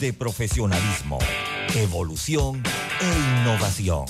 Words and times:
de 0.00 0.12
profesionalismo, 0.12 1.18
evolución 1.74 2.62
e 3.00 3.40
innovación. 3.40 4.04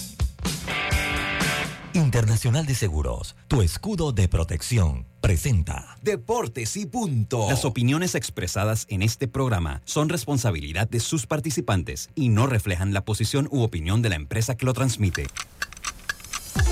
Internacional 1.95 2.67
de 2.67 2.75
Seguros, 2.75 3.37
tu 3.49 3.63
escudo 3.63 4.13
de 4.13 4.29
protección, 4.29 5.07
presenta 5.23 5.97
Deportes 6.03 6.77
y 6.77 6.85
punto. 6.85 7.49
Las 7.49 7.65
opiniones 7.65 8.15
expresadas 8.15 8.85
en 8.91 9.01
este 9.01 9.29
programa 9.29 9.81
son 9.87 10.11
responsabilidad 10.11 10.91
de 10.91 11.01
sus 11.01 11.27
participantes 11.27 12.11
y 12.15 12.29
no 12.29 12.47
reflejan 12.47 12.93
la 12.93 13.07
posición 13.07 13.49
u 13.51 13.63
opinión 13.63 14.03
de 14.03 14.11
la 14.11 14.17
empresa 14.17 14.59
que 14.59 14.67
lo 14.67 14.75
transmite. 14.75 15.27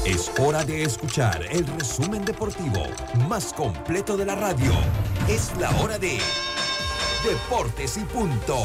Es 0.04 0.30
hora 0.38 0.62
de 0.62 0.82
escuchar 0.82 1.42
el 1.50 1.66
resumen 1.66 2.22
deportivo 2.22 2.84
más 3.30 3.54
completo 3.54 4.18
de 4.18 4.26
la 4.26 4.34
radio. 4.34 4.72
Es 5.26 5.52
la 5.58 5.70
hora 5.78 5.98
de 5.98 6.18
Deportes 7.26 7.96
y 7.96 8.04
punto. 8.04 8.56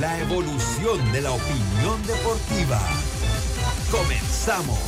La 0.00 0.18
evolución 0.18 1.12
de 1.12 1.20
la 1.20 1.32
opinión 1.32 2.02
deportiva. 2.06 2.80
Comenzamos. 3.90 4.78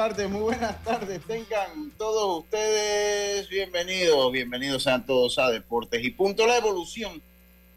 Tardes, 0.00 0.30
muy 0.30 0.40
buenas 0.40 0.82
tardes. 0.82 1.20
Tengan 1.26 1.90
todos 1.98 2.44
ustedes 2.44 3.46
bienvenidos, 3.50 4.32
bienvenidos 4.32 4.84
sean 4.84 5.04
todos 5.04 5.38
a 5.38 5.50
Deportes 5.50 6.02
y 6.02 6.10
Punto. 6.10 6.46
La 6.46 6.56
evolución 6.56 7.20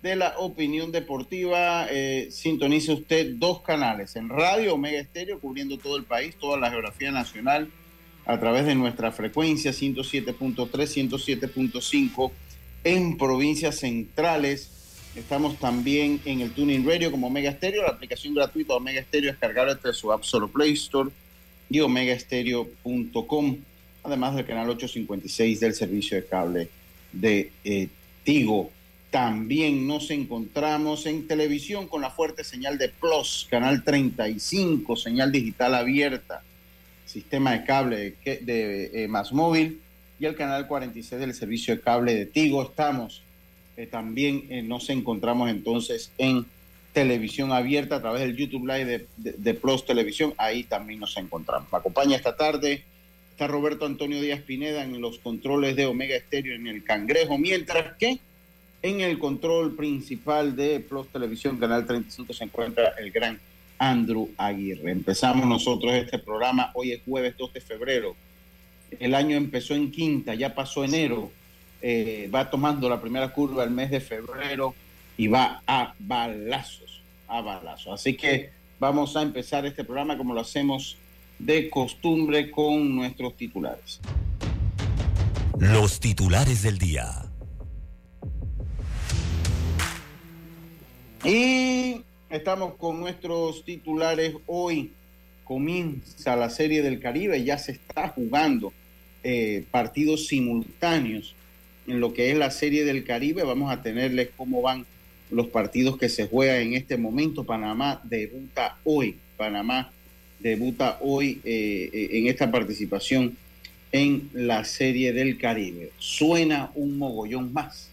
de 0.02 0.16
la 0.16 0.36
opinión 0.38 0.94
deportiva. 0.94 1.86
Eh, 1.92 2.30
sintonice 2.32 2.94
usted 2.94 3.34
dos 3.36 3.60
canales 3.60 4.16
en 4.16 4.30
Radio 4.30 4.76
Omega 4.76 5.02
Estéreo, 5.02 5.38
cubriendo 5.38 5.78
todo 5.78 5.98
el 5.98 6.06
país, 6.06 6.38
toda 6.40 6.58
la 6.58 6.70
geografía 6.70 7.12
nacional, 7.12 7.70
a 8.26 8.40
través 8.40 8.66
de 8.68 8.76
nuestra 8.76 9.12
frecuencia 9.12 9.72
107.3, 9.72 10.70
107.5 10.72 12.32
en 12.86 13.18
provincias 13.18 13.80
centrales. 13.80 14.70
Estamos 15.18 15.60
también 15.60 16.22
en 16.24 16.40
el 16.40 16.54
Tuning 16.54 16.88
Radio 16.88 17.12
como 17.12 17.28
Omega 17.28 17.52
Stereo, 17.52 17.84
la 17.84 17.90
aplicación 17.90 18.34
gratuita 18.34 18.76
Omega 18.76 19.04
Stereo 19.04 19.32
descargable 19.32 19.76
desde 19.76 19.94
su 19.94 20.10
App 20.14 20.24
Store 20.24 20.48
Play 20.48 20.72
Store 20.72 21.12
y 21.70 21.80
omegaestereo.com, 21.80 23.58
además 24.04 24.36
del 24.36 24.46
canal 24.46 24.70
856 24.70 25.60
del 25.60 25.74
servicio 25.74 26.18
de 26.18 26.26
cable 26.26 26.70
de 27.12 27.52
eh, 27.64 27.88
Tigo. 28.24 28.72
También 29.10 29.86
nos 29.88 30.10
encontramos 30.10 31.06
en 31.06 31.28
televisión 31.28 31.88
con 31.88 32.02
la 32.02 32.10
fuerte 32.10 32.44
señal 32.44 32.78
de 32.78 32.90
Plus, 32.90 33.48
canal 33.50 33.84
35, 33.84 34.96
señal 34.96 35.32
digital 35.32 35.76
abierta, 35.76 36.42
sistema 37.06 37.52
de 37.52 37.64
cable 37.64 38.16
de, 38.26 38.92
eh, 38.94 39.08
Más 39.08 39.32
Móvil 39.32 39.80
y 40.20 40.26
el 40.26 40.36
canal 40.36 40.68
46 40.68 41.20
del 41.22 41.34
servicio 41.34 41.76
de 41.76 41.82
cable 41.82 42.16
de 42.16 42.26
Tigo. 42.26 42.64
Estamos 42.64 43.22
eh, 43.78 43.86
también, 43.86 44.68
nos 44.68 44.90
encontramos 44.90 45.50
entonces 45.50 46.12
en 46.18 46.46
televisión 46.94 47.52
abierta 47.52 47.98
a 47.98 48.02
través 48.02 48.22
del 48.22 48.38
YouTube 48.38 48.68
Live 48.68 49.08
de, 49.18 49.54
Plus 49.56 49.86
Televisión. 49.86 50.34
Ahí 50.38 50.64
también 50.64 51.00
nos 51.00 51.18
encontramos. 51.18 51.72
Me 51.72 51.80
acompaña 51.80 52.16
esta 52.16 52.38
tarde. 52.38 52.84
Está 53.32 53.48
Roberto 53.48 53.86
Antonio 53.86 54.22
Díaz 54.22 54.42
Pineda 54.42 54.84
en 54.84 55.02
los 55.02 55.18
controles 55.18 55.76
de 55.76 55.88
Omega 55.88 56.16
Estéreo 56.16 56.56
en 56.56 56.68
el 56.68 56.84
Cangrejo, 56.84 57.38
mientras 57.40 57.98
que 57.98 58.20
en 58.84 59.02
el 59.02 59.18
control 59.18 59.76
principal 59.76 60.56
de 60.56 60.80
Plus 60.82 61.08
Televisión, 61.08 61.58
Canal 61.58 61.88
35, 61.88 62.32
se 62.32 62.44
encuentra 62.44 62.94
el 63.00 63.10
gran 63.12 63.40
Andrew 63.80 64.30
Aguirre. 64.38 64.92
Empezamos 64.92 65.48
nosotros 65.48 65.94
este 65.94 66.20
programa, 66.20 66.72
hoy 66.76 66.92
es 66.92 67.02
jueves 67.04 67.36
2 67.38 67.54
de 67.54 67.62
febrero. 67.62 68.16
El 69.00 69.16
año 69.16 69.36
empezó 69.36 69.74
en 69.74 69.90
quinta, 69.90 70.36
ya 70.36 70.54
pasó 70.54 70.84
enero, 70.84 71.32
eh, 71.82 72.30
va 72.34 72.52
tomando 72.52 72.88
la 72.88 73.02
primera 73.02 73.34
curva 73.34 73.64
el 73.64 73.72
mes 73.72 73.90
de 73.90 74.00
febrero 74.00 74.76
y 75.18 75.28
va 75.28 75.62
a 75.68 75.94
balazos, 76.00 77.02
a 77.28 77.42
balazos. 77.42 77.94
Así 77.94 78.16
que 78.16 78.52
vamos 78.80 79.16
a 79.16 79.22
empezar 79.22 79.66
este 79.66 79.84
programa 79.84 80.18
como 80.18 80.34
lo 80.34 80.42
hacemos 80.42 80.98
de 81.40 81.70
costumbre 81.70 82.52
con 82.52 82.96
nuestros 82.96 83.36
titulares. 83.36 84.00
Los 85.60 86.00
titulares 86.00 86.64
del 86.64 86.78
día. 86.78 87.30
Y 91.24 92.02
estamos 92.30 92.76
con 92.76 93.00
nuestros 93.00 93.64
titulares 93.64 94.36
hoy. 94.46 94.92
Comienza 95.44 96.36
la 96.36 96.50
Serie 96.50 96.82
del 96.82 97.00
Caribe, 97.00 97.44
ya 97.44 97.58
se 97.58 97.74
está 97.74 98.10
jugando 98.10 98.74
eh, 99.24 99.66
partidos 99.72 100.28
simultáneos 100.28 101.36
en 101.88 102.00
lo 102.00 102.14
que 102.14 102.32
es 102.32 102.38
la 102.38 102.50
Serie 102.50 102.86
del 102.86 103.04
Caribe. 103.04 103.44
Vamos 103.44 103.72
a 103.72 103.82
tenerles 103.82 104.30
cómo 104.36 104.62
van 104.62 104.86
los 105.34 105.48
partidos 105.48 105.98
que 105.98 106.10
se 106.10 106.28
juegan 106.28 106.62
en 106.62 106.74
este 106.74 106.98
momento. 106.98 107.44
Panamá 107.44 108.02
debuta 108.04 108.78
hoy, 108.84 109.18
Panamá 109.38 109.92
debuta 110.40 110.98
hoy 111.02 111.42
eh, 111.44 111.90
eh, 111.92 112.10
en 112.12 112.28
esta 112.28 112.52
participación 112.52 113.38
en 113.92 114.30
la 114.34 114.64
Serie 114.66 115.14
del 115.14 115.38
Caribe. 115.38 115.92
Suena 115.98 116.72
un 116.76 116.98
mogollón 116.98 117.54
más, 117.54 117.90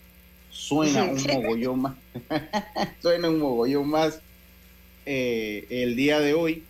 suena 0.51 1.05
un 1.05 1.23
mogollón 1.33 1.83
más, 1.83 1.95
suena 3.03 3.31
un 3.31 3.39
mogollón 3.39 3.89
más 3.89 4.21
eh, 5.07 5.67
el 5.71 5.97
día 5.97 6.21
de 6.21 6.35
hoy. 6.35 6.65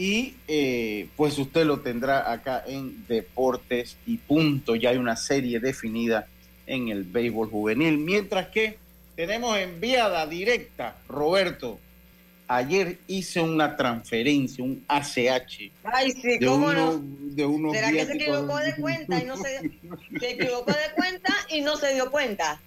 Y 0.00 0.34
pues 1.16 1.36
usted 1.38 1.66
lo 1.66 1.80
tendrá 1.80 2.30
acá 2.30 2.62
en 2.64 3.04
Deportes 3.08 3.96
y 4.06 4.18
Punto. 4.18 4.76
Ya 4.76 4.90
hay 4.90 4.96
una 4.96 5.16
serie 5.16 5.58
definida 5.58 6.28
en 6.68 6.86
el 6.86 7.02
béisbol 7.02 7.50
juvenil. 7.50 7.98
Mientras 7.98 8.46
que 8.46 8.78
tenemos 9.18 9.58
enviada 9.58 10.28
directa, 10.28 10.94
Roberto. 11.08 11.80
Ayer 12.46 12.98
hice 13.08 13.40
una 13.40 13.74
transferencia, 13.74 14.62
un 14.62 14.84
ACH. 14.86 15.72
Ay, 15.82 16.12
sí, 16.12 16.38
¿cómo 16.38 16.72
no? 16.72 17.02
¿Será 17.72 17.90
que 17.90 18.06
se 18.06 18.12
equivocó 18.12 18.58
de 18.58 18.76
cuenta 18.76 19.20
y 19.20 19.24
no 19.24 19.36
se, 19.36 19.58
se 20.20 20.30
equivocó 20.30 20.70
de 20.70 20.94
cuenta 20.94 21.34
y 21.50 21.62
no 21.62 21.76
se 21.76 21.94
dio 21.94 22.12
cuenta? 22.12 22.60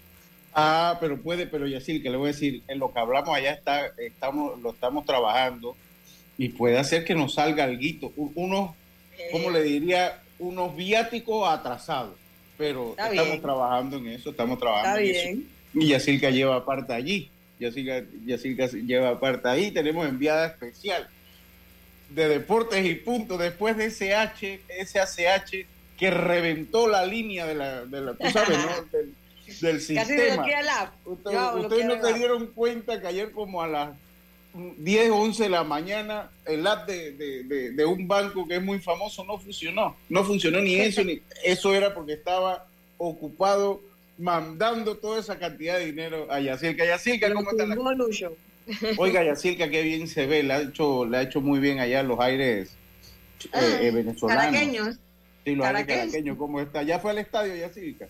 Ah, 0.53 0.97
pero 0.99 1.21
puede, 1.21 1.47
pero 1.47 1.67
Yacil, 1.67 2.03
que 2.03 2.09
le 2.09 2.17
voy 2.17 2.31
a 2.31 2.33
decir, 2.33 2.63
en 2.67 2.79
lo 2.79 2.91
que 2.91 2.99
hablamos 2.99 3.33
allá 3.33 3.53
está, 3.53 3.85
estamos, 3.97 4.59
lo 4.59 4.71
estamos 4.71 5.05
trabajando 5.05 5.77
y 6.37 6.49
puede 6.49 6.77
hacer 6.77 7.05
que 7.05 7.15
nos 7.15 7.35
salga 7.35 7.63
algo, 7.63 8.11
unos, 8.35 8.71
¿cómo 9.31 9.51
le 9.51 9.63
diría? 9.63 10.21
Unos 10.37 10.75
viáticos 10.75 11.47
atrasados, 11.47 12.17
pero 12.57 12.93
estamos 12.97 13.41
trabajando 13.41 13.95
en 13.95 14.07
eso, 14.07 14.31
estamos 14.31 14.59
trabajando 14.59 14.99
está 14.99 15.21
en 15.21 15.37
bien. 15.37 15.39
eso. 15.39 15.60
Y 15.73 15.87
Yacirca 15.87 16.29
lleva 16.29 16.65
parte 16.65 16.93
allí. 16.93 17.29
Yacirca, 17.59 18.67
lleva 18.67 19.19
parte 19.19 19.47
ahí. 19.47 19.71
Tenemos 19.71 20.07
enviada 20.07 20.47
especial 20.47 21.07
de 22.09 22.27
Deportes 22.27 22.85
y 22.85 22.95
Punto 22.95 23.37
después 23.37 23.77
de 23.77 23.85
ese 23.85 24.15
H, 24.15 24.61
ese 24.67 24.99
ACH 24.99 25.65
que 25.97 26.09
reventó 26.09 26.87
la 26.87 27.05
línea 27.05 27.45
de 27.45 27.55
la, 27.55 27.85
de 27.85 28.01
la 28.01 28.13
tú 28.13 28.29
sabes, 28.31 28.57
¿no? 28.57 28.99
del, 29.61 29.81
sistema. 29.81 30.43
Ustedes 31.05 31.85
no 31.85 32.03
se 32.03 32.13
dieron 32.13 32.47
cuenta 32.47 32.99
que 32.99 33.07
ayer 33.07 33.31
como 33.31 33.61
a 33.61 33.67
las 33.67 33.89
10 34.53 35.11
o 35.11 35.17
11 35.17 35.43
de 35.43 35.49
la 35.49 35.63
mañana 35.63 36.31
el 36.45 36.65
app 36.67 36.87
de, 36.87 37.11
de, 37.13 37.71
de, 37.71 37.85
un 37.85 38.07
banco 38.07 38.47
que 38.47 38.55
es 38.55 38.63
muy 38.63 38.79
famoso 38.79 39.23
no 39.23 39.37
funcionó. 39.37 39.95
No 40.09 40.23
funcionó 40.23 40.59
ni 40.59 40.75
eso, 40.75 41.03
ni 41.03 41.21
eso 41.43 41.73
era 41.73 41.93
porque 41.93 42.13
estaba 42.13 42.65
ocupado 42.97 43.81
mandando 44.17 44.97
toda 44.97 45.19
esa 45.19 45.37
cantidad 45.37 45.77
de 45.77 45.85
dinero 45.85 46.31
a 46.31 46.39
Yacirca. 46.39 46.85
Yacirca, 46.85 47.33
¿cómo 47.33 47.51
está 47.51 47.65
la 47.65 47.75
Oiga, 48.97 49.23
Yacirca, 49.23 49.69
qué 49.69 49.81
bien 49.81 50.07
se 50.07 50.27
ve, 50.27 50.43
le 50.43 50.53
ha 50.53 50.61
hecho, 50.61 51.05
le 51.05 51.17
ha 51.17 51.21
hecho 51.23 51.41
muy 51.41 51.59
bien 51.59 51.79
allá 51.79 52.03
los 52.03 52.19
aires 52.19 52.75
eh, 53.45 53.49
ah, 53.53 53.77
eh, 53.81 53.91
venezolanos. 53.91 54.45
Caraqueños. 54.45 54.97
Sí, 55.43 55.55
los 55.55 55.65
aires 55.65 55.85
caraqueños, 55.85 56.37
¿cómo 56.37 56.61
está? 56.61 56.83
¿Ya 56.83 56.99
fue 56.99 57.11
al 57.11 57.17
estadio, 57.17 57.55
Yacirca? 57.55 58.07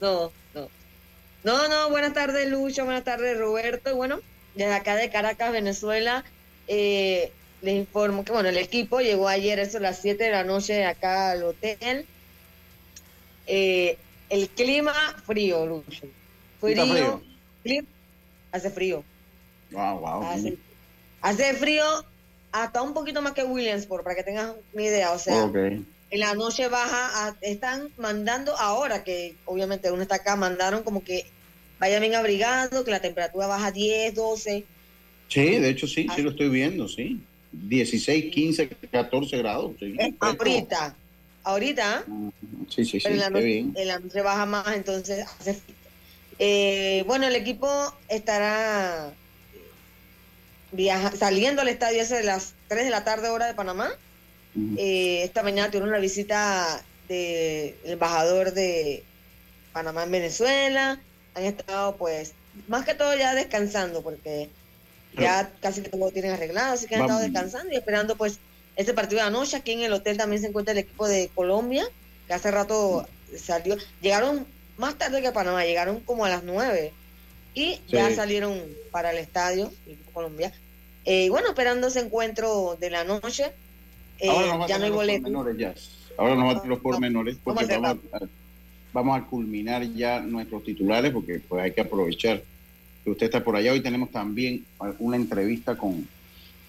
No, 0.00 0.32
no. 0.54 0.68
No, 1.44 1.68
no, 1.68 1.90
buenas 1.90 2.14
tardes, 2.14 2.48
Lucho, 2.50 2.84
buenas 2.84 3.04
tardes, 3.04 3.38
Roberto. 3.38 3.90
Y 3.90 3.94
bueno, 3.94 4.20
desde 4.54 4.74
acá 4.74 4.96
de 4.96 5.10
Caracas, 5.10 5.52
Venezuela, 5.52 6.24
eh, 6.68 7.32
les 7.60 7.74
informo 7.74 8.24
que, 8.24 8.32
bueno, 8.32 8.48
el 8.48 8.56
equipo 8.56 9.00
llegó 9.00 9.28
ayer, 9.28 9.58
eso 9.58 9.78
a 9.78 9.80
las 9.80 10.00
7 10.00 10.24
de 10.24 10.30
la 10.30 10.44
noche, 10.44 10.86
acá 10.86 11.32
al 11.32 11.42
hotel. 11.42 12.06
Eh, 13.46 13.98
el 14.28 14.48
clima 14.48 14.92
frío, 15.26 15.66
Lucho. 15.66 16.06
Frío. 16.60 17.22
frío. 17.62 17.84
hace 18.52 18.70
frío. 18.70 19.04
Wow, 19.70 19.98
wow. 19.98 20.22
Hace, 21.20 21.54
frío 21.54 21.84
hasta 22.52 22.82
un 22.82 22.94
poquito 22.94 23.20
más 23.20 23.32
que 23.32 23.42
Williamsport, 23.42 24.04
para 24.04 24.16
que 24.16 24.22
tengas 24.22 24.54
una 24.72 24.82
idea. 24.82 25.12
O 25.12 25.18
sea, 25.18 25.50
en 26.10 26.20
la 26.20 26.34
noche 26.34 26.68
baja, 26.68 27.36
están 27.40 27.90
mandando 27.98 28.56
ahora 28.56 29.02
que 29.02 29.34
obviamente 29.46 29.90
uno 29.90 30.02
está 30.02 30.16
acá, 30.16 30.36
mandaron 30.36 30.84
como 30.84 31.02
que 31.02 31.26
vaya 31.80 31.98
bien 31.98 32.14
abrigado, 32.14 32.84
que 32.84 32.90
la 32.90 33.00
temperatura 33.00 33.46
baja 33.46 33.72
10, 33.72 34.14
12. 34.14 34.64
Sí, 35.28 35.40
de 35.58 35.68
hecho 35.68 35.86
sí, 35.86 36.06
sí 36.14 36.22
lo 36.22 36.30
estoy 36.30 36.48
viendo, 36.48 36.88
sí. 36.88 37.20
16, 37.52 38.32
15, 38.32 38.68
14 38.90 39.38
grados. 39.38 39.72
ahorita, 40.20 40.96
ahorita. 41.44 42.04
Sí, 42.68 42.84
sí, 42.84 43.00
sí. 43.00 43.06
en 43.06 43.18
la, 43.18 43.98
noche, 43.98 44.22
baja 44.22 44.46
más, 44.46 44.74
entonces 44.74 45.26
hace 45.40 45.60
eh, 46.38 47.04
bueno, 47.06 47.26
el 47.26 47.36
equipo 47.36 47.68
estará 48.08 49.12
viaja, 50.72 51.12
saliendo 51.12 51.62
al 51.62 51.68
estadio 51.68 52.04
de 52.06 52.24
las 52.24 52.54
3 52.68 52.84
de 52.84 52.90
la 52.90 53.04
tarde, 53.04 53.28
hora 53.28 53.46
de 53.46 53.54
Panamá. 53.54 53.90
Eh, 54.76 55.22
esta 55.24 55.42
mañana 55.42 55.68
tuvieron 55.68 55.88
una 55.88 55.98
visita 55.98 56.82
del 57.08 57.74
embajador 57.84 58.52
de 58.52 59.04
Panamá 59.72 60.04
en 60.04 60.10
Venezuela. 60.10 61.00
Han 61.34 61.44
estado, 61.44 61.96
pues, 61.96 62.34
más 62.68 62.84
que 62.84 62.94
todo 62.94 63.16
ya 63.16 63.34
descansando, 63.34 64.02
porque 64.02 64.48
ya 65.16 65.50
casi 65.60 65.82
que 65.82 65.90
todo 65.90 66.10
tienen 66.10 66.32
arreglado, 66.32 66.74
así 66.74 66.86
que 66.86 66.96
han 66.96 67.02
estado 67.02 67.20
descansando 67.20 67.72
y 67.72 67.76
esperando 67.76 68.16
pues 68.16 68.38
ese 68.76 68.94
partido 68.94 69.20
de 69.20 69.28
anoche. 69.28 69.56
Aquí 69.56 69.72
en 69.72 69.80
el 69.80 69.92
hotel 69.92 70.16
también 70.16 70.42
se 70.42 70.48
encuentra 70.48 70.72
el 70.72 70.78
equipo 70.78 71.08
de 71.08 71.30
Colombia, 71.34 71.86
que 72.26 72.34
hace 72.34 72.50
rato 72.50 73.06
salió, 73.36 73.76
llegaron 74.00 74.46
más 74.76 74.96
tarde 74.96 75.22
que 75.22 75.32
Panamá, 75.32 75.64
llegaron 75.64 76.00
como 76.00 76.24
a 76.24 76.30
las 76.30 76.42
9 76.42 76.92
y 77.54 77.80
ya 77.88 78.12
salieron 78.14 78.60
para 78.90 79.12
el 79.12 79.18
estadio, 79.18 79.70
el 79.86 79.98
Colombia. 80.12 80.52
Eh, 81.04 81.28
bueno, 81.30 81.48
esperando 81.48 81.86
ese 81.86 82.00
encuentro 82.00 82.76
de 82.80 82.90
la 82.90 83.04
noche. 83.04 83.52
Eh, 84.18 84.28
ya 84.68 84.78
no 84.78 84.84
hay 84.84 84.90
boleto. 84.90 85.26
Ahora 86.16 86.34
nos 86.36 86.44
vamos 86.44 86.64
a 86.64 86.66
los 86.66 86.78
pormenores 86.80 87.36
porque 87.42 87.66
vamos 87.66 87.98
a, 88.12 88.20
vamos 88.92 89.20
a 89.20 89.24
culminar 89.24 89.82
ya 89.92 90.20
nuestros 90.20 90.64
titulares 90.64 91.12
porque 91.12 91.40
pues 91.40 91.62
hay 91.62 91.72
que 91.72 91.80
aprovechar 91.80 92.42
que 93.02 93.10
usted 93.10 93.26
está 93.26 93.44
por 93.44 93.56
allá. 93.56 93.72
Hoy 93.72 93.80
tenemos 93.80 94.10
también 94.10 94.64
una 94.98 95.16
entrevista 95.16 95.76
con, 95.76 96.08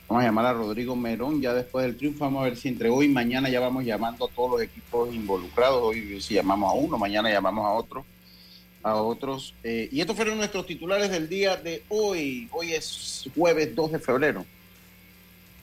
vamos 0.08 0.24
a 0.24 0.28
llamar 0.28 0.46
a 0.46 0.54
Rodrigo 0.54 0.96
Merón, 0.96 1.42
ya 1.42 1.54
después 1.54 1.86
del 1.86 1.98
triunfo, 1.98 2.26
vamos 2.26 2.42
a 2.42 2.46
ver 2.46 2.58
si 2.58 2.68
entre 2.68 2.90
hoy 2.90 3.06
y 3.06 3.10
mañana 3.10 3.50
ya 3.50 3.60
vamos 3.60 3.84
llamando 3.84 4.26
a 4.26 4.30
todos 4.30 4.52
los 4.52 4.62
equipos 4.62 5.14
involucrados. 5.14 5.82
Hoy 5.82 6.22
si 6.22 6.36
llamamos 6.36 6.72
a 6.72 6.74
uno, 6.74 6.98
mañana 6.98 7.30
llamamos 7.30 7.66
a 7.66 7.72
otro, 7.72 8.06
a 8.84 8.96
otros. 8.96 9.56
Eh, 9.64 9.90
y 9.92 10.02
estos 10.02 10.16
fueron 10.16 10.38
nuestros 10.38 10.66
titulares 10.66 11.10
del 11.10 11.28
día 11.28 11.56
de 11.56 11.84
hoy. 11.90 12.48
Hoy 12.52 12.74
es 12.74 13.30
jueves 13.36 13.76
2 13.76 13.92
de 13.94 14.00
febrero. 14.00 14.46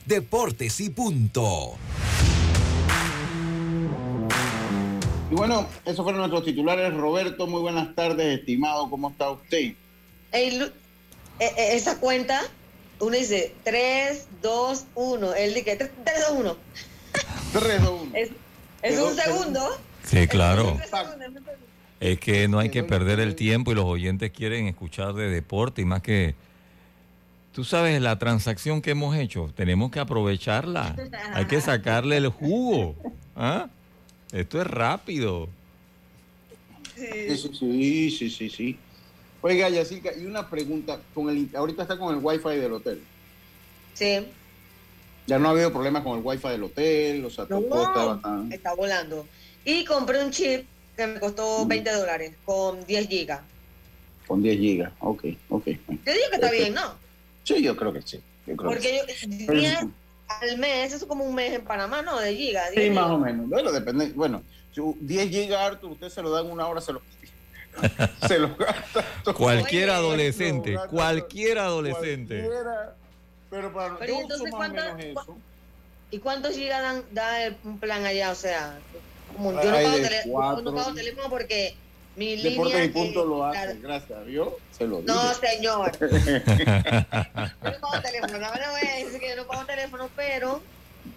Deportes 0.05 0.79
y 0.81 0.89
punto. 0.89 1.77
Y 5.31 5.35
bueno, 5.35 5.65
esos 5.85 6.03
fueron 6.03 6.19
nuestros 6.19 6.43
titulares. 6.43 6.93
Roberto, 6.93 7.47
muy 7.47 7.61
buenas 7.61 7.95
tardes, 7.95 8.39
estimado. 8.39 8.89
¿Cómo 8.89 9.09
está 9.09 9.31
usted? 9.31 9.73
Eh, 10.33 10.71
eh, 11.39 11.51
esa 11.71 11.99
cuenta, 11.99 12.41
uno 13.03 13.17
dice 13.17 13.53
3, 13.63 14.27
2, 14.41 14.85
1. 14.95 15.33
Él 15.35 15.53
dice 15.53 15.75
3, 15.75 15.91
2, 16.29 16.39
1. 16.39 16.57
3, 17.53 17.81
2, 17.83 18.01
1. 18.01 18.11
Es, 18.81 18.99
un 18.99 19.15
segundo. 19.15 19.69
Sí, 20.03 20.27
claro. 20.27 20.77
Es 21.99 22.19
que 22.19 22.47
no 22.47 22.59
hay 22.59 22.69
que 22.69 22.83
perder 22.83 23.19
el 23.19 23.35
tiempo 23.35 23.71
y 23.71 23.75
los 23.75 23.85
oyentes 23.85 24.31
quieren 24.31 24.67
escuchar 24.67 25.13
de 25.13 25.29
deporte 25.29 25.81
y 25.81 25.85
más 25.85 26.01
que... 26.01 26.35
Tú 27.53 27.63
sabes, 27.63 28.01
la 28.01 28.17
transacción 28.17 28.81
que 28.81 28.91
hemos 28.91 29.15
hecho, 29.15 29.51
tenemos 29.55 29.91
que 29.91 29.99
aprovecharla. 29.99 30.95
Hay 31.33 31.45
que 31.45 31.61
sacarle 31.61 32.17
el 32.17 32.29
jugo. 32.29 32.95
¿Ah? 33.35 33.69
Esto 34.31 34.59
es 34.59 34.65
rápido. 34.65 35.47
Sí, 36.95 37.37
sí, 37.37 38.11
sí, 38.11 38.29
sí. 38.29 38.49
sí. 38.49 38.79
Oiga, 39.45 39.67
Yacirca, 39.67 40.13
y 40.17 40.25
una 40.25 40.49
pregunta, 40.49 41.01
con 41.13 41.29
el, 41.29 41.49
ahorita 41.53 41.81
está 41.81 41.97
con 41.97 42.15
el 42.15 42.23
wifi 42.23 42.57
del 42.57 42.71
hotel. 42.71 43.03
Sí. 43.93 44.25
Ya 45.27 45.37
no 45.37 45.49
ha 45.49 45.51
habido 45.51 45.69
problemas 45.69 46.01
con 46.03 46.17
el 46.17 46.23
wifi 46.23 46.47
del 46.47 46.63
hotel, 46.63 47.25
o 47.25 47.29
sea, 47.29 47.45
todo 47.45 47.59
está 48.49 48.73
volando. 48.73 49.27
Y 49.65 49.83
compré 49.83 50.23
un 50.23 50.31
chip 50.31 50.65
que 50.95 51.07
me 51.07 51.19
costó 51.19 51.65
20 51.65 51.91
mm. 51.91 51.93
dólares, 51.93 52.33
con 52.45 52.85
10 52.85 53.07
gigas. 53.09 53.41
Con 54.27 54.41
10 54.41 54.57
gigas, 54.57 54.93
ok, 54.99 55.25
ok. 55.49 55.65
Yo 55.65 56.13
digo 56.13 56.29
que 56.29 56.35
está 56.35 56.49
bien, 56.49 56.73
¿no? 56.73 56.93
Sí, 57.43 57.61
yo 57.61 57.75
creo 57.75 57.91
que 57.91 58.01
sí. 58.01 58.21
Porque 58.55 58.97
yo, 58.97 59.53
10 59.53 59.79
al 60.29 60.57
mes, 60.57 60.87
eso 60.87 60.95
es 60.95 61.05
como 61.05 61.25
un 61.25 61.35
mes 61.35 61.51
en 61.51 61.65
Panamá, 61.65 62.01
¿no? 62.01 62.17
De 62.17 62.33
gigas. 62.33 62.71
Sí, 62.73 62.89
más 62.91 63.11
o 63.11 63.17
menos. 63.17 63.49
Bueno, 63.49 63.73
depende, 63.73 64.13
bueno, 64.15 64.41
10 64.73 65.29
gigas, 65.29 65.59
Arthur, 65.59 65.91
usted 65.91 66.07
se 66.07 66.21
lo 66.21 66.29
da 66.29 66.39
en 66.39 66.49
una 66.49 66.65
hora, 66.65 66.79
se 66.79 66.93
lo 66.93 67.01
se 68.27 68.39
lo 68.39 68.55
gasta 68.55 69.03
Cualquier 69.33 69.89
adolescente, 69.89 70.77
cualquier 70.89 71.59
adolescente. 71.59 72.49
pero 73.49 73.73
para 73.73 73.97
pero 73.97 74.19
entonces, 74.21 74.53
¿Y 76.11 76.19
cuántos 76.19 76.53
gigas 76.53 77.03
da 77.11 77.45
el 77.45 77.55
plan 77.79 78.05
allá? 78.05 78.31
O 78.31 78.35
sea, 78.35 78.77
como 79.35 79.51
yo 79.51 79.71
no 79.71 79.77
pago, 79.77 79.95
teléfono, 79.95 80.61
no 80.61 80.75
pago 80.75 80.93
teléfono 80.93 81.29
porque 81.29 81.75
mi 82.15 82.35
Deportes 82.35 82.73
línea... 82.73 82.85
y 82.85 82.89
punto 82.89 83.25
lo 83.25 83.45
hace, 83.45 83.79
gracias, 83.79 84.25
¿vio? 84.25 84.57
Se 84.77 84.85
lo 84.85 85.01
No, 85.01 85.33
señor. 85.33 85.91
yo 85.99 86.07
no 86.07 87.79
pago 87.81 88.01
teléfono, 88.03 88.37
no 88.37 88.51
me 88.53 88.69
voy 88.69 88.87
a 88.87 89.03
decir 89.03 89.19
que 89.19 89.29
yo 89.29 89.35
no 89.37 89.47
pago 89.47 89.65
teléfono, 89.65 90.09
pero... 90.15 90.61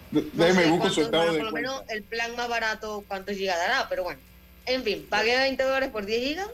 Déjeme 0.09 0.65
no 0.65 0.77
busco 0.77 0.89
su 0.89 1.01
estado 1.01 1.27
bueno, 1.27 1.37
Por 1.37 1.45
lo 1.45 1.51
menos 1.51 1.83
el 1.89 2.01
plan 2.01 2.35
más 2.35 2.49
barato, 2.49 3.03
¿cuántos 3.07 3.35
gigas 3.35 3.57
dará? 3.57 3.87
Pero 3.89 4.03
bueno. 4.03 4.19
En 4.67 4.83
fin, 4.83 5.05
pagué 5.09 5.37
20 5.37 5.63
dólares 5.63 5.89
por 5.89 6.05
10 6.05 6.21
gigas. 6.21 6.49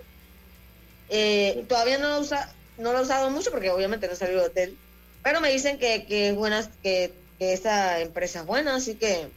Eh, 1.10 1.65
todavía 1.68 1.98
no 1.98 2.10
lo, 2.10 2.19
usa, 2.19 2.54
no 2.77 2.94
lo 2.94 3.00
he 3.00 3.01
usado 3.01 3.30
mucho 3.31 3.51
porque 3.51 3.71
obviamente 3.71 4.07
no 4.07 4.15
salió 4.15 4.38
del 4.38 4.51
hotel. 4.51 4.77
Pero 5.24 5.42
me 5.42 5.51
dicen 5.51 5.80
que, 5.80 6.06
que 6.06 6.30
es 6.30 6.36
buena, 6.36 6.63
que, 6.83 7.12
que 7.39 7.54
esta 7.54 8.00
empresa 8.01 8.42
es 8.42 8.45
buena, 8.45 8.75
así 8.75 8.95
que... 8.95 9.27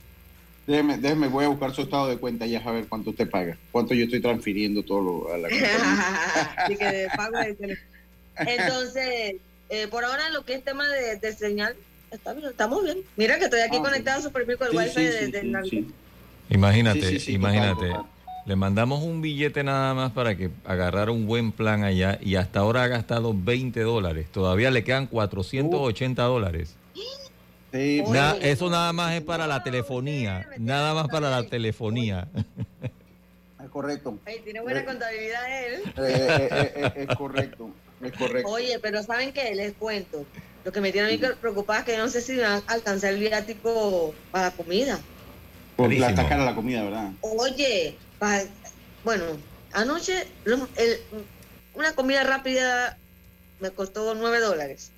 Déjeme, 0.66 0.98
déjeme, 0.98 1.28
voy 1.28 1.44
a 1.44 1.48
buscar 1.48 1.72
su 1.74 1.82
estado 1.82 2.08
de 2.08 2.18
cuenta 2.18 2.44
y 2.44 2.56
a 2.56 2.70
ver 2.70 2.86
cuánto 2.88 3.10
usted 3.10 3.30
paga. 3.30 3.56
Cuánto 3.70 3.94
yo 3.94 4.04
estoy 4.04 4.20
transfiriendo 4.20 4.82
todo 4.82 5.00
lo, 5.00 5.32
a 5.32 5.38
la 5.38 5.48
Así 6.56 6.76
que 6.76 7.06
pago 7.16 7.38
Entonces, 8.36 9.36
eh, 9.70 9.86
por 9.88 10.04
ahora 10.04 10.28
lo 10.30 10.44
que 10.44 10.54
es 10.54 10.64
tema 10.64 10.86
de, 10.88 11.16
de, 11.16 11.32
señal, 11.32 11.76
está 12.10 12.32
bien, 12.32 12.50
estamos 12.50 12.82
bien. 12.82 12.98
Mira 13.16 13.38
que 13.38 13.44
estoy 13.44 13.60
aquí 13.60 13.76
ah, 13.78 13.82
conectado 13.82 14.22
súper 14.22 14.44
bien 14.44 14.58
con 14.58 14.68
el 14.68 14.76
wifi 14.76 15.04
de, 15.04 15.28
de, 15.28 15.84
Imagínate, 16.50 17.30
imagínate. 17.30 17.94
Le 18.46 18.54
mandamos 18.54 19.02
un 19.02 19.22
billete 19.22 19.64
nada 19.64 19.92
más 19.92 20.12
para 20.12 20.36
que 20.36 20.50
agarrara 20.64 21.10
un 21.10 21.26
buen 21.26 21.50
plan 21.50 21.82
allá 21.82 22.16
y 22.22 22.36
hasta 22.36 22.60
ahora 22.60 22.84
ha 22.84 22.86
gastado 22.86 23.34
20 23.36 23.80
dólares. 23.80 24.28
Todavía 24.30 24.70
le 24.70 24.84
quedan 24.84 25.08
480 25.08 26.22
dólares. 26.22 26.76
eso 27.72 28.70
nada 28.70 28.92
más 28.92 29.14
es 29.14 29.22
para 29.22 29.48
la 29.48 29.64
telefonía. 29.64 30.48
Nada 30.58 30.94
más 30.94 31.08
para 31.08 31.28
la 31.28 31.42
telefonía. 31.48 32.28
Es 33.62 33.68
correcto. 33.70 34.16
tiene 34.44 34.60
buena 34.60 34.84
contabilidad 34.84 35.66
él. 35.66 35.82
Eh, 35.96 36.48
eh, 36.52 36.72
eh, 36.76 37.06
es 37.08 37.16
correcto. 37.16 37.70
Es 38.00 38.12
correcto. 38.12 38.48
Oye, 38.48 38.78
pero 38.80 39.02
¿saben 39.02 39.32
qué? 39.32 39.56
Les 39.56 39.72
cuento. 39.72 40.24
Lo 40.64 40.70
que 40.70 40.80
me 40.80 40.92
tiene 40.92 41.08
a 41.08 41.10
mí 41.10 41.20
preocupada 41.40 41.80
es 41.80 41.84
que 41.84 41.96
no 41.98 42.08
sé 42.08 42.20
si 42.20 42.36
van 42.36 42.62
a 42.64 42.72
alcanzar 42.72 43.12
el 43.12 43.18
viático 43.18 44.14
para 44.30 44.46
la 44.46 44.50
comida. 44.52 45.00
Por 45.74 45.92
la 45.92 46.14
cara 46.14 46.44
la 46.44 46.54
comida, 46.54 46.84
¿verdad? 46.84 47.10
Oye, 47.20 47.96
bueno, 49.04 49.24
anoche 49.72 50.26
una 51.74 51.94
comida 51.94 52.24
rápida 52.24 52.98
me 53.60 53.70
costó 53.70 54.14
nueve 54.14 54.40
dólares. 54.40 54.90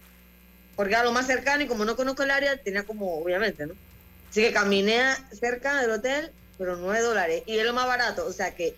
Porque 0.76 0.94
era 0.94 1.02
lo 1.02 1.12
más 1.12 1.26
cercano 1.26 1.64
y 1.64 1.66
como 1.66 1.84
no 1.84 1.96
conozco 1.96 2.22
el 2.22 2.30
área, 2.30 2.56
tenía 2.56 2.84
como, 2.84 3.18
obviamente, 3.18 3.66
¿no? 3.66 3.74
Así 4.30 4.42
que 4.42 4.52
caminé 4.52 5.02
cerca 5.38 5.80
del 5.80 5.90
hotel, 5.90 6.30
pero 6.56 6.76
nueve 6.76 7.00
dólares. 7.00 7.42
Y 7.46 7.58
es 7.58 7.64
lo 7.64 7.72
más 7.72 7.86
barato. 7.86 8.26
O 8.26 8.32
sea 8.32 8.54
que 8.54 8.76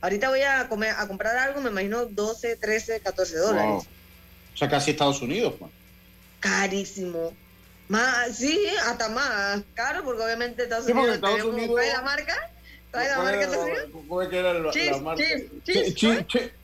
ahorita 0.00 0.28
voy 0.28 0.42
a 0.42 0.68
comer 0.68 0.94
a 0.96 1.06
comprar 1.06 1.36
algo, 1.36 1.60
me 1.60 1.70
imagino 1.70 2.06
12, 2.06 2.56
13, 2.56 3.00
14 3.00 3.36
dólares. 3.36 3.84
O 4.54 4.56
sea, 4.56 4.68
casi 4.68 4.90
Estados 4.90 5.22
Unidos, 5.22 5.54
pues. 5.58 5.70
Carísimo. 6.40 7.32
Más, 7.88 8.36
sí, 8.36 8.66
hasta 8.84 9.08
más 9.08 9.62
caro, 9.74 10.02
porque 10.02 10.22
obviamente 10.22 10.64
Estados 10.64 10.86
Unidos, 10.86 11.14
Estados 11.14 11.44
Unidos... 11.44 11.80
la 11.92 12.02
marca 12.02 12.50
la 13.04 13.18
marca 13.18 13.48
¿Cómo 13.92 14.28
que 14.28 14.38
era 14.38 14.52
la, 14.52 14.72
la 14.72 14.98
marca? 14.98 15.24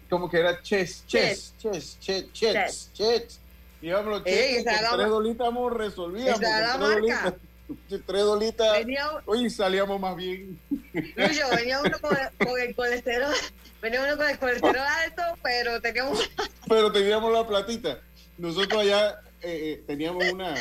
¿Cómo 0.08 0.28
que 0.28 0.38
era? 0.38 0.60
Chess, 0.62 1.04
chess, 1.06 1.54
chess, 1.58 1.98
chess, 1.98 2.32
chess, 2.32 2.32
chess, 2.32 2.90
chess. 2.92 3.40
Íbamos 3.80 4.12
los 4.12 4.24
cheques, 4.24 4.64
con 4.64 4.98
tres 4.98 5.08
dolitas 5.08 5.48
resolvíamos. 5.72 6.40
Esa 6.40 6.78
tres 6.78 6.78
dolitas, 6.78 7.34
tres 8.06 8.22
dolitas. 8.22 8.78
Oye, 9.26 9.50
salíamos 9.50 10.00
más 10.00 10.16
bien. 10.16 10.60
Lucho, 10.70 11.48
venía 11.56 11.80
uno 11.80 11.98
con, 12.00 12.16
el 12.60 12.74
colesterol, 12.76 13.34
venía 13.80 14.02
uno 14.04 14.16
con 14.16 14.30
el 14.30 14.38
colesterol 14.38 14.76
alto, 14.76 15.22
pero 15.42 15.80
teníamos... 15.80 16.30
Pero 16.68 16.92
teníamos 16.92 17.32
la 17.32 17.46
platita. 17.46 18.00
Nosotros 18.38 18.82
allá 18.82 19.20
eh, 19.42 19.72
eh, 19.72 19.82
teníamos 19.86 20.24
una, 20.32 20.54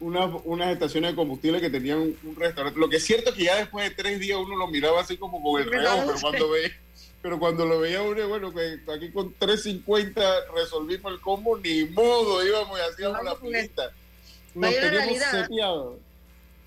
una, 0.00 0.26
unas 0.44 0.72
estaciones 0.72 1.12
de 1.12 1.16
combustible 1.16 1.60
que 1.60 1.70
tenían 1.70 1.98
un, 1.98 2.36
restaurante. 2.36 2.78
Lo 2.78 2.88
que 2.88 2.96
es 2.96 3.04
cierto 3.04 3.30
es 3.30 3.36
que 3.36 3.44
ya 3.44 3.56
después 3.56 3.88
de 3.88 3.94
tres 3.94 4.18
días 4.18 4.38
uno 4.38 4.56
lo 4.56 4.66
miraba 4.68 5.00
así 5.00 5.16
como 5.16 5.42
con 5.42 5.60
el 5.60 5.70
reo, 5.70 6.04
pero 6.06 6.20
cuando 6.20 6.50
ve 6.50 6.72
pero 7.22 7.38
cuando 7.38 7.66
lo 7.66 7.80
veía 7.80 8.02
uno, 8.02 8.28
bueno, 8.28 8.52
que 8.52 8.80
aquí 8.90 9.10
con 9.10 9.34
3.50 9.38 10.54
resolvimos 10.54 11.12
el 11.12 11.20
combo, 11.20 11.58
ni 11.58 11.84
modo, 11.84 12.44
íbamos 12.46 12.78
y 12.78 12.82
hacíamos 12.82 13.22
la 13.22 13.34
pilita. 13.34 13.90
Nos 14.54 14.74
teníamos 14.74 15.18
seteados. 15.18 15.98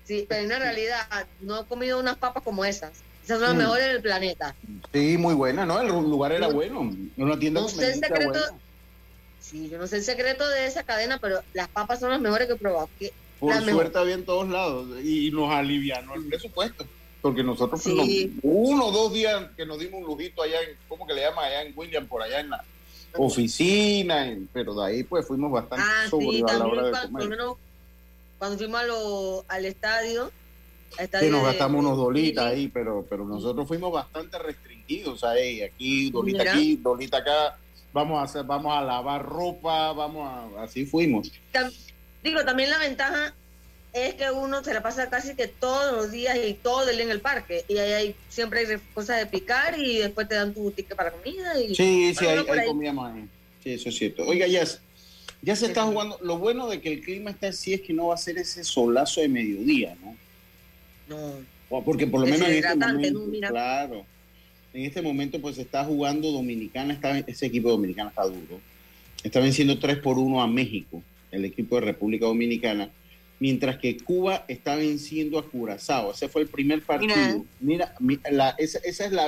Sí, 0.04 0.26
pero 0.28 0.42
en 0.42 0.60
realidad 0.60 1.00
no 1.40 1.60
he 1.60 1.64
comido 1.64 1.98
unas 1.98 2.16
papas 2.16 2.42
como 2.42 2.64
esas. 2.64 2.92
Esas 3.24 3.40
son 3.40 3.48
las 3.48 3.54
mm. 3.54 3.58
mejores 3.58 3.86
del 3.86 4.02
planeta. 4.02 4.54
Sí, 4.92 5.16
muy 5.16 5.34
buena, 5.34 5.64
¿no? 5.66 5.80
El 5.80 5.88
lugar 5.88 6.30
era 6.30 6.48
bueno. 6.48 6.94
Una 7.16 7.38
tienda 7.38 7.62
no 7.62 7.68
sé 7.68 7.92
el 7.92 7.94
secreto. 7.94 8.40
Sí, 9.44 9.68
yo 9.68 9.76
no 9.76 9.86
sé 9.86 9.96
el 9.96 10.04
secreto 10.04 10.48
de 10.48 10.66
esa 10.66 10.84
cadena, 10.84 11.18
pero 11.20 11.40
las 11.52 11.68
papas 11.68 12.00
son 12.00 12.10
las 12.10 12.20
mejores 12.20 12.46
que 12.46 12.54
he 12.54 12.56
probado. 12.56 12.88
Por 13.38 13.62
suerte 13.62 13.98
había 13.98 14.14
en 14.14 14.24
todos 14.24 14.48
lados 14.48 14.86
y 15.04 15.30
nos 15.30 15.52
alivianó 15.52 16.14
el 16.14 16.24
presupuesto 16.26 16.86
porque 17.24 17.42
nosotros 17.42 17.82
uno 18.42 18.86
o 18.86 18.92
dos 18.92 19.14
días 19.14 19.46
que 19.56 19.64
nos 19.64 19.78
dimos 19.78 20.02
un 20.02 20.08
lujito 20.08 20.42
allá 20.42 20.60
en, 20.60 20.76
¿cómo 20.86 21.06
que 21.06 21.14
le 21.14 21.22
llama? 21.22 21.44
Allá 21.44 21.62
en 21.62 21.72
William, 21.74 22.06
por 22.06 22.20
allá 22.20 22.40
en 22.40 22.50
la 22.50 22.62
oficina, 23.16 24.30
pero 24.52 24.74
de 24.74 24.86
ahí 24.86 25.04
pues 25.04 25.26
fuimos 25.26 25.50
bastante 25.50 25.86
ah, 25.88 26.06
sí, 26.10 26.42
a 26.46 26.52
la 26.52 26.66
hora 26.66 26.84
de 26.84 26.90
comer. 26.90 27.38
Cuando, 28.38 28.58
fuimos 28.58 29.44
al 29.48 29.64
estadio, 29.64 30.30
sí, 31.18 31.30
nos 31.30 31.44
gastamos 31.44 31.82
unos 31.82 31.96
dolitas 31.96 32.44
ahí, 32.44 32.68
pero, 32.68 33.06
pero 33.08 33.24
nosotros 33.24 33.66
fuimos 33.66 33.90
bastante 33.90 34.38
restringidos, 34.38 35.24
ahí, 35.24 35.62
aquí, 35.62 36.10
dolita 36.10 36.42
aquí, 36.42 36.76
dolita 36.76 37.16
acá, 37.16 37.58
vamos 37.94 38.18
a 38.18 38.24
hacer, 38.24 38.44
vamos 38.44 38.76
a 38.76 38.82
lavar 38.82 39.24
ropa, 39.24 39.92
vamos 39.92 40.28
a, 40.28 40.64
así 40.64 40.84
fuimos. 40.84 41.32
Digo, 42.22 42.44
también 42.44 42.68
la 42.68 42.78
ventaja 42.78 43.34
es 43.92 44.14
que 44.14 44.30
uno 44.32 44.64
se 44.64 44.74
la 44.74 44.82
pasa 44.82 45.08
casi 45.08 45.36
que 45.36 45.46
todos 45.46 45.94
los 45.94 46.10
días 46.10 46.36
y 46.44 46.54
todo 46.54 46.90
el 46.90 46.96
día 46.96 47.04
en 47.04 47.12
el 47.12 47.20
parque. 47.20 47.64
Y 47.68 47.78
ahí 47.78 47.92
hay, 47.92 48.16
siempre 48.28 48.60
hay 48.60 48.78
cosas 48.92 49.18
de 49.18 49.26
picar 49.26 49.78
y 49.78 49.98
después 49.98 50.28
te 50.28 50.34
dan 50.34 50.52
tu 50.52 50.72
ticket 50.72 50.96
para 50.96 51.12
comida. 51.12 51.58
Y, 51.60 51.74
sí, 51.76 52.12
sí, 52.18 52.26
hay, 52.26 52.66
comida 52.66 52.92
más. 52.92 53.14
Sí, 53.62 53.74
eso 53.74 53.88
es 53.88 53.96
cierto. 53.96 54.24
Oiga, 54.26 54.48
ya, 54.48 54.64
ya 55.42 55.54
se 55.54 55.66
está 55.66 55.84
jugando. 55.84 56.18
Lo 56.22 56.38
bueno 56.38 56.68
de 56.68 56.80
que 56.80 56.92
el 56.92 57.00
clima 57.00 57.30
está 57.30 57.48
así 57.48 57.74
es 57.74 57.82
que 57.82 57.92
no 57.92 58.08
va 58.08 58.14
a 58.14 58.18
ser 58.18 58.36
ese 58.38 58.64
solazo 58.64 59.20
de 59.20 59.28
mediodía, 59.28 59.96
¿no? 60.02 60.16
No. 61.06 61.82
Porque 61.82 62.06
por 62.06 62.20
lo 62.20 62.26
menos 62.26 62.48
en 62.48 62.54
este 62.56 62.76
momento, 62.76 63.48
claro, 63.48 64.06
en 64.74 64.84
este 64.84 65.00
momento 65.00 65.40
pues 65.40 65.56
está 65.58 65.84
jugando 65.84 66.30
Dominicana, 66.30 66.92
está, 66.92 67.18
ese 67.20 67.46
equipo 67.46 67.70
dominicano 67.70 68.10
está 68.10 68.24
duro. 68.24 68.60
Está 69.22 69.40
venciendo 69.40 69.78
3 69.78 69.98
por 69.98 70.18
1 70.18 70.42
a 70.42 70.46
México, 70.46 71.02
el 71.30 71.46
equipo 71.46 71.76
de 71.76 71.82
República 71.82 72.26
Dominicana 72.26 72.90
mientras 73.38 73.76
que 73.76 73.96
Cuba 73.98 74.44
está 74.48 74.76
venciendo 74.76 75.38
a 75.38 75.46
Curazao. 75.46 76.12
Ese 76.12 76.28
fue 76.28 76.42
el 76.42 76.48
primer 76.48 76.82
partido. 76.82 77.44
Mira, 77.60 77.94
esa, 78.58 78.78
es 78.78 79.12
la 79.12 79.26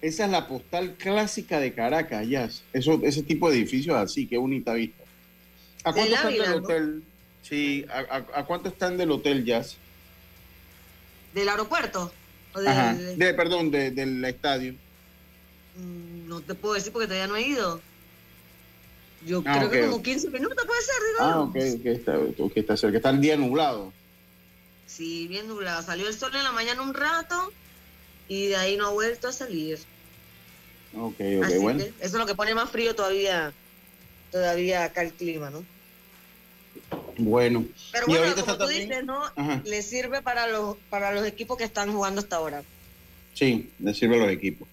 esa 0.00 0.24
es 0.24 0.30
la 0.30 0.48
postal 0.48 0.94
clásica 0.94 1.60
de 1.60 1.72
Caracas, 1.72 2.26
ya. 2.28 2.48
Eso, 2.72 3.00
ese 3.04 3.22
tipo 3.22 3.50
de 3.50 3.58
edificios 3.58 3.96
así, 3.96 4.26
qué 4.26 4.36
bonita 4.38 4.72
vista. 4.72 5.04
¿A 5.84 5.92
cuánto 5.92 6.14
están 6.14 6.32
del 6.32 6.52
hotel? 6.54 7.02
Sí, 7.42 7.86
¿a, 7.88 8.44
cuánto 8.44 8.68
están 8.68 8.96
del 8.96 9.10
hotel, 9.10 9.44
Jazz? 9.44 9.76
¿Del 11.34 11.48
aeropuerto? 11.48 12.12
De, 12.60 13.34
perdón, 13.34 13.70
del 13.70 14.24
estadio. 14.24 14.74
Mm, 15.76 16.28
no 16.28 16.40
te 16.40 16.54
puedo 16.54 16.74
decir 16.74 16.92
porque 16.92 17.06
todavía 17.06 17.26
no 17.26 17.36
he 17.36 17.42
ido. 17.42 17.80
Yo 19.24 19.42
ah, 19.46 19.58
creo 19.58 19.70
que 19.70 19.80
como 19.82 20.02
15 20.02 20.30
minutos 20.30 20.66
puede 20.66 20.82
ser, 20.82 20.94
digamos. 21.12 21.34
Ah, 21.34 21.40
ok, 21.40 21.80
okay 21.80 21.92
está, 21.92 22.18
está 22.56 22.76
cerca. 22.76 22.96
Está 22.96 23.10
el 23.10 23.20
día 23.20 23.36
nublado. 23.36 23.92
Sí, 24.86 25.28
bien 25.28 25.48
nublado. 25.48 25.82
Salió 25.82 26.08
el 26.08 26.14
sol 26.14 26.34
en 26.34 26.42
la 26.42 26.52
mañana 26.52 26.82
un 26.82 26.92
rato 26.92 27.52
y 28.28 28.48
de 28.48 28.56
ahí 28.56 28.76
no 28.76 28.88
ha 28.88 28.90
vuelto 28.90 29.28
a 29.28 29.32
salir. 29.32 29.78
Ok, 30.94 31.20
ok, 31.38 31.60
bueno. 31.60 31.82
eso 31.82 31.94
es 32.00 32.12
lo 32.12 32.26
que 32.26 32.34
pone 32.34 32.54
más 32.54 32.68
frío 32.68 32.94
todavía, 32.94 33.52
todavía 34.30 34.84
acá 34.84 35.02
el 35.02 35.12
clima, 35.12 35.48
¿no? 35.48 35.64
Bueno. 37.18 37.64
Pero 37.92 38.06
bueno, 38.06 38.34
como 38.40 38.58
tú 38.58 38.66
dices, 38.66 39.04
¿no? 39.04 39.20
Le 39.64 39.82
sirve 39.82 40.22
para 40.22 40.46
los, 40.46 40.76
para 40.90 41.12
los 41.12 41.26
equipos 41.26 41.56
que 41.56 41.64
están 41.64 41.92
jugando 41.92 42.20
hasta 42.20 42.36
ahora. 42.36 42.62
Sí, 43.34 43.70
le 43.78 43.94
sirve 43.94 44.16
a 44.16 44.18
los 44.18 44.30
equipos. 44.30 44.68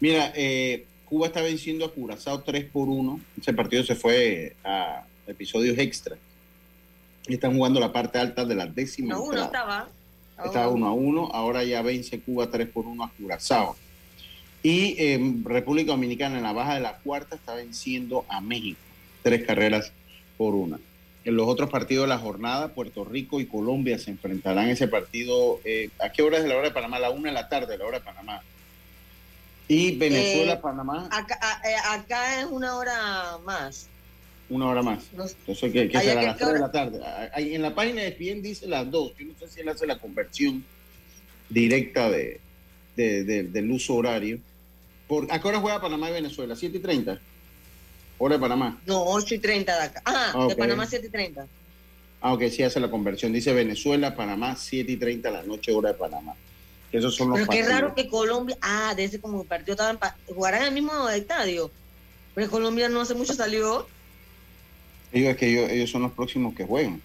Mira, 0.00 0.32
eh, 0.34 0.86
Cuba 1.04 1.26
está 1.26 1.42
venciendo 1.42 1.84
a 1.84 1.92
Curazao 1.92 2.42
3 2.42 2.66
por 2.66 2.88
1. 2.88 3.20
Ese 3.40 3.52
partido 3.52 3.82
se 3.82 3.94
fue 3.94 4.56
a 4.64 5.04
episodios 5.26 5.78
extra. 5.78 6.16
Están 7.26 7.54
jugando 7.56 7.80
la 7.80 7.92
parte 7.92 8.18
alta 8.18 8.44
de 8.44 8.54
la 8.54 8.66
décima. 8.66 9.14
No, 9.14 9.22
uno 9.22 9.42
estaba. 9.42 9.88
Estaba 10.44 10.68
1 10.68 10.86
a 10.86 10.92
1. 10.92 11.30
Ahora 11.32 11.64
ya 11.64 11.82
vence 11.82 12.20
Cuba 12.20 12.50
3 12.50 12.68
por 12.68 12.86
1 12.86 13.04
a 13.04 13.10
Curazao. 13.10 13.76
Y 14.62 14.96
eh, 14.98 15.34
República 15.44 15.92
Dominicana 15.92 16.38
en 16.38 16.42
la 16.42 16.52
baja 16.52 16.74
de 16.74 16.80
la 16.80 16.98
cuarta 16.98 17.36
está 17.36 17.54
venciendo 17.54 18.24
a 18.28 18.40
México. 18.40 18.80
Tres 19.22 19.44
carreras 19.44 19.92
por 20.36 20.54
una. 20.54 20.78
En 21.28 21.36
los 21.36 21.46
otros 21.46 21.68
partidos 21.68 22.04
de 22.04 22.08
la 22.08 22.16
jornada, 22.16 22.68
Puerto 22.68 23.04
Rico 23.04 23.38
y 23.38 23.44
Colombia 23.44 23.98
se 23.98 24.10
enfrentarán 24.10 24.70
ese 24.70 24.88
partido. 24.88 25.60
Eh, 25.62 25.90
¿A 25.98 26.10
qué 26.10 26.22
hora 26.22 26.38
es 26.38 26.46
la 26.46 26.56
hora 26.56 26.68
de 26.68 26.74
Panamá? 26.74 26.98
La 26.98 27.10
una 27.10 27.28
de 27.28 27.34
la 27.34 27.50
tarde, 27.50 27.76
la 27.76 27.84
hora 27.84 27.98
de 27.98 28.04
Panamá. 28.06 28.42
¿Y 29.68 29.94
Venezuela, 29.96 30.54
eh, 30.54 30.56
Panamá? 30.62 31.10
Eh, 31.12 31.74
acá, 31.90 32.40
es 32.40 32.46
una 32.46 32.78
hora 32.78 33.36
más. 33.44 33.90
Una 34.48 34.68
hora 34.68 34.82
más. 34.82 35.04
Entonces, 35.12 35.70
¿qué, 35.70 36.00
será? 36.00 36.20
A 36.22 36.24
las 36.24 36.38
3 36.38 36.52
de 36.54 36.60
la 36.60 36.72
tarde. 36.72 36.98
en 37.36 37.60
la 37.60 37.74
página 37.74 38.00
de 38.00 38.12
bien 38.12 38.40
dice 38.40 38.66
las 38.66 38.90
dos. 38.90 39.12
Yo 39.18 39.26
no 39.26 39.34
sé 39.38 39.48
si 39.48 39.60
él 39.60 39.68
hace 39.68 39.86
la 39.86 39.98
conversión 39.98 40.64
directa 41.50 42.08
de, 42.08 42.40
del 42.96 43.70
uso 43.70 43.96
horario. 43.96 44.38
Por, 45.06 45.30
¿A 45.30 45.42
qué 45.42 45.46
hora 45.46 45.60
juega 45.60 45.78
Panamá 45.78 46.08
y 46.08 46.14
Venezuela? 46.14 46.54
¿7 46.54 46.76
y 46.76 46.78
30? 46.78 47.20
¿Hora 48.18 48.34
de 48.34 48.40
Panamá? 48.40 48.80
No, 48.84 49.04
8 49.04 49.34
y 49.36 49.38
30 49.38 49.76
de 49.76 49.82
acá. 49.82 50.02
Ah, 50.04 50.46
de 50.48 50.56
Panamá 50.56 50.86
7 50.86 51.06
y 51.06 51.10
30. 51.10 51.46
Ah, 52.20 52.32
ok, 52.32 52.42
sí 52.50 52.62
hace 52.64 52.80
la 52.80 52.90
conversión. 52.90 53.32
Dice 53.32 53.52
Venezuela, 53.52 54.16
Panamá, 54.16 54.56
7 54.56 54.90
y 54.90 54.96
30 54.96 55.30
la 55.30 55.42
noche, 55.44 55.72
hora 55.72 55.92
de 55.92 55.94
Panamá. 55.94 56.34
Esos 56.90 57.14
son 57.14 57.30
los 57.30 57.38
Pero 57.38 57.50
qué 57.50 57.62
raro 57.62 57.94
que 57.94 58.08
Colombia, 58.08 58.56
ah, 58.60 58.94
de 58.96 59.04
ese 59.04 59.20
como 59.20 59.44
partido 59.44 59.72
estaban, 59.72 59.98
jugarán 60.26 60.62
en 60.62 60.68
el 60.68 60.74
mismo 60.74 61.08
estadio. 61.10 61.70
Pero 62.34 62.50
Colombia 62.50 62.88
no 62.88 63.00
hace 63.00 63.14
mucho 63.14 63.34
salió. 63.34 63.86
Ellos, 65.12 65.30
es 65.30 65.36
que 65.36 65.74
ellos, 65.74 65.90
son 65.90 66.02
los 66.02 66.12
próximos 66.12 66.54
que 66.54 66.64
juegan. 66.64 67.00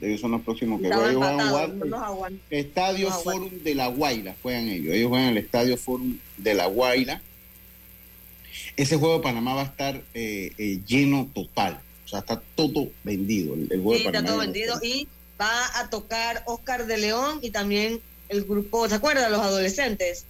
Ellos 0.00 0.20
son 0.20 0.32
los 0.32 0.42
próximos 0.42 0.80
que 0.80 0.88
juegan. 0.88 1.10
Ellos 1.10 1.20
van 1.20 1.40
a 1.40 2.08
jugar 2.08 2.32
Estadio 2.50 3.10
Forum 3.10 3.50
de 3.62 3.74
La 3.74 3.88
Guaira, 3.88 4.36
juegan 4.42 4.68
ellos. 4.68 4.94
Ellos 4.94 5.08
juegan 5.08 5.28
el 5.28 5.38
Estadio 5.38 5.76
Forum 5.76 6.18
de 6.36 6.54
La 6.54 6.66
Guaira. 6.66 7.22
Ese 8.78 8.96
juego 8.96 9.16
de 9.16 9.22
Panamá 9.24 9.54
va 9.54 9.62
a 9.62 9.64
estar 9.64 9.96
eh, 10.14 10.52
eh, 10.56 10.80
lleno 10.86 11.28
total. 11.34 11.80
O 12.04 12.08
sea, 12.08 12.20
está 12.20 12.40
todo 12.54 12.88
vendido. 13.02 13.54
El, 13.54 13.82
juego 13.82 13.94
de 13.94 14.04
Panamá 14.04 14.18
está 14.18 14.32
todo 14.32 14.38
vendido 14.38 14.78
y 14.80 15.08
va 15.38 15.80
a 15.80 15.90
tocar 15.90 16.44
Oscar 16.46 16.86
de 16.86 16.96
León 16.96 17.40
y 17.42 17.50
también 17.50 18.00
el 18.28 18.44
grupo, 18.44 18.88
¿se 18.88 18.94
acuerdan? 18.94 19.32
Los 19.32 19.40
adolescentes. 19.40 20.26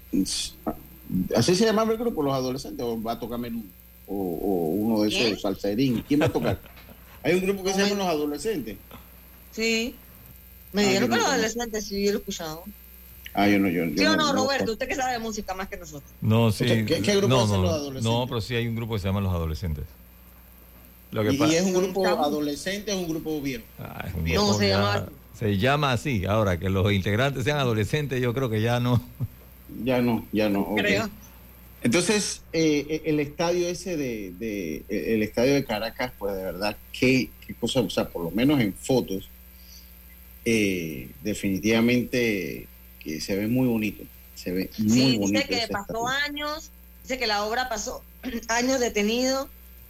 ¿Así 1.37 1.55
se 1.55 1.67
llamaba 1.67 1.93
el 1.93 1.99
grupo, 1.99 2.23
los 2.23 2.33
adolescentes? 2.33 2.85
¿O 2.87 3.01
va 3.03 3.13
a 3.13 3.21
tocar 3.21 3.39
menú? 3.39 3.67
O, 4.07 4.15
uno 4.15 5.03
de 5.03 5.09
esos, 5.09 5.43
salserín. 5.43 6.03
¿Quién 6.09 6.23
va 6.23 6.27
a 6.27 6.33
tocar? 6.33 6.59
Hay 7.23 7.35
un 7.35 7.43
grupo 7.43 7.63
que 7.65 7.75
se 7.75 7.81
llama 7.81 7.97
Los 7.97 8.09
Adolescentes. 8.09 8.79
Sí. 9.53 9.95
Me 10.73 10.85
ah, 10.85 10.87
dijeron 10.87 11.11
que 11.11 11.17
los 11.17 11.27
adolescentes, 11.27 11.85
sí, 11.85 12.05
yo 12.05 12.13
lo 12.13 12.19
he 12.19 12.21
escuchado. 12.21 12.65
Ah, 13.35 13.49
yo 13.49 13.59
no, 13.59 13.69
yo, 13.69 13.85
¿Sí 13.97 14.05
o 14.05 14.17
no, 14.17 14.33
Roberto? 14.33 14.73
Usted 14.73 14.89
que 14.89 14.95
sabe 14.95 15.13
de 15.13 15.19
música 15.19 15.55
más 15.55 15.69
que 15.69 15.77
nosotros. 15.77 16.11
No, 16.21 16.51
sí. 16.51 16.65
¿Qué, 16.65 17.17
grupo 17.17 17.29
no, 17.29 17.45
hacen 17.45 17.63
los 17.63 17.73
adolescentes? 17.73 18.03
No, 18.05 18.27
pero 18.27 18.41
sí 18.41 18.55
hay 18.55 18.67
un 18.67 18.77
grupo 18.77 18.95
que 18.95 19.01
se 19.01 19.09
llama 19.09 19.21
Los 19.21 19.33
Adolescentes. 19.33 19.85
Lo 21.11 21.23
que 21.23 21.33
¿Y, 21.33 21.55
es 21.55 21.63
un 21.63 21.75
grupo 21.75 22.07
adolescente 22.07 22.93
o 22.93 22.99
un 22.99 23.09
grupo 23.09 23.41
viejo? 23.41 23.65
Ah, 23.79 24.05
es 24.09 24.15
un 24.15 24.25
viejo 24.25 24.47
no, 24.47 24.55
se 24.55 24.69
llama 24.69 25.07
se 25.39 25.57
llama 25.57 25.93
así. 25.93 26.25
Ahora, 26.25 26.59
que 26.59 26.69
los 26.69 26.93
integrantes 26.93 27.45
sean 27.45 27.59
adolescentes, 27.59 28.21
yo 28.21 28.35
creo 28.35 28.51
que 28.51 28.61
ya 28.61 28.81
no. 28.81 29.01
Ya 29.85 30.03
no, 30.03 30.27
ya 30.33 30.49
no. 30.49 30.75
Entonces, 31.83 32.43
eh, 32.53 32.87
eh, 32.89 33.03
el 33.05 33.21
estadio 33.21 33.69
ese 33.69 33.97
de, 33.97 34.33
de, 34.33 34.77
eh, 34.89 35.15
el 35.15 35.23
estadio 35.23 35.55
de 35.55 35.65
Caracas, 35.65 36.13
pues 36.19 36.35
de 36.35 36.43
verdad, 36.43 36.77
qué, 36.93 37.31
qué 37.47 37.55
cosa, 37.55 37.81
o 37.81 37.91
sea, 37.91 38.09
por 38.09 38.25
lo 38.25 38.33
menos 38.33 38.61
en 38.61 38.75
fotos, 38.75 39.29
definitivamente 41.23 42.67
que 43.09 43.21
se 43.21 43.37
ve 43.37 43.47
muy 43.47 43.67
bonito. 43.67 44.05
Se 44.35 44.53
ve 44.53 44.71
muy 44.79 45.19
bonito. 45.19 45.41
Dice 45.41 45.67
que 45.67 45.69
pasó 45.69 46.07
años, 46.07 46.71
dice 47.03 47.19
que 47.19 47.27
la 47.27 47.45
obra 47.45 47.69
pasó 47.69 48.03
años 48.49 48.81
detenido 48.81 49.49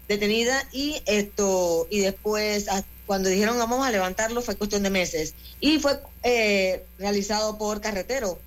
detenida 0.09 0.67
y 0.73 1.03
esto 1.05 1.87
y 1.91 2.01
después 2.01 2.67
cuando 3.07 3.29
dijeron 3.29 3.59
vamos 3.59 3.87
a 3.87 3.91
levantarlo 3.91 4.41
fue 4.41 4.57
cuestión 4.57 4.83
de 4.83 4.89
meses 4.89 5.35
y 5.61 5.79
fue 5.79 6.01
eh, 6.23 6.85
realizado 6.99 7.59
por 7.59 7.83
Carretero, 7.83 8.39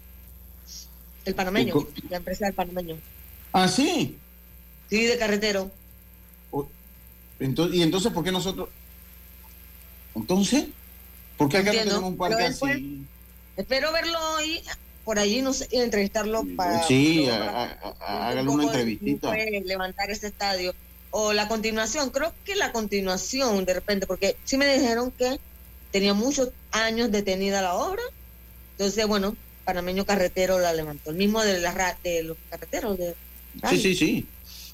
el 1.26 1.36
panameño, 1.36 1.88
la 2.10 2.18
empresa 2.18 2.46
del 2.46 2.56
panameño. 2.56 2.98
Ah, 3.54 3.68
sí. 3.68 4.18
Sí, 4.90 5.06
de 5.06 5.18
Carretero. 5.20 5.70
entonces, 7.40 7.78
¿Y 7.78 7.84
entonces 7.84 8.12
por 8.12 8.24
qué 8.24 8.32
nosotros? 8.32 8.70
Entonces, 10.16 10.66
¿por 11.38 11.48
qué 11.48 11.58
acá 11.58 11.74
no 11.74 11.80
tenemos 11.80 12.04
un 12.04 12.18
parque 12.18 12.44
así? 12.44 13.06
Espero 13.62 13.92
verlo 13.92 14.18
hoy 14.36 14.62
por 15.04 15.18
allí, 15.18 15.42
no 15.42 15.54
sé, 15.54 15.68
entrevistarlo 15.72 16.46
para... 16.56 16.84
Sí, 16.84 17.28
hágale 18.00 18.50
una 18.50 18.66
entrevistita. 18.66 19.34
Levantar 19.66 20.12
ese 20.12 20.28
estadio 20.28 20.76
o 21.12 21.34
la 21.34 21.48
continuación, 21.48 22.10
creo 22.10 22.34
que 22.46 22.56
la 22.56 22.72
continuación 22.72 23.66
de 23.66 23.74
repente, 23.74 24.08
porque 24.08 24.38
sí 24.46 24.58
me 24.58 24.72
dijeron 24.74 25.12
que 25.12 25.40
tenía 25.92 26.14
muchos 26.14 26.50
años 26.72 27.12
detenida 27.12 27.62
la 27.62 27.74
obra, 27.74 28.02
entonces 28.72 29.06
bueno, 29.08 29.36
Panameño 29.66 30.06
Carretero 30.06 30.60
la 30.60 30.74
levantó, 30.74 31.12
el 31.12 31.18
mismo 31.18 31.42
de, 31.44 31.60
la, 31.60 31.98
de 32.04 32.24
los 32.24 32.38
carreteros. 32.50 32.98
De 32.98 33.14
sí, 33.70 33.78
sí, 33.78 33.96
sí. 33.96 34.26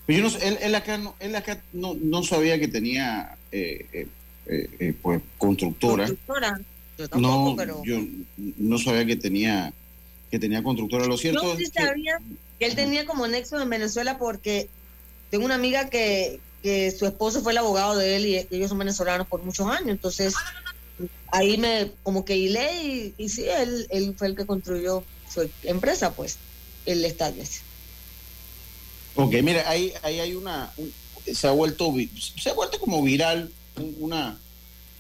Pero 0.05 0.29
yo 0.29 0.37
no, 0.37 0.45
él, 0.45 0.57
él 0.61 0.75
acá, 0.75 0.97
no, 0.97 1.15
él 1.19 1.35
acá 1.35 1.61
no, 1.73 1.95
no 1.95 2.23
sabía 2.23 2.59
que 2.59 2.67
tenía 2.67 3.35
eh, 3.51 4.07
eh, 4.45 4.69
eh, 4.79 4.93
pues 5.01 5.21
constructora. 5.37 6.05
Constructora. 6.05 6.61
Yo 6.97 7.07
tampoco, 7.07 7.49
no, 7.49 7.55
pero... 7.55 7.81
yo 7.83 7.99
no 8.37 8.77
sabía 8.77 9.05
que 9.05 9.15
tenía 9.15 9.73
que 10.31 10.39
tenía 10.39 10.63
constructora. 10.63 11.05
Lo 11.05 11.17
cierto 11.17 11.43
yo 11.43 11.57
sí 11.57 11.65
sabía 11.67 12.19
que 12.59 12.65
él 12.65 12.75
tenía 12.75 13.05
como 13.05 13.27
nexo 13.27 13.61
en 13.61 13.69
Venezuela 13.69 14.17
porque 14.17 14.67
tengo 15.29 15.45
una 15.45 15.55
amiga 15.55 15.89
que, 15.89 16.39
que 16.63 16.91
su 16.91 17.05
esposo 17.05 17.41
fue 17.41 17.51
el 17.53 17.59
abogado 17.59 17.97
de 17.97 18.15
él 18.15 18.25
y 18.25 18.47
ellos 18.51 18.69
son 18.69 18.79
venezolanos 18.79 19.27
por 19.27 19.43
muchos 19.43 19.67
años, 19.67 19.89
entonces 19.89 20.33
ahí 21.31 21.57
me 21.57 21.91
como 22.03 22.25
que 22.25 22.37
hilé 22.37 22.83
y, 22.83 23.13
y 23.17 23.29
sí, 23.29 23.45
él, 23.47 23.87
él 23.89 24.15
fue 24.17 24.27
el 24.27 24.35
que 24.35 24.45
construyó 24.45 25.03
su 25.31 25.49
empresa, 25.63 26.13
pues, 26.13 26.37
el 26.85 27.03
estadio 27.05 27.43
Ok, 29.15 29.33
mira, 29.43 29.67
ahí, 29.69 29.93
ahí 30.03 30.19
hay 30.19 30.35
una, 30.35 30.71
se 31.31 31.47
ha 31.47 31.51
vuelto, 31.51 31.93
se 32.39 32.49
ha 32.49 32.53
vuelto 32.53 32.79
como 32.79 33.01
viral 33.01 33.51
una, 33.99 34.39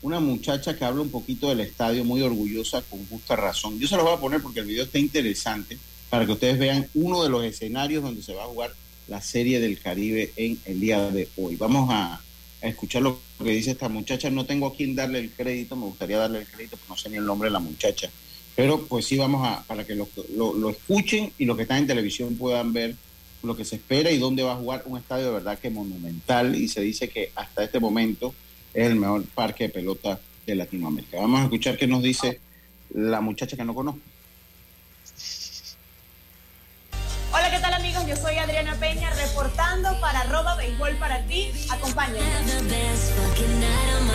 una 0.07 0.19
muchacha 0.21 0.77
que 0.77 0.85
habla 0.85 1.01
un 1.01 1.09
poquito 1.09 1.49
del 1.49 1.59
estadio, 1.59 2.05
muy 2.05 2.21
orgullosa, 2.21 2.81
con 2.81 3.05
justa 3.07 3.35
razón. 3.35 3.77
Yo 3.77 3.89
se 3.89 3.97
lo 3.97 4.03
voy 4.03 4.13
a 4.13 4.19
poner 4.19 4.41
porque 4.41 4.61
el 4.61 4.65
video 4.65 4.85
está 4.85 4.99
interesante 4.99 5.77
para 6.09 6.25
que 6.25 6.31
ustedes 6.31 6.57
vean 6.57 6.87
uno 6.93 7.23
de 7.23 7.29
los 7.29 7.43
escenarios 7.43 8.01
donde 8.01 8.23
se 8.23 8.33
va 8.33 8.43
a 8.43 8.47
jugar 8.47 8.73
la 9.09 9.21
Serie 9.21 9.59
del 9.59 9.79
Caribe 9.79 10.31
en 10.37 10.57
el 10.63 10.79
día 10.79 11.11
de 11.11 11.27
hoy. 11.35 11.57
Vamos 11.57 11.89
a, 11.91 12.21
escuchar 12.61 13.01
lo 13.03 13.19
que 13.37 13.51
dice 13.51 13.71
esta 13.71 13.87
muchacha. 13.87 14.29
No 14.29 14.45
tengo 14.45 14.67
a 14.67 14.73
quién 14.73 14.95
darle 14.95 15.19
el 15.19 15.29
crédito, 15.29 15.75
me 15.75 15.85
gustaría 15.85 16.17
darle 16.17 16.39
el 16.39 16.47
crédito, 16.47 16.77
pero 16.77 16.89
no 16.89 16.97
sé 16.97 17.09
ni 17.09 17.17
el 17.17 17.25
nombre 17.25 17.49
de 17.49 17.53
la 17.53 17.59
muchacha. 17.59 18.09
Pero 18.55 18.85
pues 18.85 19.05
sí 19.05 19.17
vamos 19.17 19.45
a, 19.45 19.63
para 19.63 19.85
que 19.85 19.93
lo, 19.93 20.07
lo, 20.35 20.69
escuchen 20.69 21.31
y 21.37 21.45
los 21.45 21.55
que 21.55 21.63
están 21.63 21.79
en 21.79 21.87
televisión 21.87 22.35
puedan 22.35 22.73
ver 22.73 22.95
lo 23.43 23.55
que 23.55 23.65
se 23.65 23.75
espera 23.75 24.09
y 24.09 24.17
dónde 24.17 24.43
va 24.43 24.53
a 24.53 24.57
jugar 24.57 24.83
un 24.85 24.97
estadio 24.97 25.25
de 25.27 25.31
verdad 25.33 25.59
que 25.59 25.69
monumental 25.69 26.55
y 26.55 26.67
se 26.67 26.81
dice 26.81 27.09
que 27.09 27.31
hasta 27.35 27.63
este 27.63 27.79
momento 27.79 28.33
es 28.77 28.85
el 28.85 28.95
mejor 28.95 29.25
parque 29.33 29.63
de 29.63 29.69
pelota 29.69 30.19
de 30.45 30.53
Latinoamérica. 30.53 31.17
Vamos 31.17 31.39
a 31.39 31.43
escuchar 31.45 31.77
qué 31.77 31.87
nos 31.87 32.03
dice 32.03 32.39
la 32.93 33.21
muchacha 33.21 33.57
que 33.57 33.65
no 33.65 33.73
conozco. 33.73 33.99
¿Qué 37.49 37.59
tal 37.59 37.73
amigos? 37.73 38.05
Yo 38.05 38.15
soy 38.15 38.37
Adriana 38.37 38.75
Peña 38.75 39.09
reportando 39.11 39.97
para 40.01 40.21
arroba 40.21 40.55
béisbol 40.55 40.95
para 40.97 41.23
ti. 41.27 41.51
Acompáñenme. 41.69 42.21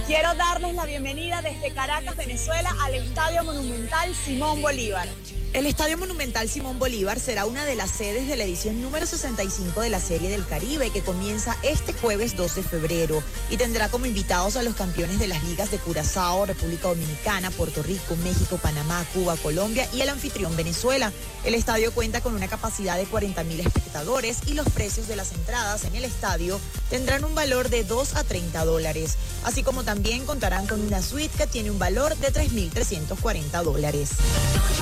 Quiero 0.07 0.35
darles 0.35 0.75
la 0.75 0.85
bienvenida 0.85 1.41
desde 1.41 1.73
Caracas, 1.73 2.17
Venezuela, 2.17 2.75
al 2.83 2.95
Estadio 2.95 3.45
Monumental 3.45 4.15
Simón 4.15 4.61
Bolívar. 4.61 5.09
El 5.53 5.67
Estadio 5.67 5.99
Monumental 5.99 6.49
Simón 6.49 6.79
Bolívar 6.79 7.21
será 7.21 7.45
una 7.45 7.67
de 7.67 7.75
las 7.75 7.91
sedes 7.91 8.27
de 8.27 8.37
la 8.37 8.45
edición 8.45 8.81
número 8.81 9.05
65 9.05 9.83
de 9.83 9.91
la 9.91 10.01
Serie 10.01 10.31
del 10.31 10.47
Caribe 10.47 10.89
que 10.89 11.03
comienza 11.03 11.59
este 11.63 11.93
jueves 11.93 12.37
2 12.37 12.55
de 12.55 12.63
febrero 12.63 13.23
y 13.51 13.59
tendrá 13.59 13.91
como 13.91 14.07
invitados 14.07 14.57
a 14.57 14.63
los 14.63 14.75
campeones 14.75 15.19
de 15.19 15.29
las 15.29 15.45
ligas 15.45 15.71
de 15.71 15.77
Curazao, 15.77 16.47
República 16.47 16.89
Dominicana, 16.89 17.51
Puerto 17.51 17.83
Rico, 17.83 18.17
México, 18.25 18.57
Panamá, 18.63 19.05
Cuba, 19.13 19.37
Colombia 19.37 19.87
y 19.93 20.01
el 20.01 20.09
anfitrión 20.09 20.57
Venezuela. 20.57 21.13
El 21.45 21.55
estadio 21.55 21.93
cuenta 21.93 22.23
con 22.23 22.35
una 22.35 22.49
capacidad 22.49 22.97
de 22.97 23.05
40 23.05 23.22
mil 23.23 23.61
espectadores 23.61 24.39
y 24.49 24.55
los 24.55 24.69
precios 24.71 25.07
de 25.07 25.15
las 25.15 25.31
entradas 25.31 25.85
en 25.85 25.95
el 25.95 26.05
estadio 26.05 26.61
tendrán 26.91 27.25
un 27.25 27.37
valor 27.37 27.69
de 27.69 27.85
2 27.85 28.17
a 28.17 28.25
30 28.25 28.65
dólares, 28.65 29.17
así 29.45 29.63
como 29.63 29.85
también 29.85 30.27
contarán 30.27 30.67
con 30.67 30.81
una 30.81 31.01
suite 31.01 31.33
que 31.39 31.47
tiene 31.47 31.71
un 31.71 31.79
valor 31.79 32.17
de 32.17 32.33
3.340 32.33 33.63
dólares. 33.63 34.11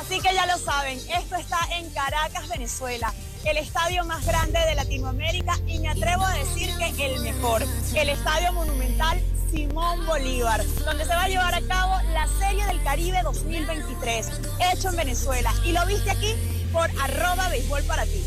Así 0.00 0.20
que 0.20 0.32
ya 0.34 0.46
lo 0.46 0.58
saben, 0.58 0.98
esto 0.98 1.36
está 1.36 1.58
en 1.78 1.90
Caracas, 1.90 2.48
Venezuela, 2.48 3.12
el 3.44 3.58
estadio 3.58 4.06
más 4.06 4.24
grande 4.24 4.58
de 4.58 4.74
Latinoamérica 4.74 5.58
y 5.66 5.78
me 5.78 5.90
atrevo 5.90 6.24
a 6.24 6.32
decir 6.32 6.70
que 6.96 7.06
el 7.06 7.20
mejor, 7.20 7.62
el 7.94 8.08
Estadio 8.08 8.54
Monumental 8.54 9.20
Simón 9.50 10.06
Bolívar, 10.06 10.64
donde 10.84 11.04
se 11.04 11.10
va 11.10 11.24
a 11.24 11.28
llevar 11.28 11.54
a 11.54 11.60
cabo 11.62 11.94
la 12.12 12.26
Serie 12.38 12.64
del 12.66 12.82
Caribe 12.82 13.20
2023, 13.22 14.26
hecho 14.72 14.90
en 14.90 14.96
Venezuela. 14.96 15.52
Y 15.64 15.72
lo 15.72 15.84
viste 15.86 16.10
aquí 16.10 16.34
por 16.72 16.90
arroba 17.00 17.48
béisbol 17.48 17.82
para 17.84 18.04
ti. 18.04 18.22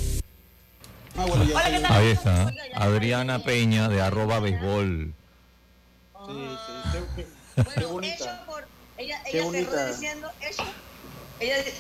Ah, 1.16 1.26
Ahí 1.90 2.08
está, 2.08 2.52
Adriana 2.76 3.40
Peña 3.44 3.88
de 3.90 4.02
arroba 4.02 4.40
béisbol. 4.40 5.14
Sí, 6.26 6.58
sí, 7.16 7.24
qué, 7.78 7.86
bonita. 7.86 8.46
ella, 8.98 9.22
ella 9.26 9.52
cerró 9.52 9.88
diciendo 9.88 10.32
eso 10.42 10.64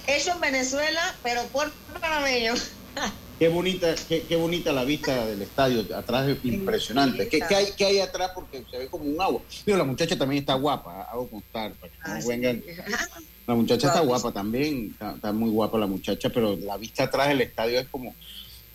eso 0.07 0.31
en 0.31 0.41
Venezuela, 0.41 1.15
pero 1.23 1.43
por 1.47 1.71
panameño. 1.99 2.53
Qué 3.39 3.49
bonita, 3.49 3.95
qué, 4.07 4.35
bonita 4.37 4.71
la 4.71 4.85
vista 4.85 5.25
del 5.25 5.41
estadio, 5.41 5.83
atrás 5.97 6.29
es 6.29 6.37
impresionante. 6.45 7.27
¿Qué, 7.27 7.43
hay, 7.43 7.71
¿Qué, 7.75 7.85
hay, 7.85 7.99
atrás? 7.99 8.31
Porque 8.33 8.63
se 8.69 8.77
ve 8.77 8.87
como 8.87 9.05
un 9.05 9.19
agua. 9.19 9.41
Pero 9.65 9.79
la 9.79 9.83
muchacha 9.83 10.15
también 10.15 10.41
está 10.41 10.53
guapa, 10.53 11.01
hago 11.11 11.27
constar, 11.27 11.73
para 11.73 11.91
que 11.91 11.99
no 11.99 12.13
ah, 12.13 12.19
vengan. 12.25 12.63
La 13.45 13.55
muchacha 13.55 13.87
está 13.87 13.99
guapa 13.99 14.31
también, 14.31 14.91
está, 14.91 15.15
está, 15.15 15.33
muy 15.33 15.49
guapa 15.49 15.77
la 15.77 15.87
muchacha, 15.87 16.29
pero 16.29 16.55
la 16.55 16.77
vista 16.77 17.03
atrás 17.03 17.27
del 17.27 17.41
estadio 17.41 17.79
es 17.79 17.87
como, 17.87 18.15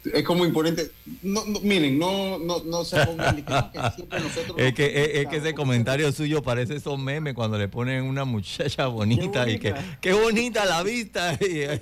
es 0.04 0.22
como 0.24 0.44
imponente. 0.44 0.90
No, 1.22 1.42
miren, 1.62 1.98
no, 1.98 2.38
no, 2.38 2.62
no 2.64 2.84
se 2.84 3.04
pongan 3.06 3.36
que, 3.36 3.80
siempre 3.94 4.20
nosotros. 4.20 4.56
Es 4.58 4.74
que, 4.74 5.20
es, 5.22 5.26
que 5.28 5.36
ese 5.36 5.54
comentario 5.54 6.12
suyo 6.12 6.42
parece 6.42 6.80
son 6.80 7.02
memes 7.02 7.32
cuando 7.34 7.56
le 7.56 7.68
ponen 7.68 8.04
una 8.04 8.26
muchacha 8.26 8.86
bonita, 8.88 9.48
y 9.48 9.58
que 9.58 9.74
qué 10.02 10.12
bonita 10.12 10.66
la 10.66 10.82
vista. 10.82 11.38
qué 11.38 11.78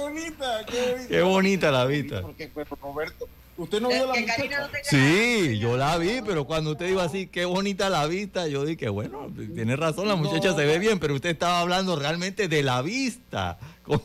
bonita, 0.00 0.64
qué 1.08 1.22
bonita. 1.22 1.70
la 1.70 1.84
vista. 1.84 2.22
Porque 2.22 2.48
pues, 2.48 2.66
Roberto, 2.70 3.28
¿Usted 3.56 3.80
no 3.80 3.88
vio 3.88 4.06
la 4.06 4.20
muchacha? 4.20 4.70
Sí, 4.82 5.58
yo 5.58 5.76
la 5.76 5.96
vi, 5.96 6.20
pero 6.24 6.46
cuando 6.46 6.72
usted 6.72 6.88
dijo 6.88 7.00
así, 7.00 7.26
qué 7.26 7.44
bonita 7.46 7.88
la 7.88 8.06
vista, 8.06 8.46
yo 8.48 8.64
dije, 8.64 8.88
bueno, 8.88 9.32
tiene 9.54 9.76
razón, 9.76 10.08
la 10.08 10.16
muchacha 10.16 10.54
se 10.54 10.64
ve 10.64 10.78
bien, 10.78 10.98
pero 10.98 11.14
usted 11.14 11.30
estaba 11.30 11.60
hablando 11.60 11.96
realmente 11.96 12.48
de 12.48 12.62
la 12.62 12.82
vista. 12.82 13.58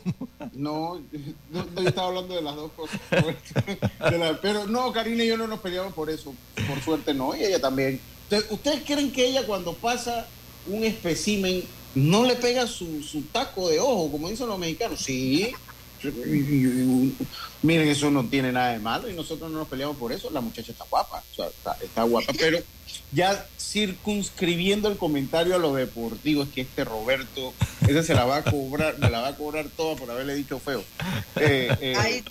No, 0.52 1.00
yo 1.10 1.88
estaba 1.88 2.08
hablando 2.08 2.36
de 2.36 2.42
las 2.42 2.54
dos 2.54 2.70
cosas. 2.72 3.00
pero 4.42 4.66
no, 4.66 4.92
Karina 4.92 5.24
y 5.24 5.28
yo 5.28 5.36
no 5.36 5.46
nos 5.46 5.60
peleamos 5.60 5.92
por 5.92 6.08
eso. 6.08 6.34
Por 6.68 6.80
suerte 6.82 7.14
no, 7.14 7.34
y 7.34 7.42
ella 7.44 7.60
también. 7.60 8.00
¿Ustedes 8.50 8.82
creen 8.84 9.10
que 9.10 9.26
ella 9.26 9.44
cuando 9.46 9.74
pasa 9.74 10.26
un 10.66 10.84
espécimen 10.84 11.64
no 11.94 12.24
le 12.24 12.36
pega 12.36 12.66
su, 12.66 13.02
su 13.02 13.22
taco 13.22 13.68
de 13.68 13.80
ojo, 13.80 14.12
como 14.12 14.28
dicen 14.28 14.46
los 14.46 14.58
mexicanos? 14.58 15.00
Sí. 15.00 15.52
Miren, 17.62 17.88
eso 17.88 18.10
no 18.10 18.24
tiene 18.24 18.52
nada 18.52 18.72
de 18.72 18.78
malo 18.78 19.08
y 19.08 19.14
nosotros 19.14 19.50
no 19.50 19.58
nos 19.58 19.68
peleamos 19.68 19.96
por 19.96 20.12
eso. 20.12 20.30
La 20.30 20.40
muchacha 20.40 20.72
está 20.72 20.84
guapa, 20.90 21.22
está, 21.82 22.02
guapa, 22.02 22.32
pero 22.38 22.58
ya 23.12 23.46
circunscribiendo 23.58 24.88
el 24.88 24.96
comentario 24.96 25.54
a 25.54 25.58
lo 25.58 25.74
deportivo, 25.74 26.42
es 26.42 26.48
que 26.48 26.62
este 26.62 26.84
Roberto, 26.84 27.54
ese 27.82 28.02
se 28.02 28.14
la 28.14 28.24
va 28.24 28.38
a 28.38 28.44
cobrar, 28.44 28.98
me 28.98 29.10
la 29.10 29.20
va 29.20 29.28
a 29.28 29.36
cobrar 29.36 29.66
toda 29.76 29.96
por 29.96 30.10
haberle 30.10 30.34
dicho 30.34 30.58
feo. 30.58 30.82
Eh, 31.36 31.68
eh, 31.80 32.22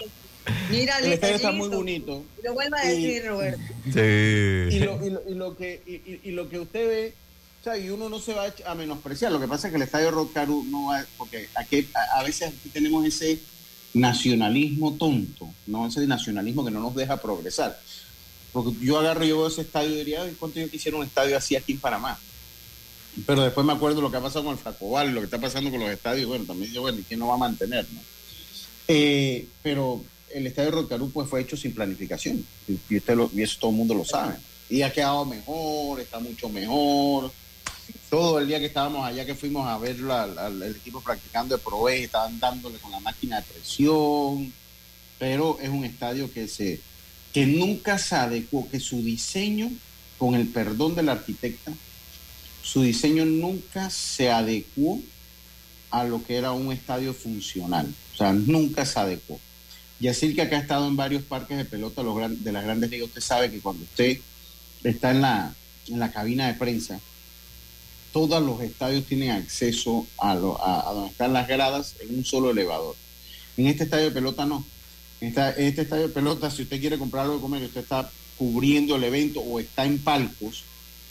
mira, 0.70 1.00
el 1.00 1.14
estadio 1.14 1.36
está 1.36 1.52
muy 1.52 1.70
bonito. 1.70 2.24
Lo 2.44 2.54
vuelvo 2.54 2.76
a 2.76 2.86
decir, 2.86 3.26
Roberto. 3.26 3.62
Sí. 3.86 4.76
Y 4.76 4.80
lo, 5.36 5.56
que, 5.56 6.20
y, 6.24 6.32
lo 6.32 6.50
que 6.50 6.60
usted 6.60 6.88
ve 6.88 7.14
o 7.62 7.64
sea, 7.64 7.78
y 7.78 7.92
uno 7.92 8.10
no 8.10 8.20
se 8.20 8.34
va 8.34 8.52
a 8.66 8.74
menospreciar. 8.74 9.32
Lo 9.32 9.40
que 9.40 9.48
pasa 9.48 9.68
es 9.68 9.72
que 9.72 9.78
el 9.78 9.84
estadio 9.84 10.10
Rock 10.10 10.36
no 10.36 10.88
va, 10.88 11.06
porque 11.16 11.48
aquí 11.54 11.88
a, 12.16 12.24
veces 12.24 12.52
tenemos 12.74 13.06
ese 13.06 13.38
nacionalismo 13.94 14.94
tonto, 14.94 15.50
¿no? 15.68 15.88
Ese 15.88 16.06
nacionalismo 16.08 16.64
que 16.64 16.72
no 16.72 16.80
nos 16.80 16.96
deja 16.96 17.22
progresar. 17.22 17.80
Porque 18.54 18.74
yo 18.86 19.00
agarro 19.00 19.24
yo 19.24 19.38
veo 19.38 19.48
ese 19.48 19.62
estadio 19.62 19.92
y 19.92 19.98
diría, 19.98 20.30
¿cuánto 20.40 20.60
yo 20.60 20.70
quisiera 20.70 20.98
un 20.98 21.06
estadio 21.06 21.38
así 21.38 21.56
aquí 21.56 21.74
en 21.74 21.80
Panamá? 21.80 22.20
Pero 23.26 23.44
después 23.44 23.66
me 23.66 23.74
acuerdo 23.74 24.02
lo 24.02 24.10
que 24.10 24.18
ha 24.18 24.22
pasado 24.22 24.46
con 24.46 24.54
el 24.54 24.60
Fracobal, 24.60 25.12
lo 25.12 25.20
que 25.22 25.26
está 25.26 25.40
pasando 25.40 25.70
con 25.70 25.80
los 25.80 25.90
estadios, 25.90 26.28
bueno, 26.28 26.46
también 26.46 26.72
yo, 26.72 26.82
bueno, 26.82 27.00
¿y 27.00 27.04
quién 27.04 27.20
no 27.20 27.28
va 27.28 27.36
a 27.36 27.38
mantener, 27.38 27.86
no? 27.92 28.00
Eh, 28.88 29.48
pero 29.62 30.04
el 30.34 30.48
estadio 30.48 30.72
Rotarú 30.72 31.12
pues 31.12 31.30
fue 31.30 31.42
hecho 31.42 31.58
sin 31.58 31.74
planificación 31.74 32.46
y, 32.68 32.98
usted 32.98 33.16
lo, 33.16 33.30
y 33.34 33.42
eso 33.42 33.58
todo 33.60 33.72
el 33.72 33.78
mundo 33.78 33.94
lo 33.94 34.06
sabe. 34.06 34.36
Y 34.70 34.82
ha 34.82 34.92
quedado 34.92 35.26
mejor, 35.26 36.00
está 36.00 36.20
mucho 36.20 36.48
mejor. 36.50 37.32
Todo 38.12 38.40
el 38.40 38.48
día 38.48 38.60
que 38.60 38.66
estábamos 38.66 39.08
allá, 39.08 39.26
que 39.26 39.36
fuimos 39.36 39.66
a 39.66 39.78
ver 39.78 39.96
al 40.12 40.64
equipo 40.64 41.00
practicando 41.00 41.56
de 41.56 41.64
Proe, 41.64 42.04
estaban 42.04 42.38
dándole 42.42 42.78
con 42.80 42.92
la 42.92 43.00
máquina 43.00 43.38
de 43.38 43.44
presión, 43.44 44.52
pero 45.18 45.58
es 45.62 45.70
un 45.70 45.86
estadio 45.86 46.30
que, 46.30 46.50
se, 46.50 46.82
que 47.32 47.46
nunca 47.46 47.98
se 47.98 48.16
adecuó, 48.16 48.70
que 48.70 48.82
su 48.82 49.02
diseño, 49.02 49.72
con 50.18 50.36
el 50.36 50.50
perdón 50.50 50.94
del 50.94 51.08
arquitecta, 51.08 51.72
su 52.62 52.82
diseño 52.82 53.24
nunca 53.24 53.90
se 53.90 54.30
adecuó 54.30 55.00
a 55.90 56.04
lo 56.04 56.22
que 56.22 56.36
era 56.36 56.52
un 56.52 56.74
estadio 56.74 57.14
funcional. 57.14 57.88
O 58.14 58.18
sea, 58.18 58.34
nunca 58.34 58.86
se 58.86 59.00
adecuó. 59.00 59.40
Y 60.02 60.10
así 60.10 60.36
que 60.36 60.42
acá 60.42 60.58
ha 60.58 60.62
estado 60.62 60.86
en 60.86 60.98
varios 60.98 61.24
parques 61.24 61.58
de 61.58 61.64
pelota 61.64 62.04
de 62.04 62.52
las 62.52 62.64
grandes 62.66 62.90
ligas. 62.90 63.08
Usted 63.08 63.22
sabe 63.22 63.50
que 63.50 63.62
cuando 63.62 63.86
usted 63.86 64.20
está 64.84 65.12
en 65.12 65.22
la, 65.22 65.56
en 65.88 65.98
la 65.98 66.12
cabina 66.12 66.48
de 66.48 66.56
prensa, 66.56 67.00
todos 68.12 68.42
los 68.44 68.62
estadios 68.62 69.06
tienen 69.06 69.32
acceso 69.32 70.08
a, 70.18 70.32
a, 70.32 70.36
donde 70.36 71.10
están 71.10 71.34
las 71.34 71.48
gradas 71.48 71.96
en 72.02 72.18
un 72.18 72.26
solo 72.26 72.52
elevador. 72.52 72.96
En 73.58 73.68
este 73.68 73.86
estadio 73.86 74.06
de 74.06 74.12
pelota 74.12 74.46
no. 74.46 74.66
En, 75.20 75.34
este 75.58 75.82
estadio 75.82 76.08
de 76.08 76.14
pelota, 76.14 76.50
si 76.50 76.64
usted 76.64 76.80
quiere 76.80 76.98
comprar 76.98 77.24
algo 77.24 77.36
de 77.36 77.42
comer 77.42 77.64
usted 77.64 77.82
está 77.82 78.10
cubriendo 78.38 78.96
el 78.96 79.04
evento 79.04 79.40
o 79.40 79.60
está 79.60 79.86
en 79.86 80.00
palcos, 80.00 80.64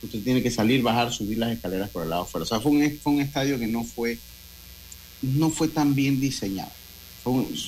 usted 0.02 0.22
tiene 0.22 0.42
que 0.42 0.50
salir, 0.50 0.82
bajar, 0.82 1.12
subir 1.12 1.38
las 1.38 1.52
escaleras 1.52 1.90
por 1.90 2.02
el 2.02 2.10
lado 2.10 2.22
afuera. 2.22 2.44
O 2.44 2.46
sea, 2.46 2.60
fue 2.60 2.72
un, 2.72 2.98
fue 2.98 3.12
un 3.12 3.20
estadio 3.20 3.58
que 3.58 3.66
no 3.66 3.84
fue 3.84 4.18
no 5.22 5.50
fue 5.50 5.68
tan 5.68 5.94
bien 5.94 6.20
diseñado. 6.20 6.70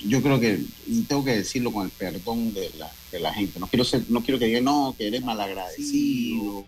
yo 0.06 0.22
creo 0.22 0.40
que, 0.40 0.60
y 0.86 1.02
tengo 1.02 1.24
que 1.24 1.36
decirlo 1.36 1.72
con 1.72 1.84
el 1.84 1.90
perdón 1.90 2.54
de 2.54 2.70
la, 2.78 2.90
de 3.10 3.20
la 3.20 3.32
gente, 3.32 3.60
no 3.60 3.66
quiero, 3.66 3.84
ser, 3.84 4.04
no 4.08 4.22
quiero 4.22 4.38
que 4.38 4.46
digan, 4.46 4.64
no, 4.64 4.94
que 4.96 5.06
eres 5.08 5.22
malagradecido. 5.22 6.64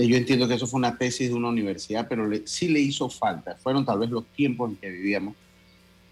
Eh, 0.00 0.06
yo 0.06 0.16
entiendo 0.16 0.48
que 0.48 0.54
eso 0.54 0.66
fue 0.66 0.78
una 0.78 0.96
tesis 0.96 1.28
de 1.28 1.34
una 1.34 1.50
universidad, 1.50 2.06
pero 2.08 2.26
sí 2.46 2.68
le 2.68 2.80
hizo 2.80 3.10
falta. 3.10 3.54
Fueron 3.56 3.84
tal 3.84 3.98
vez 3.98 4.08
los 4.08 4.24
tiempos 4.28 4.70
en 4.70 4.76
que 4.76 4.88
vivíamos. 4.88 5.34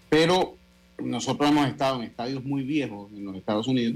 Pero 0.09 0.57
nosotros 0.99 1.49
hemos 1.49 1.67
estado 1.67 1.95
en 1.95 2.03
estadios 2.03 2.43
muy 2.43 2.61
viejos 2.61 3.11
en 3.11 3.25
los 3.25 3.35
Estados 3.35 3.67
Unidos. 3.67 3.95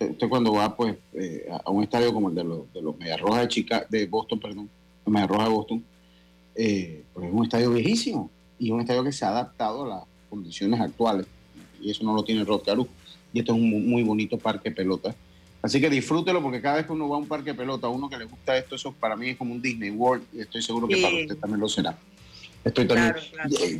Usted 0.00 0.28
cuando 0.28 0.52
va 0.54 0.76
pues 0.76 0.96
eh, 1.12 1.48
a 1.64 1.70
un 1.70 1.84
estadio 1.84 2.12
como 2.12 2.30
el 2.30 2.34
de 2.34 2.42
los, 2.42 2.72
de 2.72 2.82
los 2.82 2.98
de, 2.98 3.46
Chica, 3.46 3.86
de 3.88 4.06
Boston, 4.06 4.40
perdón, 4.40 4.68
Media 5.06 5.28
Roja 5.28 5.44
de 5.44 5.50
Boston, 5.50 5.84
eh, 6.56 7.04
pues 7.14 7.28
es 7.28 7.32
un 7.32 7.44
estadio 7.44 7.70
viejísimo 7.70 8.28
y 8.58 8.72
un 8.72 8.80
estadio 8.80 9.04
que 9.04 9.12
se 9.12 9.24
ha 9.24 9.28
adaptado 9.28 9.84
a 9.84 9.88
las 9.88 10.04
condiciones 10.30 10.80
actuales. 10.80 11.28
Y 11.80 11.92
eso 11.92 12.02
no 12.02 12.12
lo 12.12 12.24
tiene 12.24 12.42
Rod 12.42 12.62
Y 13.32 13.38
esto 13.38 13.54
es 13.54 13.60
un 13.60 13.88
muy 13.88 14.02
bonito 14.02 14.36
parque 14.36 14.72
pelota. 14.72 15.14
Así 15.62 15.80
que 15.80 15.88
disfrútelo 15.88 16.42
porque 16.42 16.60
cada 16.60 16.76
vez 16.76 16.86
que 16.86 16.92
uno 16.92 17.08
va 17.08 17.16
a 17.16 17.20
un 17.20 17.28
parque 17.28 17.50
de 17.50 17.54
pelota, 17.54 17.86
a 17.86 17.90
uno 17.90 18.08
que 18.08 18.16
le 18.16 18.24
gusta 18.24 18.56
esto, 18.56 18.74
eso 18.74 18.92
para 18.92 19.16
mí 19.16 19.30
es 19.30 19.36
como 19.36 19.54
un 19.54 19.62
Disney 19.62 19.90
World 19.90 20.24
y 20.32 20.40
estoy 20.40 20.60
seguro 20.60 20.88
que 20.88 21.00
para 21.00 21.14
usted 21.14 21.36
también 21.36 21.60
lo 21.60 21.68
será. 21.68 21.96
Estoy 22.64 22.86
también. 22.86 23.14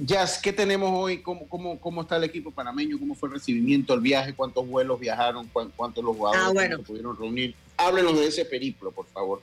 Jazz, 0.04 0.38
¿qué 0.42 0.52
tenemos 0.52 0.90
hoy? 0.92 1.22
¿Cómo, 1.22 1.46
cómo, 1.48 1.78
¿Cómo 1.78 2.02
está 2.02 2.16
el 2.16 2.24
equipo 2.24 2.50
panameño? 2.50 2.98
¿Cómo 2.98 3.14
fue 3.14 3.28
el 3.28 3.34
recibimiento, 3.34 3.94
el 3.94 4.00
viaje? 4.00 4.34
¿Cuántos 4.34 4.66
vuelos 4.66 4.98
viajaron? 4.98 5.48
¿Cuántos 5.76 6.04
los 6.04 6.16
jugadores 6.16 6.70
ah, 6.72 6.76
se 6.76 6.82
pudieron 6.82 7.16
reunir? 7.16 7.54
Háblenos 7.76 8.18
de 8.18 8.26
ese 8.26 8.44
periplo, 8.44 8.90
por 8.90 9.06
favor. 9.06 9.40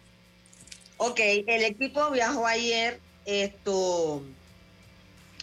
Ok, 0.97 1.19
el 1.19 1.63
equipo 1.63 2.09
viajó 2.11 2.45
ayer. 2.45 2.99
Esto 3.25 4.23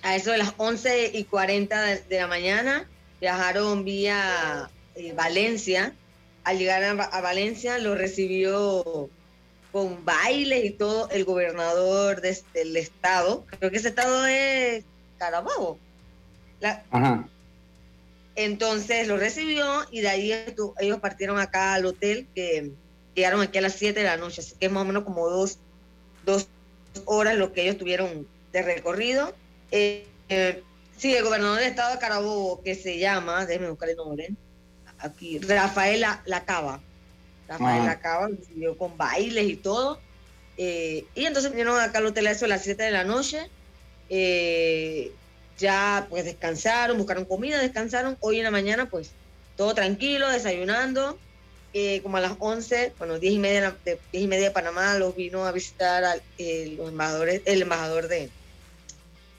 a 0.02 0.14
eso 0.14 0.30
de 0.30 0.38
las 0.38 0.54
11 0.56 1.12
y 1.14 1.24
40 1.24 1.82
de, 1.82 2.18
la 2.18 2.26
mañana, 2.26 2.88
viajaron 3.20 3.85
vía 3.85 4.70
eh, 4.94 5.12
Valencia. 5.14 5.94
Al 6.46 6.59
llegar 6.59 6.85
a, 6.85 7.20
Valencia 7.20 7.78
lo 7.78 7.96
recibió 7.96 9.11
con 9.72 10.04
bailes 10.04 10.64
y 10.64 10.70
todo 10.70 11.11
el 11.11 11.24
gobernador 11.24 12.20
del 12.20 12.76
estado. 12.76 13.44
Creo 13.59 13.72
que 13.72 13.78
ese 13.78 13.88
estado 13.88 14.26
es 14.26 14.85
Carabobo. 15.18 15.78
Ajá. 16.90 17.28
Entonces 18.37 19.09
lo 19.09 19.16
recibió 19.16 19.87
y 19.90 20.02
de 20.02 20.09
ahí 20.09 20.32
ellos 20.32 21.00
partieron 21.00 21.40
acá 21.40 21.74
al 21.74 21.87
hotel 21.87 22.28
que 22.32 22.70
llegaron 23.16 23.40
aquí 23.40 23.59
a 23.59 23.62
las 23.62 23.74
7 23.74 23.98
de 23.98 24.06
la 24.06 24.16
noche, 24.16 24.40
así 24.40 24.54
que 24.59 24.66
es 24.66 24.72
más 24.72 24.82
o 24.82 24.87
menos 24.87 25.02
como 25.02 25.28
dos, 25.28 25.59
dos 26.24 26.46
horas 27.06 27.37
lo 27.37 27.52
que 27.52 27.62
ellos 27.62 27.76
tuvieron 27.76 28.28
de 28.52 28.62
recorrido 28.62 29.35
eh, 29.70 30.06
sí, 30.96 31.14
el 31.14 31.24
gobernador 31.24 31.59
del 31.59 31.68
estado 31.68 31.94
de 31.94 31.98
Carabobo, 31.98 32.62
que 32.62 32.74
se 32.74 32.98
llama, 32.98 33.46
déjeme 33.46 33.70
buscar 33.70 33.88
el 33.88 33.96
nombre, 33.96 34.28
aquí, 34.98 35.38
Rafael 35.38 36.04
Lacaba. 36.26 36.80
Rafael 37.48 37.87
Lacaba 37.87 38.28
recibió 38.28 38.76
con 38.76 38.96
bailes 38.96 39.48
y 39.48 39.56
todo. 39.56 40.00
Eh, 40.59 41.04
y 41.14 41.26
entonces 41.26 41.50
vinieron 41.50 41.80
acá 41.80 41.98
al 41.98 42.06
hotel 42.06 42.26
a 42.26 42.30
eso 42.30 42.44
a 42.46 42.48
las 42.48 42.62
7 42.62 42.82
de 42.82 42.90
la 42.90 43.04
noche. 43.04 43.48
Eh, 44.09 45.12
ya 45.59 46.06
pues 46.11 46.24
descansaron, 46.24 46.98
buscaron 46.98 47.24
comida, 47.24 47.61
descansaron. 47.61 48.16
Hoy 48.20 48.38
en 48.38 48.44
la 48.44 48.50
mañana 48.50 48.88
pues 48.88 49.11
todo 49.56 49.74
tranquilo, 49.74 50.28
desayunando. 50.28 51.18
como 52.02 52.16
a 52.16 52.20
las 52.20 52.37
11, 52.38 52.94
bueno, 52.98 53.18
10 53.18 53.35
y 53.35 53.38
media 53.38 53.76
de, 53.85 53.98
10 54.12 54.24
y 54.24 54.28
media 54.28 54.44
de 54.46 54.50
Panamá 54.50 54.94
los 54.94 55.14
vino 55.14 55.44
a 55.46 55.52
visitar 55.52 56.02
los 56.38 56.88
embajadores, 56.88 57.42
el 57.44 57.62
embajador 57.62 58.09
de, 58.09 58.30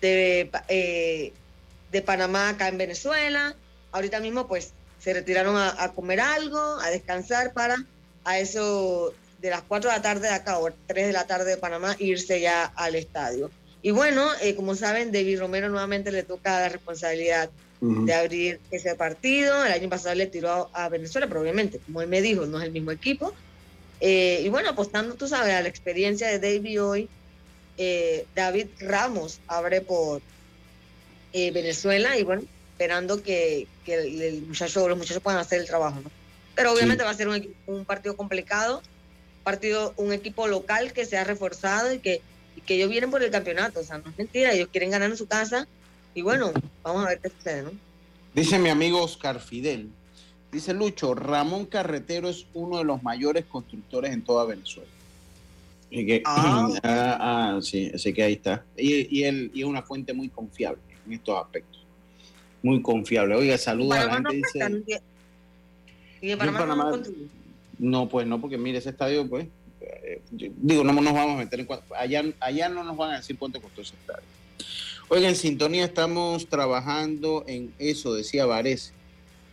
de, 0.02 0.52
eh, 0.68 1.34
de 1.92 2.02
Panamá 2.02 2.50
acá 2.50 2.68
en 2.68 2.78
Venezuela. 2.78 3.56
Ahorita 3.92 4.20
mismo 4.20 4.48
pues 4.48 4.74
se 5.00 5.14
retiraron 5.14 5.56
a, 5.58 5.92
comer 5.94 6.20
algo, 6.20 6.60
a 6.82 6.90
descansar 6.90 7.54
para 7.54 7.78
a 8.24 8.40
eso 8.40 9.14
de 9.40 9.50
las 9.50 9.62
4 9.62 9.90
de 9.90 9.96
la 9.96 10.02
tarde 10.02 10.28
de 10.28 10.34
acá 10.34 10.60
o 10.60 10.70
3 10.88 11.08
de 11.08 11.14
la 11.14 11.28
tarde 11.28 11.52
de 11.52 11.58
Panamá 11.58 11.96
irse 12.00 12.42
ya 12.42 12.66
al 12.66 12.96
estadio. 12.96 13.52
Y 13.82 13.92
bueno, 13.92 14.28
eh, 14.42 14.56
como 14.56 14.76
saben, 14.76 15.12
David 15.12 15.40
Romero 15.40 15.70
nuevamente 15.70 16.12
le 16.12 16.24
toca 16.24 16.60
la 16.60 16.70
responsabilidad 16.70 17.50
de 17.80 18.14
abrir 18.14 18.60
ese 18.72 18.96
partido. 18.96 19.64
El 19.64 19.72
año 19.72 19.88
pasado 19.88 20.16
le 20.16 20.26
tiró 20.26 20.70
a, 20.74 20.90
Venezuela, 20.90 21.28
pero 21.28 21.42
obviamente, 21.42 21.80
como 21.80 22.02
él 22.02 22.08
me 22.08 22.22
dijo, 22.22 22.48
no 22.48 22.58
es 22.58 22.66
el 22.66 22.72
mismo 22.72 22.92
equipo. 22.92 23.34
Eh, 24.02 24.42
y 24.44 24.50
bueno, 24.50 24.70
apostando, 24.70 25.14
tú 25.14 25.28
sabes, 25.28 25.54
a 25.54 25.62
la 25.62 25.70
experiencia 25.70 26.28
de 26.28 26.40
David 26.40 26.84
hoy, 26.84 27.10
eh, 27.78 28.26
David 28.36 28.68
Ramos 28.80 29.40
abre 29.48 29.82
por 29.82 30.22
Venezuela 31.34 32.18
y 32.18 32.24
bueno, 32.24 32.42
esperando 32.78 33.24
que, 33.24 33.66
el, 33.88 34.44
muchacho, 34.44 34.88
los 34.88 34.96
muchachos 34.96 35.24
puedan 35.24 35.40
hacer 35.40 35.62
el 35.62 35.66
trabajo. 35.66 36.00
Pero 36.54 36.74
obviamente 36.74 37.04
va 37.04 37.10
a 37.10 37.16
ser 37.16 37.28
un, 37.28 37.86
partido 37.86 38.16
complicado, 38.16 38.84
partido, 39.44 39.96
un 39.98 40.14
equipo 40.14 40.48
local 40.48 40.94
que 40.94 41.06
se 41.06 41.18
ha 41.18 41.24
reforzado 41.24 41.92
y 41.92 41.98
que, 41.98 42.22
que 42.68 42.76
ellos 42.76 42.92
vienen 42.92 43.10
por 43.10 43.24
el 43.24 43.32
campeonato. 43.32 43.80
O 43.80 43.84
sea, 43.84 43.98
no 43.98 44.12
es 44.12 44.18
mentira, 44.18 44.54
ellos 44.54 44.70
quieren 44.72 44.92
ganar 44.92 45.10
en 45.10 45.18
su 45.18 45.26
casa 45.26 45.68
y 46.14 46.22
bueno, 46.22 46.52
vamos 46.84 47.04
a 47.04 47.10
ver 47.10 47.20
qué 47.20 47.30
sucede, 47.30 47.64
¿no? 47.64 47.72
Dice 48.36 48.60
mi 48.60 48.70
amigo 48.70 49.02
Oscar 49.02 49.40
Fidel, 49.40 49.90
dice 50.52 50.72
Lucho, 50.76 51.16
Ramón 51.16 51.66
Carretero 51.66 52.30
es 52.30 52.46
uno 52.54 52.78
de 52.78 52.84
los 52.84 53.02
mayores 53.02 53.46
constructores 53.46 54.14
en 54.14 54.24
toda 54.24 54.46
Venezuela. 54.46 54.90
Ah. 56.26 56.70
Ah, 56.84 57.18
ah, 57.20 57.60
sí, 57.62 57.90
así 57.94 58.14
que 58.14 58.24
ahí 58.24 58.34
está. 58.34 58.64
Y, 58.78 59.24
él 59.24 59.50
y 59.54 59.62
es 59.62 59.66
una 59.66 59.82
fuente 59.82 60.14
muy 60.14 60.30
confiable 60.30 60.82
en 61.06 61.14
estos 61.14 61.44
aspectos. 61.44 61.77
Muy 62.64 62.82
confiable. 62.82 63.36
Oiga, 63.36 63.58
saluda 63.58 64.02
a 64.02 64.06
la 64.06 64.14
gente. 64.16 64.36
dice, 64.36 65.02
¿Y 66.22 66.32
en 66.32 66.38
Panamá, 66.38 67.00
no, 67.80 68.10
pues 68.10 68.26
no, 68.26 68.42
porque 68.42 68.58
mire, 68.58 68.80
ese 68.80 68.90
estadio, 68.90 69.28
pues, 69.30 69.48
eh, 69.82 70.22
digo, 70.32 70.84
no 70.84 70.94
nos 70.94 71.14
vamos 71.14 71.36
a 71.36 71.38
meter 71.38 71.60
en 71.60 71.66
cuanto. 71.68 71.94
Allá, 71.96 72.24
allá 72.40 72.70
no 72.70 72.84
nos 72.84 72.98
van 72.98 73.12
a 73.12 73.18
decir 73.18 73.38
cuánto 73.38 73.62
costó 73.62 73.82
ese 73.82 73.94
estadio. 73.96 74.24
Oiga, 75.10 75.30
en 75.30 75.36
sintonía 75.36 75.86
estamos 75.86 76.48
trabajando 76.48 77.46
en 77.48 77.72
eso, 77.80 78.14
decía 78.14 78.46
Varese, 78.46 78.92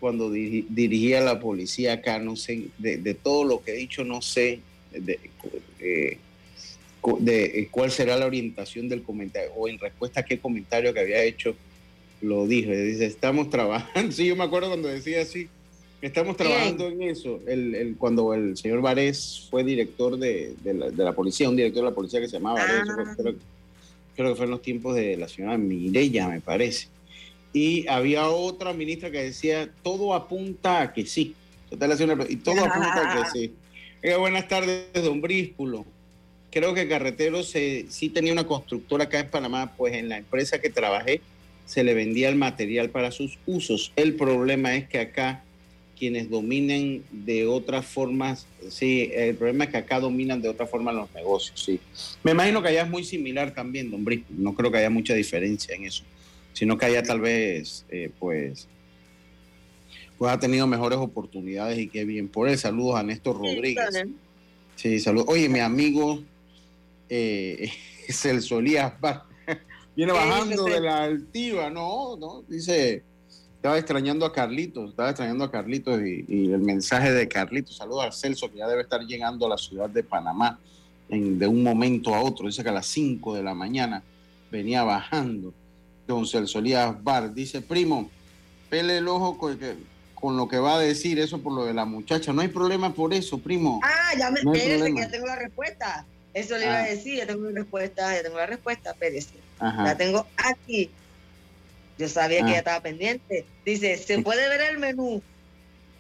cuando 0.01 0.31
dirigía 0.31 1.21
la 1.21 1.39
policía 1.39 1.95
acá, 1.95 2.19
no 2.19 2.35
sé, 2.35 2.69
de, 2.79 2.97
de 2.97 3.15
todo 3.15 3.45
lo 3.45 3.63
que 3.63 3.73
he 3.73 3.77
dicho, 3.77 4.05
no 4.05 4.21
sé 4.21 4.61
de, 4.91 5.21
eh, 5.81 6.19
de 7.21 7.45
eh, 7.45 7.69
cuál 7.71 7.91
será 7.91 8.17
la 8.17 8.27
orientación 8.27 8.89
del 8.89 9.03
comentario 9.03 9.53
o 9.55 9.69
en 9.69 9.79
respuesta 9.79 10.21
a 10.21 10.25
qué 10.25 10.39
comentario 10.39 10.93
que 10.93 11.01
había 11.01 11.23
hecho 11.23 11.55
lo 12.25 12.47
dije. 12.47 12.77
Dice, 12.77 13.07
estamos 13.07 13.51
trabajando. 13.51 14.13
Sí, 14.15 14.27
yo 14.27 14.37
me 14.37 14.45
acuerdo 14.45 14.69
cuando 14.69 14.89
decía 14.89 15.23
así, 15.23 15.49
estamos 16.01 16.37
trabajando 16.37 16.89
en 16.89 17.03
eso. 17.03 17.41
El, 17.47 17.95
cuando 17.99 18.35
el 18.35 18.57
señor 18.57 18.81
Varés 18.81 19.47
fue 19.51 19.65
director 19.65 20.19
de, 20.19 20.55
la, 20.65 21.13
policía, 21.13 21.49
un 21.49 21.57
director 21.57 21.83
de 21.85 21.91
la 21.91 21.95
policía 21.95 22.21
que 22.21 22.29
se 22.29 22.39
llamaba 22.39 22.61
Varés, 22.61 22.83
ah. 22.89 23.15
creo, 24.17 24.31
que 24.31 24.37
fue 24.37 24.45
en 24.45 24.51
los 24.51 24.63
tiempos 24.63 24.95
de 24.95 25.17
la 25.17 25.29
señora 25.29 25.59
Mireya, 25.59 26.29
me 26.29 26.41
parece. 26.41 26.89
Y 27.53 27.87
había 27.87 28.29
otra 28.29 28.73
ministra 28.73 29.11
que 29.11 29.23
decía, 29.23 29.71
todo 29.83 30.15
apunta 30.15 30.83
a 30.83 30.93
que 30.93 31.07
sí. 31.07 31.35
Y 31.71 32.37
todo 32.37 32.65
apunta 32.65 33.21
a 33.21 33.23
que 33.23 33.31
sí. 33.31 33.53
buenas 34.19 34.49
tardes, 34.49 34.87
don 34.95 35.21
Bríspulo 35.21 35.85
creo 36.55 36.73
que 36.73 36.87
Carreteros 36.87 37.49
sí 37.49 38.09
tenía 38.11 38.33
una 38.33 38.47
constructora 38.47 39.05
acá 39.05 39.19
en 39.19 39.29
Panamá, 39.29 39.73
pues 39.77 39.95
en 39.95 40.09
la 40.09 40.19
empresa 40.19 40.61
que 40.61 40.71
trabajé 40.71 41.21
se 41.67 41.85
le 41.85 41.95
vendía 41.95 42.29
el 42.29 42.37
material 42.37 42.91
para 42.91 43.11
sus 43.11 43.39
usos. 43.47 43.93
El 43.97 44.15
problema 44.15 44.77
es 44.77 44.89
que 44.89 44.99
acá, 44.99 45.43
quienes 45.99 46.29
dominen 46.29 47.05
de 47.11 47.47
otras 47.47 47.87
formas, 47.87 48.47
sí, 48.69 49.11
el 49.15 49.37
problema 49.37 49.65
es 49.65 49.71
que 49.71 49.77
acá 49.79 50.01
dominan 50.01 50.43
de 50.43 50.49
otra 50.49 50.67
forma 50.67 50.93
los 50.93 51.13
negocios, 51.15 51.65
sí. 51.65 51.81
Me 52.23 52.33
imagino 52.33 52.63
que 52.63 52.69
allá 52.69 52.83
es 52.83 52.91
muy 52.91 53.05
similar 53.05 53.55
también, 53.55 53.91
don 53.91 54.05
Brisco, 54.05 54.27
no 54.31 54.55
creo 54.55 54.71
que 54.71 54.79
haya 54.79 54.91
mucha 54.91 55.15
diferencia 55.15 55.75
en 55.75 55.85
eso, 55.85 56.05
sino 56.53 56.77
que 56.77 56.87
allá 56.87 57.03
tal 57.03 57.21
vez, 57.21 57.87
eh, 57.89 58.11
pues, 58.19 58.69
pues 60.19 60.33
ha 60.33 60.39
tenido 60.39 60.67
mejores 60.67 60.99
oportunidades 60.99 61.79
y 61.79 61.89
qué 61.89 62.05
bien 62.05 62.29
por 62.29 62.49
él. 62.49 62.59
Saludos 62.59 62.97
a 62.97 63.03
Néstor 63.03 63.39
Rodríguez. 63.39 64.05
Sí, 64.77 64.99
saludos. 65.01 65.29
Oye, 65.29 65.49
mi 65.49 65.61
amigo 65.61 66.23
eh, 67.09 67.71
Celso 68.09 68.59
Elías 68.59 68.93
viene 69.97 70.13
bajando 70.13 70.65
de 70.65 70.81
la 70.81 71.05
altiva, 71.05 71.71
no, 71.71 72.17
no, 72.17 72.43
dice 72.49 73.05
estaba 73.65 73.79
extrañando 73.79 74.27
a 74.27 74.33
Carlitos, 74.35 74.91
estaba 74.91 75.09
extrañando 75.09 75.43
a 75.43 75.51
Carlitos 75.51 75.99
y, 76.03 76.53
el 76.53 76.61
mensaje 76.61 77.13
de 77.13 77.27
Carlitos. 77.27 77.79
Saludos 77.79 78.05
a 78.05 78.13
Celso, 78.13 78.53
que 78.53 78.59
ya 78.59 78.69
debe 78.69 78.83
estar 78.83 79.01
llegando 79.01 79.47
a 79.47 79.49
la 79.49 79.57
ciudad 79.57 79.89
de 79.89 80.03
Panamá 80.03 80.59
en, 81.09 81.39
de 81.39 81.47
un 81.47 81.63
momento 81.63 82.15
a 82.15 82.21
otro. 82.21 82.47
Dice 82.47 82.63
que 82.63 82.69
a 82.69 82.73
las 82.73 82.87
5 82.89 83.35
de 83.35 83.43
la 83.43 83.55
mañana 83.55 84.03
venía 84.51 84.83
bajando. 84.83 85.55
Don 86.07 86.27
Celso 86.27 86.59
Elías 86.59 87.03
Bar 87.03 87.33
dice, 87.33 87.63
primo, 87.63 88.11
pele 88.69 88.99
el 88.99 89.09
ojo 89.09 89.39
con, 89.39 89.59
con, 90.15 90.37
lo 90.37 90.47
que 90.47 90.59
va 90.59 90.75
a 90.75 90.81
decir 90.81 91.19
eso 91.19 91.41
por 91.41 91.55
lo 91.55 91.65
de 91.65 91.73
la 91.73 91.87
muchacha. 91.87 92.35
No 92.35 92.43
hay 92.43 92.49
problema 92.49 92.93
por 92.93 93.15
eso, 93.15 93.39
primo. 93.39 93.81
Ah, 93.83 94.13
ya 94.19 94.31
me 94.31 94.43
no 94.43 94.55
ya 94.55 95.11
tengo 95.11 95.27
la 95.27 95.37
respuesta. 95.37 96.05
Eso 96.35 96.59
le 96.59 96.67
iba 96.67 96.81
a 96.81 96.83
ah. 96.83 96.87
decir, 96.89 97.17
ya 97.17 97.27
tengo 97.27 97.49
la 97.49 97.61
respuesta, 97.61 98.15
ya 98.15 98.23
tengo 98.23 98.37
la 98.37 98.47
respuesta, 98.47 98.95
Pérez. 99.73 99.85
La 99.85 99.97
tengo 99.97 100.27
aquí. 100.37 100.91
Yo 101.99 102.09
sabía 102.09 102.41
que 102.41 102.47
ella 102.47 102.57
ah. 102.57 102.59
estaba 102.59 102.81
pendiente. 102.81 103.47
Dice, 103.65 103.97
¿se 103.97 104.21
puede 104.21 104.49
ver 104.49 104.61
el 104.73 104.79
menú? 104.79 105.23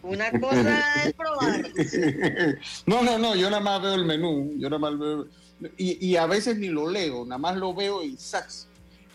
Una 0.03 0.31
cosa 0.38 1.05
es 1.05 1.14
probar. 1.14 1.64
No, 2.87 3.03
no, 3.03 3.18
no, 3.18 3.35
yo 3.35 3.48
nada 3.48 3.62
más 3.62 3.81
veo 3.81 3.94
el 3.94 4.05
menú. 4.05 4.53
Yo 4.59 4.68
nada 4.68 4.79
más 4.79 4.98
veo. 4.98 5.27
Y, 5.77 6.07
y 6.07 6.16
a 6.16 6.27
veces 6.27 6.59
ni 6.59 6.68
lo 6.68 6.90
leo, 6.90 7.24
nada 7.24 7.38
más 7.38 7.57
lo 7.57 7.72
veo 7.72 8.03
y 8.03 8.16
sax. 8.16 8.66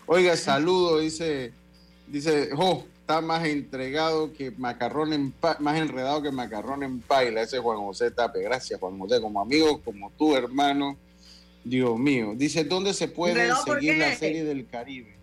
Oiga, 0.06 0.36
saludo, 0.36 0.98
dice, 0.98 1.52
dice, 2.08 2.50
oh, 2.56 2.84
está 3.00 3.20
más 3.20 3.44
entregado 3.44 4.32
que 4.32 4.50
macarrón 4.50 5.12
en 5.12 5.34
más 5.60 5.76
enredado 5.78 6.22
que 6.22 6.32
macarrón 6.32 6.82
en 6.82 7.00
paila. 7.00 7.42
Ese 7.42 7.58
Juan 7.58 7.78
José 7.78 8.10
Tape. 8.10 8.42
Gracias, 8.42 8.80
Juan 8.80 8.98
José, 8.98 9.20
como 9.20 9.40
amigo, 9.40 9.80
como 9.82 10.10
tu 10.10 10.34
hermano. 10.34 10.96
Dios 11.64 11.98
mío. 11.98 12.32
Dice, 12.36 12.64
¿dónde 12.64 12.94
se 12.94 13.08
puede 13.08 13.50
seguir 13.64 13.98
la 13.98 14.14
serie 14.14 14.44
del 14.44 14.66
Caribe? 14.66 15.20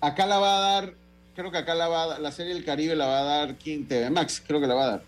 acá 0.00 0.26
la 0.26 0.38
va 0.38 0.56
a 0.56 0.60
dar, 0.60 0.94
creo 1.34 1.50
que 1.50 1.58
acá 1.58 1.74
la 1.74 1.88
va 1.88 2.02
a 2.02 2.06
dar, 2.06 2.20
la 2.20 2.32
serie 2.32 2.54
del 2.54 2.64
Caribe 2.64 2.94
la 2.94 3.06
va 3.06 3.20
a 3.20 3.24
dar 3.24 3.56
¿quién? 3.56 3.86
TV 3.86 4.10
Max, 4.10 4.42
creo 4.46 4.60
que 4.60 4.66
la 4.66 4.74
va 4.74 4.84
a 4.84 4.88
dar. 4.88 5.02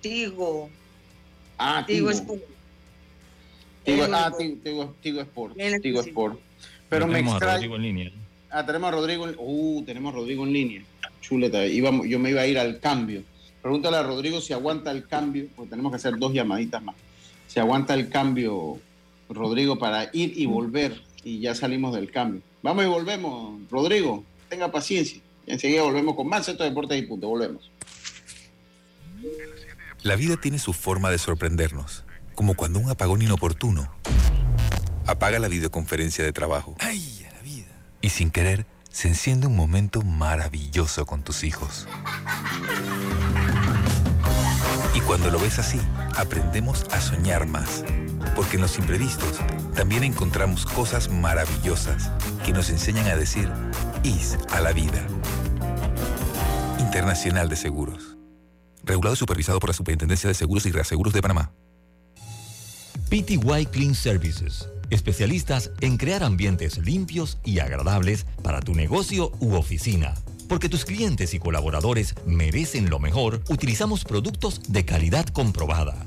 Tigo. 0.00 0.68
Ah, 1.58 1.84
Tigo. 1.86 2.10
Sport. 2.10 2.42
Tigo, 3.84 4.04
ah, 4.12 4.32
Tigo, 4.36 4.94
Tigo, 5.00 5.20
Sport. 5.20 5.56
Tigo 5.82 6.00
Sport. 6.00 6.38
Pero 6.88 7.06
me 7.06 7.20
extrae... 7.20 7.50
a 7.50 7.54
Rodrigo 7.54 7.76
en 7.76 7.82
línea. 7.82 8.12
Ah, 8.50 8.64
tenemos 8.64 8.88
a 8.88 8.90
Rodrigo, 8.92 9.28
en... 9.28 9.34
uh, 9.38 9.82
tenemos 9.84 10.12
a 10.12 10.16
Rodrigo 10.16 10.44
en 10.44 10.52
línea. 10.52 10.82
Chuleta, 11.20 11.66
Íbamos, 11.66 12.06
yo 12.06 12.18
me 12.18 12.30
iba 12.30 12.42
a 12.42 12.46
ir 12.46 12.58
al 12.58 12.80
cambio. 12.80 13.22
Pregúntale 13.62 13.96
a 13.96 14.02
Rodrigo 14.02 14.40
si 14.40 14.52
aguanta 14.52 14.90
el 14.90 15.06
cambio, 15.06 15.48
porque 15.56 15.70
tenemos 15.70 15.90
que 15.90 15.96
hacer 15.96 16.18
dos 16.18 16.32
llamaditas 16.32 16.82
más. 16.82 16.94
Si 17.46 17.58
aguanta 17.58 17.94
el 17.94 18.10
cambio, 18.10 18.78
Rodrigo, 19.28 19.78
para 19.78 20.10
ir 20.12 20.38
y 20.38 20.46
volver, 20.46 21.02
y 21.22 21.40
ya 21.40 21.54
salimos 21.54 21.94
del 21.94 22.10
cambio. 22.10 22.42
Vamos 22.62 22.84
y 22.84 22.88
volvemos. 22.88 23.60
Rodrigo, 23.70 24.24
tenga 24.48 24.70
paciencia. 24.70 25.20
Y 25.46 25.52
enseguida 25.52 25.82
volvemos 25.82 26.14
con 26.14 26.28
más 26.28 26.46
Centro 26.46 26.64
de 26.64 26.70
Deportes 26.70 26.98
y 26.98 27.06
Punto. 27.06 27.28
Volvemos. 27.28 27.70
La 30.02 30.16
vida 30.16 30.36
tiene 30.36 30.58
su 30.58 30.72
forma 30.72 31.10
de 31.10 31.18
sorprendernos, 31.18 32.04
como 32.34 32.54
cuando 32.54 32.78
un 32.78 32.90
apagón 32.90 33.22
inoportuno 33.22 33.90
apaga 35.06 35.38
la 35.38 35.48
videoconferencia 35.48 36.24
de 36.24 36.32
trabajo. 36.32 36.76
¡Ay, 36.80 37.26
la 37.32 37.40
vida! 37.40 37.68
Y 38.00 38.10
sin 38.10 38.30
querer, 38.30 38.66
se 38.90 39.08
enciende 39.08 39.46
un 39.46 39.56
momento 39.56 40.02
maravilloso 40.02 41.06
con 41.06 41.22
tus 41.22 41.42
hijos. 41.42 41.88
Y 44.94 45.00
cuando 45.00 45.30
lo 45.30 45.38
ves 45.38 45.58
así, 45.58 45.80
aprendemos 46.16 46.84
a 46.92 47.00
soñar 47.00 47.46
más 47.46 47.82
porque 48.34 48.56
en 48.56 48.62
los 48.62 48.78
imprevistos 48.78 49.38
también 49.74 50.04
encontramos 50.04 50.66
cosas 50.66 51.08
maravillosas 51.08 52.10
que 52.44 52.52
nos 52.52 52.70
enseñan 52.70 53.06
a 53.08 53.16
decir 53.16 53.50
IS 54.02 54.38
a 54.50 54.60
la 54.60 54.72
vida. 54.72 55.06
Internacional 56.78 57.48
de 57.48 57.56
Seguros. 57.56 58.16
Regulado 58.82 59.14
y 59.14 59.16
supervisado 59.16 59.58
por 59.60 59.70
la 59.70 59.74
Superintendencia 59.74 60.28
de 60.28 60.34
Seguros 60.34 60.66
y 60.66 60.72
Reaseguros 60.72 61.12
de 61.12 61.22
Panamá. 61.22 61.52
PTY 63.08 63.66
Clean 63.70 63.94
Services. 63.94 64.68
Especialistas 64.90 65.70
en 65.80 65.96
crear 65.96 66.22
ambientes 66.22 66.78
limpios 66.78 67.38
y 67.44 67.60
agradables 67.60 68.26
para 68.42 68.60
tu 68.60 68.74
negocio 68.74 69.32
u 69.40 69.54
oficina. 69.54 70.14
Porque 70.48 70.68
tus 70.68 70.84
clientes 70.84 71.32
y 71.32 71.38
colaboradores 71.38 72.14
merecen 72.26 72.90
lo 72.90 72.98
mejor, 72.98 73.40
utilizamos 73.48 74.04
productos 74.04 74.60
de 74.68 74.84
calidad 74.84 75.24
comprobada 75.26 76.06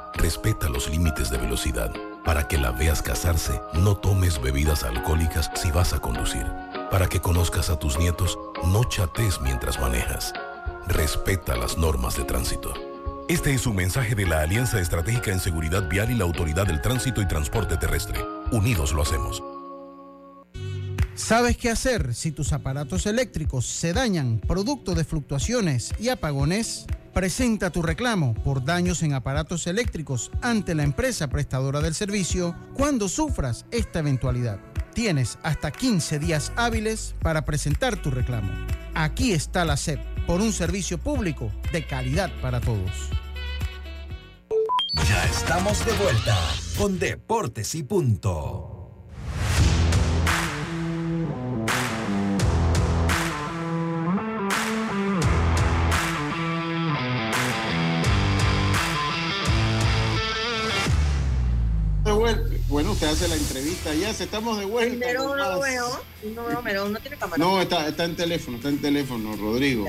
Respeta 0.21 0.69
los 0.69 0.87
límites 0.87 1.31
de 1.31 1.39
velocidad. 1.39 1.91
Para 2.23 2.47
que 2.47 2.59
la 2.59 2.69
veas 2.69 3.01
casarse, 3.01 3.59
no 3.73 3.97
tomes 3.97 4.39
bebidas 4.39 4.83
alcohólicas 4.83 5.49
si 5.55 5.71
vas 5.71 5.93
a 5.93 5.99
conducir. 5.99 6.45
Para 6.91 7.07
que 7.07 7.19
conozcas 7.19 7.71
a 7.71 7.79
tus 7.79 7.97
nietos, 7.97 8.37
no 8.67 8.83
chates 8.83 9.41
mientras 9.41 9.79
manejas. 9.79 10.31
Respeta 10.85 11.55
las 11.55 11.75
normas 11.75 12.17
de 12.17 12.23
tránsito. 12.23 12.71
Este 13.29 13.51
es 13.51 13.65
un 13.65 13.75
mensaje 13.75 14.13
de 14.13 14.27
la 14.27 14.41
Alianza 14.41 14.79
Estratégica 14.79 15.31
en 15.31 15.39
Seguridad 15.39 15.89
Vial 15.89 16.11
y 16.11 16.15
la 16.15 16.25
Autoridad 16.25 16.67
del 16.67 16.81
Tránsito 16.81 17.23
y 17.23 17.27
Transporte 17.27 17.77
Terrestre. 17.77 18.23
Unidos 18.51 18.93
lo 18.93 19.01
hacemos. 19.01 19.41
¿Sabes 21.15 21.57
qué 21.57 21.69
hacer 21.69 22.15
si 22.15 22.31
tus 22.31 22.53
aparatos 22.53 23.05
eléctricos 23.05 23.65
se 23.65 23.93
dañan 23.93 24.39
producto 24.39 24.95
de 24.95 25.03
fluctuaciones 25.03 25.93
y 25.99 26.09
apagones? 26.09 26.85
Presenta 27.13 27.69
tu 27.69 27.81
reclamo 27.81 28.33
por 28.33 28.63
daños 28.63 29.03
en 29.03 29.13
aparatos 29.13 29.67
eléctricos 29.67 30.31
ante 30.41 30.73
la 30.73 30.83
empresa 30.83 31.27
prestadora 31.27 31.81
del 31.81 31.93
servicio 31.93 32.55
cuando 32.73 33.09
sufras 33.09 33.65
esta 33.71 33.99
eventualidad. 33.99 34.59
Tienes 34.93 35.37
hasta 35.43 35.71
15 35.71 36.19
días 36.19 36.53
hábiles 36.55 37.15
para 37.21 37.43
presentar 37.43 38.01
tu 38.01 38.09
reclamo. 38.11 38.51
Aquí 38.93 39.33
está 39.33 39.65
la 39.65 39.75
SEP 39.75 39.99
por 40.25 40.39
un 40.39 40.53
servicio 40.53 40.97
público 40.97 41.51
de 41.73 41.85
calidad 41.85 42.31
para 42.41 42.61
todos. 42.61 43.09
Ya 44.93 45.25
estamos 45.25 45.85
de 45.85 45.93
vuelta 45.93 46.37
con 46.77 46.99
Deportes 46.99 47.75
y 47.75 47.83
Punto. 47.83 48.80
Usted 63.01 63.13
hace 63.13 63.27
la 63.29 63.35
entrevista 63.35 63.95
ya, 63.95 64.11
estamos 64.11 64.59
de 64.59 64.65
vuelta. 64.65 65.07
Pero 65.07 65.35
no 65.35 65.59
veo, 65.59 66.03
no 66.35 66.61
veo, 66.61 66.87
no 66.87 66.99
tiene 66.99 67.17
cámara. 67.17 67.43
No, 67.43 67.59
está, 67.59 67.87
está 67.87 68.05
en 68.05 68.15
teléfono, 68.15 68.57
está 68.57 68.69
en 68.69 68.77
teléfono, 68.77 69.35
Rodrigo. 69.35 69.87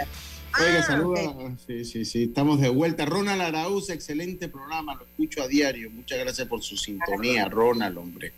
Oiga, 0.58 0.86
ah. 0.88 1.50
Sí, 1.66 1.84
sí, 1.84 2.06
sí, 2.06 2.22
estamos 2.22 2.58
de 2.62 2.70
vuelta. 2.70 3.04
Ronald 3.04 3.42
Araúz, 3.42 3.90
excelente 3.90 4.48
programa, 4.48 4.94
lo 4.94 5.04
escucho 5.04 5.42
a 5.42 5.46
diario. 5.46 5.90
Muchas 5.90 6.20
gracias 6.20 6.48
por 6.48 6.62
su 6.62 6.78
sintonía, 6.78 7.50
Ronald, 7.50 7.98
hombre. 7.98 8.32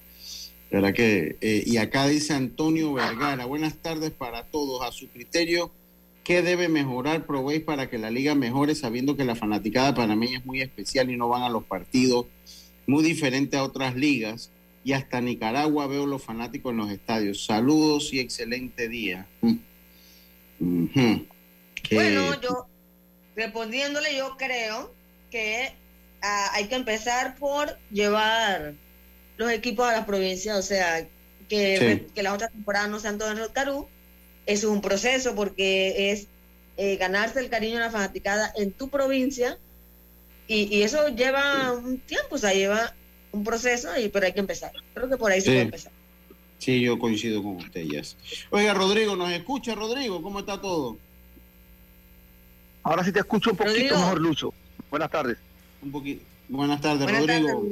¿Verdad 0.73 0.93
que? 0.93 1.37
Eh, 1.41 1.63
y 1.65 1.77
acá 1.77 2.09
dice 2.09 2.35
Antonio 2.35 2.93
Vergara, 2.93 3.45
buenas 3.45 3.77
tardes 3.77 4.11
para 4.11 4.43
todos. 4.43 4.83
A 4.85 4.91
su 4.91 5.07
criterio, 5.09 5.71
¿qué 6.25 6.43
debe 6.43 6.69
mejorar 6.69 7.27
Proveis 7.27 7.63
para 7.63 7.89
que 7.89 7.99
la 7.99 8.11
liga 8.11 8.35
mejore, 8.35 8.75
sabiendo 8.75 9.17
que 9.17 9.25
la 9.25 9.37
fanaticada 9.37 9.95
panameña 9.95 10.39
es 10.39 10.45
muy 10.45 10.63
especial 10.63 11.11
y 11.13 11.17
no 11.17 11.29
van 11.29 11.45
a 11.45 11.49
los 11.49 11.63
partidos? 11.63 12.27
muy 12.87 13.03
diferente 13.03 13.57
a 13.57 13.63
otras 13.63 13.95
ligas 13.97 14.51
y 14.85 14.93
hasta 14.93 15.21
Nicaragua 15.21 15.87
veo 15.87 16.07
los 16.07 16.23
fanáticos 16.23 16.71
en 16.73 16.77
los 16.77 16.91
estadios. 16.91 17.45
Saludos 17.45 18.13
y 18.13 18.21
excelente 18.21 18.89
día. 18.89 19.27
Mm. 19.41 19.57
Bueno, 21.91 22.41
yo 22.41 22.67
respondiéndole, 23.35 24.17
yo 24.17 24.37
creo 24.37 24.95
que 25.31 25.73
ah, 26.23 26.51
hay 26.53 26.67
que 26.67 26.77
empezar 26.77 27.37
por 27.37 27.79
llevar 27.91 28.75
los 29.37 29.51
equipos 29.51 29.89
a 29.89 29.93
las 29.93 30.05
provincias, 30.05 30.57
o 30.59 30.63
sea, 30.63 31.07
que, 31.49 32.07
que 32.15 32.23
las 32.23 32.35
otras 32.35 32.53
temporadas 32.53 32.89
no 32.89 33.01
sean 33.01 33.19
todas 33.19 33.33
en 33.33 33.43
Rotarú. 33.43 33.89
Eso 34.47 34.69
es 34.69 34.73
un 34.73 34.83
proceso 34.83 35.35
porque 35.35 36.13
es 36.13 36.29
eh, 36.77 36.97
ganarse 36.97 37.41
el 37.41 37.49
cariño 37.49 37.77
de 37.77 37.85
la 37.85 37.91
fanaticada 37.91 38.53
en 38.57 38.73
tu 38.73 38.89
provincia 38.89 39.59
y, 40.47 40.83
eso 40.83 41.09
lleva 41.09 41.73
un 41.73 41.99
tiempo, 42.01 42.35
o 42.35 42.39
sea, 42.39 42.53
lleva 42.53 42.95
un 43.35 43.45
proceso, 43.45 43.89
y, 43.99 44.09
pero 44.09 44.27
hay 44.27 44.33
que 44.33 44.41
empezar. 44.41 44.73
Creo 44.95 45.09
que 45.09 45.17
por 45.17 45.31
ahí 45.33 45.41
se 45.41 45.51
puede 45.51 45.61
empezar. 45.63 45.93
Sí, 46.59 46.81
yo 46.81 46.99
coincido 46.99 47.43
con 47.43 47.57
usted, 47.57 47.87
Oiga, 48.51 48.73
Rodrigo, 48.73 49.17
¿nos 49.17 49.31
escucha, 49.33 49.75
Rodrigo? 49.75 50.23
¿Cómo 50.23 50.39
está 50.39 50.61
todo? 50.61 50.97
Ahora 52.83 53.05
sí 53.05 53.13
te 53.13 53.19
escucho 53.19 53.51
un 53.51 53.57
poquito 53.57 53.99
mejor, 53.99 54.21
Lucho. 54.21 54.55
Buenas 54.91 55.11
tardes. 55.11 55.37
Un 55.83 55.91
poquito. 55.91 56.25
Buenas 56.49 56.81
tardes, 56.81 57.11
Rodrigo. 57.11 57.65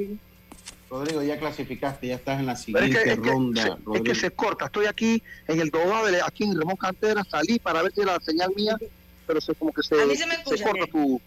Rodrigo, 0.89 1.23
ya 1.23 1.39
clasificaste, 1.39 2.07
ya 2.07 2.15
estás 2.15 2.39
en 2.39 2.45
la 2.45 2.55
siguiente 2.55 3.15
ronda. 3.15 3.79
es 3.95 4.01
que 4.01 4.13
se 4.13 4.29
corta. 4.31 4.65
Estoy 4.65 4.85
aquí 4.85 5.23
en 5.47 5.59
el 5.59 5.69
Dodable, 5.71 6.19
aquí 6.23 6.43
en 6.43 6.59
Ramón 6.59 6.75
Cantera, 6.75 7.23
salí 7.23 7.57
para 7.57 7.81
ver 7.81 7.93
si 7.93 8.03
la 8.03 8.19
señal 8.19 8.51
mía, 8.55 8.77
pero 9.25 9.41
se, 9.41 9.55
como 9.55 9.73
que 9.73 9.81
se, 9.81 9.95
se, 10.15 10.63
corta 10.63 10.85
tu... 10.87 11.19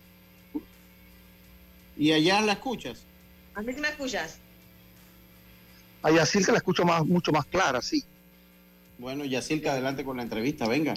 ¿Y 1.96 2.12
allá 2.12 2.42
la 2.42 2.52
escuchas? 2.52 3.04
A 3.56 3.62
mí 3.62 3.72
sí 3.72 3.80
me 3.80 3.88
escuchas. 3.88 4.38
A 6.02 6.10
Yacirca 6.10 6.52
la 6.52 6.58
escucho 6.58 6.84
más, 6.84 7.04
mucho 7.04 7.32
más 7.32 7.46
clara, 7.46 7.80
sí. 7.80 8.04
Bueno, 8.98 9.24
Yacirca, 9.24 9.72
adelante 9.72 10.04
con 10.04 10.18
la 10.18 10.22
entrevista, 10.22 10.68
venga. 10.68 10.94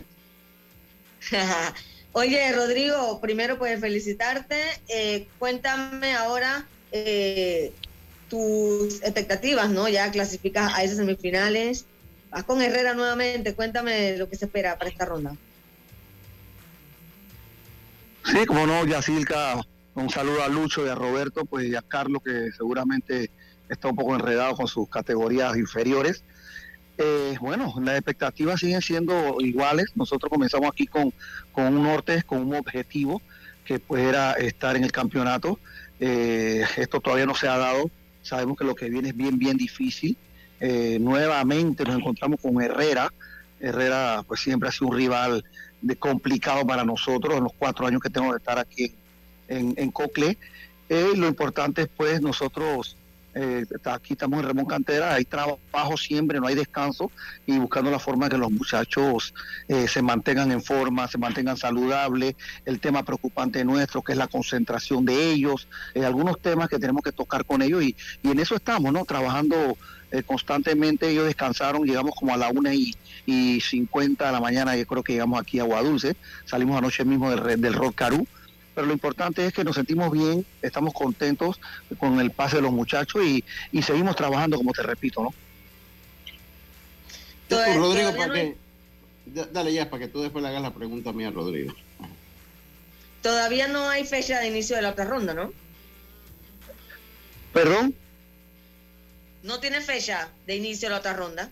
Oye, 2.11 2.51
Rodrigo, 2.51 3.21
primero 3.21 3.57
pues 3.57 3.79
felicitarte. 3.79 4.61
Eh, 4.89 5.29
cuéntame 5.39 6.13
ahora 6.15 6.67
eh, 6.91 7.71
tus 8.29 9.01
expectativas, 9.03 9.69
¿no? 9.69 9.87
Ya 9.87 10.11
clasificas 10.11 10.73
a 10.75 10.83
esas 10.83 10.97
semifinales. 10.97 11.85
Vas 12.29 12.43
con 12.43 12.61
Herrera 12.61 12.93
nuevamente. 12.93 13.55
Cuéntame 13.55 14.17
lo 14.17 14.29
que 14.29 14.35
se 14.35 14.45
espera 14.45 14.77
para 14.77 14.89
esta 14.89 15.05
ronda. 15.05 15.33
Sí, 18.25 18.45
como 18.45 18.67
no, 18.67 18.85
Yacirca, 18.85 19.61
un 19.95 20.09
saludo 20.09 20.43
a 20.43 20.47
Lucho 20.47 20.85
y 20.85 20.89
a 20.89 20.95
Roberto, 20.95 21.45
pues 21.45 21.67
y 21.67 21.75
a 21.75 21.81
Carlos, 21.81 22.21
que 22.23 22.51
seguramente 22.51 23.31
está 23.67 23.89
un 23.89 23.95
poco 23.95 24.15
enredado 24.15 24.55
con 24.55 24.67
sus 24.67 24.89
categorías 24.89 25.55
inferiores. 25.57 26.23
Eh, 26.97 27.37
bueno, 27.39 27.73
las 27.81 27.95
expectativas 27.95 28.59
siguen 28.59 28.81
siendo 28.81 29.37
iguales. 29.39 29.91
Nosotros 29.95 30.29
comenzamos 30.29 30.69
aquí 30.69 30.85
con, 30.85 31.13
con 31.51 31.77
un 31.77 31.83
norte, 31.83 32.23
con 32.23 32.39
un 32.39 32.55
objetivo, 32.55 33.21
que 33.63 33.79
pues 33.79 34.03
era 34.03 34.33
estar 34.33 34.75
en 34.75 34.83
el 34.83 34.91
campeonato. 34.91 35.59
Eh, 35.99 36.63
esto 36.77 36.99
todavía 36.99 37.25
no 37.25 37.35
se 37.35 37.47
ha 37.47 37.57
dado. 37.57 37.89
Sabemos 38.21 38.57
que 38.57 38.65
lo 38.65 38.75
que 38.75 38.89
viene 38.89 39.09
es 39.09 39.15
bien, 39.15 39.37
bien 39.37 39.57
difícil. 39.57 40.17
Eh, 40.59 40.97
nuevamente 40.99 41.85
nos 41.85 41.97
encontramos 41.97 42.39
con 42.41 42.61
Herrera. 42.61 43.13
Herrera 43.61 44.23
pues 44.27 44.41
siempre 44.41 44.69
ha 44.69 44.71
sido 44.71 44.87
un 44.87 44.97
rival 44.97 45.45
complicado 45.99 46.65
para 46.67 46.83
nosotros 46.83 47.37
en 47.37 47.43
los 47.43 47.53
cuatro 47.57 47.87
años 47.87 48.01
que 48.01 48.09
tengo 48.09 48.31
de 48.31 48.37
estar 48.39 48.59
aquí 48.59 48.93
en, 49.49 49.91
Cocle. 49.91 50.37
lo 50.89 51.27
importante 51.27 51.83
es 51.83 51.89
pues 51.95 52.21
nosotros 52.21 52.95
eh, 53.35 53.65
aquí 53.85 54.13
estamos 54.13 54.39
en 54.39 54.47
Ramón 54.47 54.65
Cantera, 54.65 55.13
hay 55.13 55.25
trabajo 55.25 55.97
siempre, 55.97 56.39
no 56.39 56.47
hay 56.47 56.55
descanso 56.55 57.11
y 57.45 57.57
buscando 57.57 57.91
la 57.91 57.99
forma 57.99 58.25
de 58.25 58.31
que 58.31 58.37
los 58.37 58.51
muchachos 58.51 59.33
eh, 59.67 59.87
se 59.87 60.01
mantengan 60.01 60.51
en 60.51 60.63
forma, 60.63 61.07
se 61.07 61.17
mantengan 61.17 61.55
saludables, 61.55 62.35
el 62.65 62.79
tema 62.79 63.03
preocupante 63.03 63.63
nuestro 63.63 64.01
que 64.01 64.13
es 64.13 64.17
la 64.17 64.27
concentración 64.27 65.05
de 65.05 65.31
ellos, 65.31 65.67
eh, 65.93 66.05
algunos 66.05 66.39
temas 66.39 66.69
que 66.69 66.79
tenemos 66.79 67.03
que 67.03 67.11
tocar 67.11 67.45
con 67.45 67.61
ellos 67.61 67.83
y, 67.83 67.95
y 68.23 68.31
en 68.31 68.39
eso 68.39 68.55
estamos, 68.55 68.91
¿no? 68.91 69.05
Trabajando 69.05 69.77
eh, 70.11 70.23
constantemente, 70.23 71.09
ellos 71.09 71.25
descansaron, 71.25 71.85
llegamos 71.85 72.15
como 72.15 72.33
a 72.33 72.37
la 72.37 72.49
una 72.49 72.73
y, 72.73 72.95
y 73.27 73.61
50 73.61 74.25
de 74.25 74.31
la 74.31 74.41
mañana, 74.41 74.75
yo 74.75 74.87
creo 74.87 75.03
que 75.03 75.13
llegamos 75.13 75.39
aquí 75.39 75.59
a 75.59 75.63
Aguadulce, 75.63 76.15
salimos 76.45 76.77
anoche 76.77 77.05
mismo 77.05 77.29
del, 77.29 77.61
del 77.61 77.73
Rock 77.73 77.95
Carú 77.95 78.27
pero 78.79 78.87
lo 78.87 78.93
importante 78.93 79.45
es 79.45 79.51
que 79.51 79.65
nos 79.65 79.75
sentimos 79.75 80.09
bien, 80.09 80.45
estamos 80.61 80.93
contentos 80.93 81.59
con 81.97 82.17
el 82.21 82.31
pase 82.31 82.55
de 82.55 82.61
los 82.61 82.71
muchachos 82.71 83.21
y, 83.25 83.43
seguimos 83.81 84.15
trabajando, 84.15 84.55
como 84.55 84.71
te 84.71 84.83
repito, 84.83 85.21
¿no? 85.21 85.33
Rodrigo, 87.49 88.15
para 88.15 88.33
que... 88.33 88.55
Dale 89.25 89.73
ya, 89.73 89.89
para 89.89 90.05
que 90.05 90.07
tú 90.07 90.21
después 90.21 90.41
le 90.41 90.47
hagas 90.47 90.61
la 90.61 90.73
pregunta 90.73 91.09
a 91.09 91.13
mí 91.13 91.25
a 91.25 91.29
Rodrigo. 91.29 91.75
Todavía 93.21 93.67
no 93.67 93.89
hay 93.89 94.05
fecha 94.05 94.39
de 94.39 94.47
inicio 94.47 94.77
de 94.77 94.83
la 94.83 94.91
otra 94.91 95.03
ronda, 95.03 95.33
¿no? 95.33 95.51
¿Perdón? 97.51 97.93
¿No 99.43 99.59
tiene 99.59 99.81
fecha 99.81 100.29
de 100.47 100.55
inicio 100.55 100.87
de 100.87 100.93
la 100.93 100.99
otra 100.99 101.11
ronda? 101.11 101.49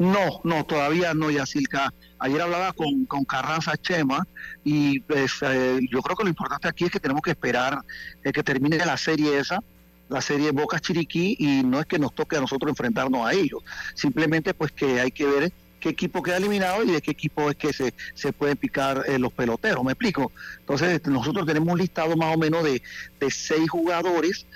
No, 0.00 0.40
no, 0.44 0.64
todavía 0.64 1.12
no, 1.12 1.30
Yacilca. 1.30 1.92
Ayer 2.18 2.40
hablaba 2.40 2.72
con, 2.72 3.04
Carranza 3.26 3.76
Chema 3.76 4.26
y 4.64 5.00
pues, 5.00 5.30
eh, 5.42 5.78
yo 5.92 6.00
creo 6.00 6.16
que 6.16 6.22
lo 6.22 6.30
importante 6.30 6.68
aquí 6.68 6.86
es 6.86 6.90
que 6.90 7.00
tenemos 7.00 7.20
que 7.20 7.32
esperar 7.32 7.82
eh, 8.24 8.32
que 8.32 8.42
termine 8.42 8.78
la 8.78 8.96
serie 8.96 9.38
esa, 9.38 9.62
la 10.08 10.22
serie 10.22 10.52
Boca 10.52 10.80
Chiriquí, 10.80 11.36
y 11.38 11.62
no 11.64 11.80
es 11.80 11.84
que 11.84 11.98
nos 11.98 12.14
toque 12.14 12.38
a 12.38 12.40
nosotros 12.40 12.70
enfrentarnos 12.70 13.26
a 13.26 13.34
ellos, 13.34 13.62
simplemente 13.92 14.54
pues 14.54 14.72
que 14.72 15.00
hay 15.00 15.10
que 15.10 15.26
ver 15.26 15.52
qué 15.80 15.90
equipo 15.90 16.22
queda 16.22 16.38
eliminado 16.38 16.82
y 16.82 16.92
de 16.92 17.02
qué 17.02 17.10
equipo 17.10 17.50
es 17.50 17.56
que 17.56 17.74
se, 17.74 17.92
se 18.14 18.32
pueden 18.32 18.56
picar 18.56 19.04
eh, 19.06 19.18
los 19.18 19.34
peloteros, 19.34 19.84
¿me 19.84 19.92
explico? 19.92 20.32
Entonces 20.60 21.06
nosotros 21.08 21.44
tenemos 21.44 21.74
un 21.74 21.78
listado 21.78 22.16
más 22.16 22.34
o 22.34 22.38
menos 22.38 22.64
de, 22.64 22.80
de 23.20 23.30
seis 23.30 23.68
jugadores, 23.68 24.46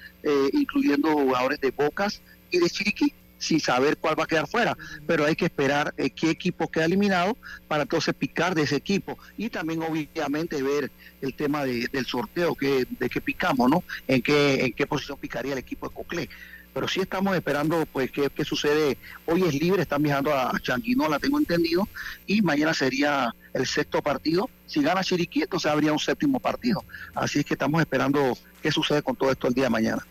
incluyendo 0.55 1.11
jugadores 1.11 1.61
de 1.61 1.71
Bocas 1.71 2.23
y 2.51 2.59
de 2.59 2.71
Chiriquí, 2.71 3.13
sin 3.39 3.61
saber 3.61 3.99
cuál 3.99 4.19
va 4.19 4.25
a 4.25 4.27
quedar 4.27 4.47
fuera, 4.47 4.77
pero 5.07 5.25
hay 5.25 5.37
que 5.37 5.47
esperar 5.47 5.95
eh, 5.97 6.11
qué 6.11 6.31
equipo 6.31 6.71
queda 6.71 6.85
eliminado 6.85 7.37
para 7.69 7.83
entonces 7.83 8.15
picar 8.15 8.55
de 8.55 8.63
ese 8.63 8.77
equipo 8.77 9.19
y 9.37 9.51
también 9.51 9.83
obviamente 9.83 10.63
ver 10.63 10.91
el 11.21 11.35
tema 11.35 11.65
del 11.65 12.07
sorteo 12.07 12.55
que, 12.55 12.87
de 12.89 13.09
qué 13.09 13.21
picamos, 13.21 13.71
¿no? 13.71 13.85
En 14.09 14.23
qué, 14.23 14.65
en 14.65 14.73
qué 14.73 14.87
posición 14.87 15.19
picaría 15.19 15.53
el 15.53 15.59
equipo 15.59 15.89
de 15.89 15.95
Coclé. 15.95 16.29
Pero 16.73 16.89
sí 16.89 17.01
estamos 17.01 17.37
esperando 17.37 17.87
pues 17.87 18.11
qué, 18.11 18.29
qué 18.31 18.45
sucede. 18.45 18.99
Hoy 19.27 19.45
es 19.45 19.55
libre, 19.55 19.83
están 19.83 20.03
viajando 20.03 20.35
a 20.35 20.53
Changuinola, 20.61 21.21
tengo 21.21 21.39
entendido, 21.39 21.89
y 22.27 22.43
mañana 22.43 22.75
sería 22.75 23.33
el 23.53 23.65
sexto 23.65 24.03
partido. 24.03 24.51
Si 24.67 24.83
gana 24.83 25.05
Chiriquí, 25.05 25.43
entonces 25.43 25.71
habría 25.71 25.93
un 25.93 26.01
séptimo 26.01 26.41
partido. 26.41 26.85
Así 27.15 27.39
es 27.39 27.45
que 27.45 27.55
estamos 27.55 27.81
esperando 27.81 28.37
qué 28.61 28.73
sucede 28.73 29.03
con 29.03 29.15
todo 29.15 29.31
esto 29.31 29.47
el 29.47 29.55
día 29.55 29.65
de 29.65 29.71
mañana. 29.71 30.05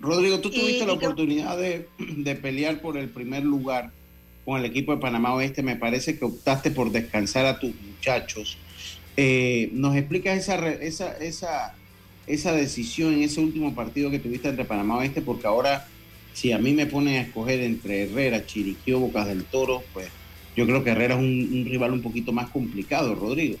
Rodrigo, 0.00 0.40
tú 0.40 0.50
tuviste 0.50 0.86
la 0.86 0.94
oportunidad 0.94 1.58
de, 1.58 2.34
pelear 2.34 2.80
por 2.80 2.96
el 2.96 3.08
primer 3.08 3.44
lugar 3.44 3.90
con 4.44 4.58
el 4.58 4.64
equipo 4.64 4.94
de 4.94 5.00
Panamá 5.00 5.34
Oeste. 5.34 5.62
Me 5.62 5.76
parece 5.76 6.18
que 6.18 6.24
optaste 6.24 6.70
por 6.70 6.90
descansar 6.90 7.46
a 7.46 7.58
tus 7.58 7.72
muchachos. 7.80 8.56
Eh, 9.16 9.68
¿Nos 9.72 9.96
explicas 9.96 10.38
esa, 10.38 10.68
esa, 10.68 11.16
esa, 11.18 11.74
esa 12.26 12.52
decisión 12.52 13.14
en 13.14 13.22
ese 13.22 13.40
último 13.40 13.74
partido 13.74 14.10
que 14.10 14.18
tuviste 14.18 14.48
entre 14.48 14.64
Panamá 14.64 14.98
Oeste? 14.98 15.20
Porque 15.20 15.46
ahora, 15.46 15.86
si 16.32 16.52
a 16.52 16.58
mí 16.58 16.72
me 16.72 16.86
ponen 16.86 17.16
a 17.16 17.22
escoger 17.22 17.60
entre 17.60 18.04
Herrera, 18.04 18.46
Chiriquí 18.46 18.92
o 18.92 19.00
Bocas 19.00 19.26
del 19.26 19.44
Toro, 19.44 19.84
pues 19.92 20.08
yo 20.56 20.66
creo 20.66 20.82
que 20.82 20.90
Herrera 20.90 21.14
es 21.14 21.20
un, 21.20 21.66
rival 21.68 21.92
un 21.92 22.02
poquito 22.02 22.32
más 22.32 22.48
complicado, 22.48 23.14
Rodrigo. 23.14 23.58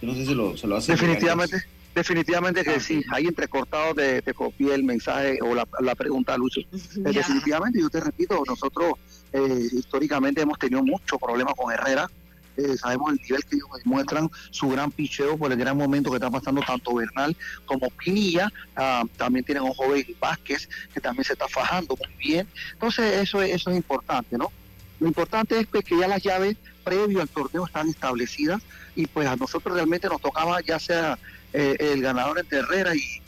Yo 0.00 0.08
no 0.08 0.14
sé 0.14 0.24
si 0.24 0.34
lo, 0.34 0.56
se 0.56 0.66
lo 0.68 0.76
hace. 0.76 0.92
Definitivamente. 0.92 1.56
Definitivamente 1.94 2.62
que 2.62 2.70
ah, 2.70 2.80
sí, 2.80 3.02
ahí 3.10 3.26
entrecortado 3.26 3.94
te, 3.94 4.22
te 4.22 4.32
copié 4.32 4.74
el 4.74 4.84
mensaje 4.84 5.38
o 5.42 5.54
la, 5.54 5.66
la 5.80 5.94
pregunta, 5.94 6.36
Lucho. 6.36 6.60
Eh, 6.70 7.12
definitivamente, 7.12 7.80
yo 7.80 7.88
te 7.88 8.00
repito, 8.00 8.42
nosotros 8.46 8.94
eh, 9.32 9.68
históricamente 9.72 10.42
hemos 10.42 10.58
tenido 10.58 10.82
mucho 10.82 11.18
problema 11.18 11.52
con 11.54 11.72
Herrera. 11.72 12.10
Eh, 12.56 12.76
sabemos 12.76 13.12
el 13.12 13.20
nivel 13.22 13.44
que 13.44 13.56
ellos 13.56 13.68
demuestran, 13.82 14.28
su 14.50 14.68
gran 14.68 14.90
picheo 14.90 15.38
por 15.38 15.50
el 15.50 15.58
gran 15.58 15.76
momento 15.76 16.10
que 16.10 16.16
está 16.16 16.30
pasando 16.30 16.60
tanto 16.62 16.94
Bernal 16.94 17.36
como 17.64 17.88
Pinilla. 17.90 18.52
Ah, 18.76 19.04
también 19.16 19.44
tienen 19.44 19.62
un 19.62 19.72
joven 19.72 20.04
Vázquez 20.20 20.68
que 20.92 21.00
también 21.00 21.24
se 21.24 21.32
está 21.32 21.48
fajando 21.48 21.96
muy 21.96 22.14
bien. 22.18 22.46
Entonces, 22.72 23.16
eso, 23.16 23.40
eso 23.40 23.70
es 23.70 23.76
importante, 23.76 24.36
¿no? 24.36 24.50
Lo 24.98 25.06
importante 25.06 25.58
es 25.58 25.66
que 25.66 25.98
ya 25.98 26.06
las 26.06 26.22
llaves 26.22 26.56
previo 26.84 27.22
al 27.22 27.28
torneo 27.28 27.66
están 27.66 27.88
establecidas 27.88 28.60
y 28.94 29.06
pues 29.06 29.26
a 29.26 29.36
nosotros 29.36 29.74
realmente 29.74 30.08
nos 30.08 30.20
tocaba 30.20 30.60
ya 30.60 30.78
sea 30.78 31.18
eh, 31.52 31.76
el 31.78 32.02
ganador 32.02 32.38
entre 32.38 32.58
Herrera 32.58 32.94
y 32.94 33.20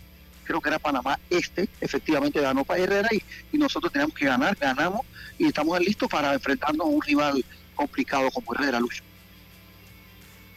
creo 0.44 0.60
que 0.60 0.68
era 0.68 0.78
Panamá 0.78 1.18
Este, 1.30 1.68
efectivamente 1.80 2.40
ganó 2.40 2.64
para 2.64 2.82
Herrera 2.82 3.08
y, 3.12 3.22
nosotros 3.56 3.92
tenemos 3.92 4.14
que 4.14 4.26
ganar, 4.26 4.56
ganamos 4.58 5.02
y 5.38 5.46
estamos 5.46 5.78
listos 5.80 6.08
para 6.08 6.34
enfrentarnos 6.34 6.86
a 6.86 6.90
un 6.90 7.00
rival 7.02 7.44
complicado 7.74 8.30
como 8.30 8.54
Herrera, 8.54 8.80
Lucho. 8.80 9.02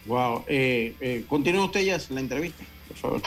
Wow, 0.06 0.44
eh, 0.48 0.96
eh, 1.00 1.26
continúa 1.28 1.66
usted 1.66 1.82
ya 1.82 2.00
la 2.10 2.20
entrevista, 2.20 2.64
por 2.88 2.98
favor. 2.98 3.22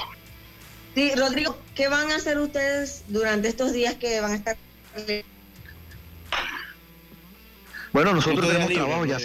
Sí, 0.94 1.12
Rodrigo, 1.14 1.56
¿qué 1.74 1.88
van 1.88 2.10
a 2.10 2.16
hacer 2.16 2.38
ustedes 2.38 3.04
durante 3.08 3.48
estos 3.48 3.72
días 3.72 3.94
que 3.94 4.20
van 4.20 4.32
a 4.32 4.34
estar? 4.34 4.56
Bueno, 7.92 8.14
nosotros 8.14 8.46
tenemos 8.46 8.72
trabajo, 8.72 9.06
ya 9.06 9.18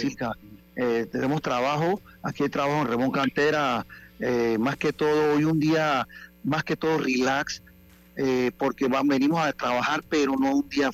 eh, 0.76 1.06
tenemos 1.10 1.42
trabajo, 1.42 2.00
aquí 2.22 2.44
hay 2.44 2.48
trabajo 2.48 2.82
en 2.82 2.88
Remón 2.88 3.10
Cantera, 3.10 3.86
eh, 4.20 4.56
más 4.58 4.76
que 4.76 4.92
todo 4.92 5.34
hoy 5.34 5.44
un 5.44 5.58
día 5.58 6.06
más 6.44 6.62
que 6.62 6.76
todo 6.76 6.98
relax, 6.98 7.62
eh, 8.16 8.52
porque 8.56 8.86
venimos 9.04 9.40
a 9.40 9.52
trabajar, 9.52 10.04
pero 10.08 10.36
no 10.38 10.56
un 10.56 10.68
día 10.68 10.90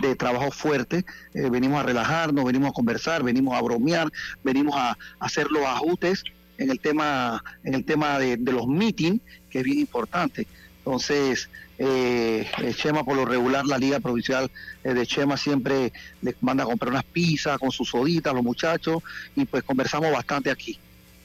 de 0.00 0.14
trabajo 0.14 0.50
fuerte. 0.52 1.04
Eh, 1.34 1.50
venimos 1.50 1.80
a 1.80 1.82
relajarnos, 1.82 2.44
venimos 2.44 2.70
a 2.70 2.72
conversar, 2.72 3.22
venimos 3.24 3.56
a 3.56 3.62
bromear, 3.62 4.10
venimos 4.44 4.74
a, 4.76 4.96
hacer 5.18 5.50
los 5.50 5.64
ajustes 5.64 6.22
en 6.58 6.70
el 6.70 6.78
tema, 6.78 7.42
en 7.64 7.74
el 7.74 7.84
tema 7.84 8.18
de, 8.18 8.36
los 8.36 8.68
meetings, 8.68 9.20
que 9.50 9.58
es 9.58 9.64
bien 9.64 9.80
importante. 9.80 10.46
Entonces, 10.78 11.48
eh, 11.78 12.48
Chema, 12.76 13.02
por 13.02 13.16
lo 13.16 13.24
regular, 13.24 13.64
la 13.66 13.78
Liga 13.78 13.98
Provincial 13.98 14.50
de 14.84 15.06
Chema 15.06 15.36
siempre 15.36 15.92
les 16.20 16.40
manda 16.42 16.62
a 16.62 16.66
comprar 16.66 16.92
unas 16.92 17.04
pizzas 17.04 17.58
con 17.58 17.72
sus 17.72 17.88
soditas 17.88 18.34
los 18.34 18.44
muchachos 18.44 19.02
y 19.34 19.44
pues 19.46 19.64
conversamos 19.64 20.12
bastante 20.12 20.50
aquí 20.50 20.78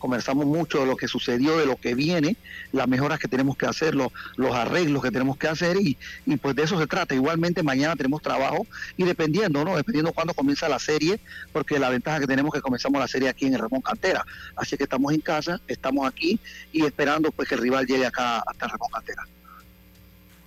conversamos 0.07 0.45
mucho 0.45 0.79
de 0.79 0.85
lo 0.85 0.95
que 0.95 1.09
sucedió, 1.09 1.57
de 1.57 1.65
lo 1.65 1.75
que 1.75 1.93
viene, 1.93 2.37
las 2.71 2.87
mejoras 2.87 3.19
que 3.19 3.27
tenemos 3.27 3.57
que 3.57 3.65
hacer, 3.65 3.93
los, 3.93 4.09
arreglos 4.53 5.03
que 5.03 5.11
tenemos 5.11 5.35
que 5.35 5.49
hacer 5.49 5.75
y, 5.75 5.97
y, 6.25 6.37
pues 6.37 6.55
de 6.55 6.63
eso 6.63 6.79
se 6.79 6.87
trata. 6.87 7.13
Igualmente 7.13 7.61
mañana 7.61 7.93
tenemos 7.97 8.21
trabajo 8.21 8.65
y 8.95 9.03
dependiendo, 9.03 9.65
¿no? 9.65 9.75
Dependiendo 9.75 10.13
cuándo 10.13 10.33
comienza 10.33 10.69
la 10.69 10.79
serie, 10.79 11.19
porque 11.51 11.77
la 11.77 11.89
ventaja 11.89 12.21
que 12.21 12.25
tenemos 12.25 12.53
es 12.53 12.59
que 12.59 12.61
comenzamos 12.61 13.01
la 13.01 13.07
serie 13.09 13.27
aquí 13.27 13.47
en 13.47 13.55
el 13.55 13.59
Ramón 13.59 13.81
Cantera. 13.81 14.25
Así 14.55 14.77
que 14.77 14.83
estamos 14.83 15.11
en 15.11 15.19
casa, 15.19 15.59
estamos 15.67 16.07
aquí 16.07 16.39
y 16.71 16.85
esperando 16.85 17.29
pues 17.31 17.49
que 17.49 17.55
el 17.55 17.61
rival 17.61 17.85
llegue 17.85 18.05
acá 18.05 18.39
hasta 18.47 18.65
el 18.65 18.71
Ramón 18.71 18.89
Cantera. 18.93 19.27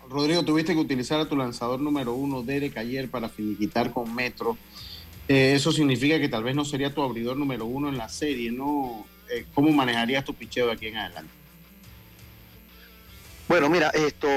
Rodrigo, 0.08 0.42
tuviste 0.42 0.72
que 0.72 0.80
utilizar 0.80 1.20
a 1.20 1.28
tu 1.28 1.36
lanzador 1.36 1.82
número 1.82 2.14
uno, 2.14 2.42
Derek, 2.42 2.78
ayer 2.78 3.11
para 3.11 3.28
finiquitar 3.28 3.92
con 3.92 4.14
Metro. 4.14 4.56
Eh, 5.28 5.52
eso 5.54 5.70
significa 5.70 6.18
que 6.18 6.30
tal 6.30 6.44
vez 6.44 6.56
no 6.56 6.64
sería 6.64 6.94
tu 6.94 7.02
abridor 7.02 7.36
número 7.36 7.66
uno 7.66 7.90
en 7.90 7.98
la 7.98 8.08
serie, 8.08 8.50
¿no? 8.50 9.04
Eh, 9.31 9.47
¿cómo 9.55 9.70
manejarías 9.70 10.24
tu 10.24 10.35
picheo 10.35 10.66
de 10.66 10.72
aquí 10.72 10.89
en 10.89 10.97
adelante? 10.97 11.31
Bueno, 13.49 13.68
mira, 13.68 13.89
esto 13.91 14.28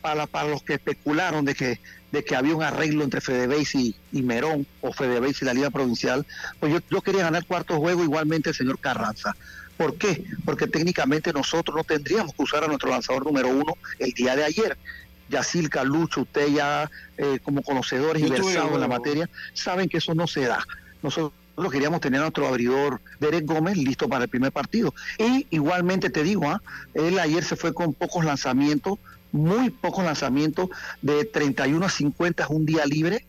para, 0.00 0.26
para 0.26 0.48
los 0.48 0.62
que 0.62 0.74
especularon 0.74 1.44
de 1.44 1.54
que 1.54 1.80
de 2.12 2.24
que 2.24 2.36
había 2.36 2.54
un 2.54 2.62
arreglo 2.62 3.04
entre 3.04 3.20
Fede 3.20 3.56
y, 3.74 3.94
y 4.12 4.22
Merón 4.22 4.66
o 4.80 4.92
Fede 4.92 5.20
y 5.28 5.44
la 5.44 5.54
Liga 5.54 5.70
Provincial, 5.70 6.24
pues 6.60 6.72
yo, 6.72 6.78
yo 6.90 7.02
quería 7.02 7.24
ganar 7.24 7.44
cuarto 7.44 7.76
juego 7.78 8.02
igualmente 8.02 8.50
el 8.50 8.54
señor 8.54 8.78
Carranza. 8.78 9.36
¿Por 9.76 9.96
qué? 9.96 10.24
Porque 10.44 10.66
técnicamente 10.66 11.32
nosotros 11.32 11.76
no 11.76 11.84
tendríamos 11.84 12.32
que 12.32 12.42
usar 12.42 12.64
a 12.64 12.68
nuestro 12.68 12.88
lanzador 12.88 13.26
número 13.26 13.48
uno 13.48 13.74
el 13.98 14.12
día 14.12 14.36
de 14.36 14.44
ayer. 14.44 14.78
Yacilca, 15.28 15.82
Lucho, 15.84 16.22
usted 16.22 16.48
ya 16.48 16.90
eh, 17.18 17.40
como 17.42 17.62
conocedores 17.62 18.22
y 18.22 18.30
versados 18.30 18.72
en 18.72 18.80
la 18.80 18.88
materia, 18.88 19.28
saben 19.52 19.88
que 19.88 19.98
eso 19.98 20.14
no 20.14 20.26
se 20.26 20.42
da. 20.42 20.64
Nosotros 21.02 21.32
nosotros 21.56 21.72
queríamos 21.72 22.00
tener 22.02 22.20
a 22.20 22.24
nuestro 22.24 22.46
abridor 22.46 23.00
Derek 23.18 23.46
Gómez 23.46 23.78
listo 23.78 24.08
para 24.08 24.24
el 24.24 24.30
primer 24.30 24.52
partido. 24.52 24.92
Y 25.18 25.46
igualmente 25.50 26.10
te 26.10 26.22
digo, 26.22 26.50
¿ah? 26.50 26.60
él 26.92 27.18
ayer 27.18 27.42
se 27.42 27.56
fue 27.56 27.72
con 27.72 27.94
pocos 27.94 28.24
lanzamientos, 28.26 28.98
muy 29.32 29.70
pocos 29.70 30.04
lanzamientos, 30.04 30.68
de 31.00 31.24
31 31.24 31.86
a 31.86 31.88
50 31.88 32.42
es 32.42 32.50
un 32.50 32.66
día 32.66 32.84
libre, 32.84 33.24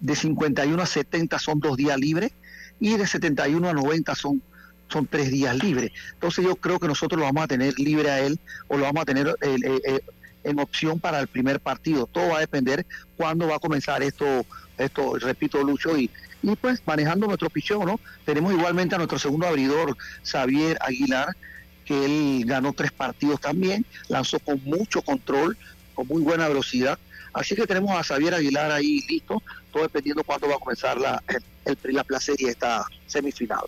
de 0.00 0.16
51 0.16 0.82
a 0.82 0.86
70 0.86 1.38
son 1.38 1.60
dos 1.60 1.76
días 1.76 1.98
libres 1.98 2.32
y 2.80 2.96
de 2.96 3.06
71 3.06 3.68
a 3.68 3.74
90 3.74 4.14
son 4.14 4.42
son 4.88 5.06
tres 5.06 5.30
días 5.30 5.56
libres. 5.62 5.92
Entonces 6.14 6.44
yo 6.44 6.56
creo 6.56 6.80
que 6.80 6.88
nosotros 6.88 7.18
lo 7.20 7.24
vamos 7.26 7.44
a 7.44 7.46
tener 7.46 7.78
libre 7.78 8.10
a 8.10 8.20
él 8.20 8.40
o 8.66 8.76
lo 8.76 8.82
vamos 8.84 9.02
a 9.02 9.04
tener 9.04 9.28
eh, 9.40 9.56
eh, 9.84 10.00
en 10.42 10.58
opción 10.58 10.98
para 10.98 11.20
el 11.20 11.28
primer 11.28 11.60
partido. 11.60 12.06
Todo 12.06 12.30
va 12.30 12.38
a 12.38 12.40
depender 12.40 12.84
cuándo 13.16 13.46
va 13.46 13.56
a 13.56 13.58
comenzar 13.60 14.02
esto, 14.02 14.44
esto 14.78 15.16
repito, 15.18 15.62
Lucho, 15.62 15.96
y, 15.96 16.10
y 16.42 16.56
pues 16.56 16.82
manejando 16.86 17.26
nuestro 17.26 17.50
pichón, 17.50 17.86
¿no? 17.86 18.00
Tenemos 18.24 18.52
igualmente 18.52 18.94
a 18.94 18.98
nuestro 18.98 19.18
segundo 19.18 19.46
abridor, 19.46 19.96
Xavier 20.24 20.78
Aguilar, 20.80 21.36
que 21.84 22.04
él 22.04 22.44
ganó 22.46 22.72
tres 22.72 22.92
partidos 22.92 23.40
también, 23.40 23.84
lanzó 24.08 24.38
con 24.38 24.62
mucho 24.64 25.02
control, 25.02 25.56
con 25.94 26.06
muy 26.06 26.22
buena 26.22 26.48
velocidad. 26.48 26.98
Así 27.32 27.54
que 27.54 27.66
tenemos 27.66 27.90
a 27.92 28.02
Xavier 28.02 28.34
Aguilar 28.34 28.72
ahí 28.72 29.00
listo, 29.08 29.42
todo 29.72 29.82
dependiendo 29.84 30.24
cuándo 30.24 30.48
va 30.48 30.56
a 30.56 30.58
comenzar 30.58 30.98
la, 30.98 31.22
el, 31.64 31.76
la 31.94 32.04
esta 32.18 32.86
semifinal. 33.06 33.64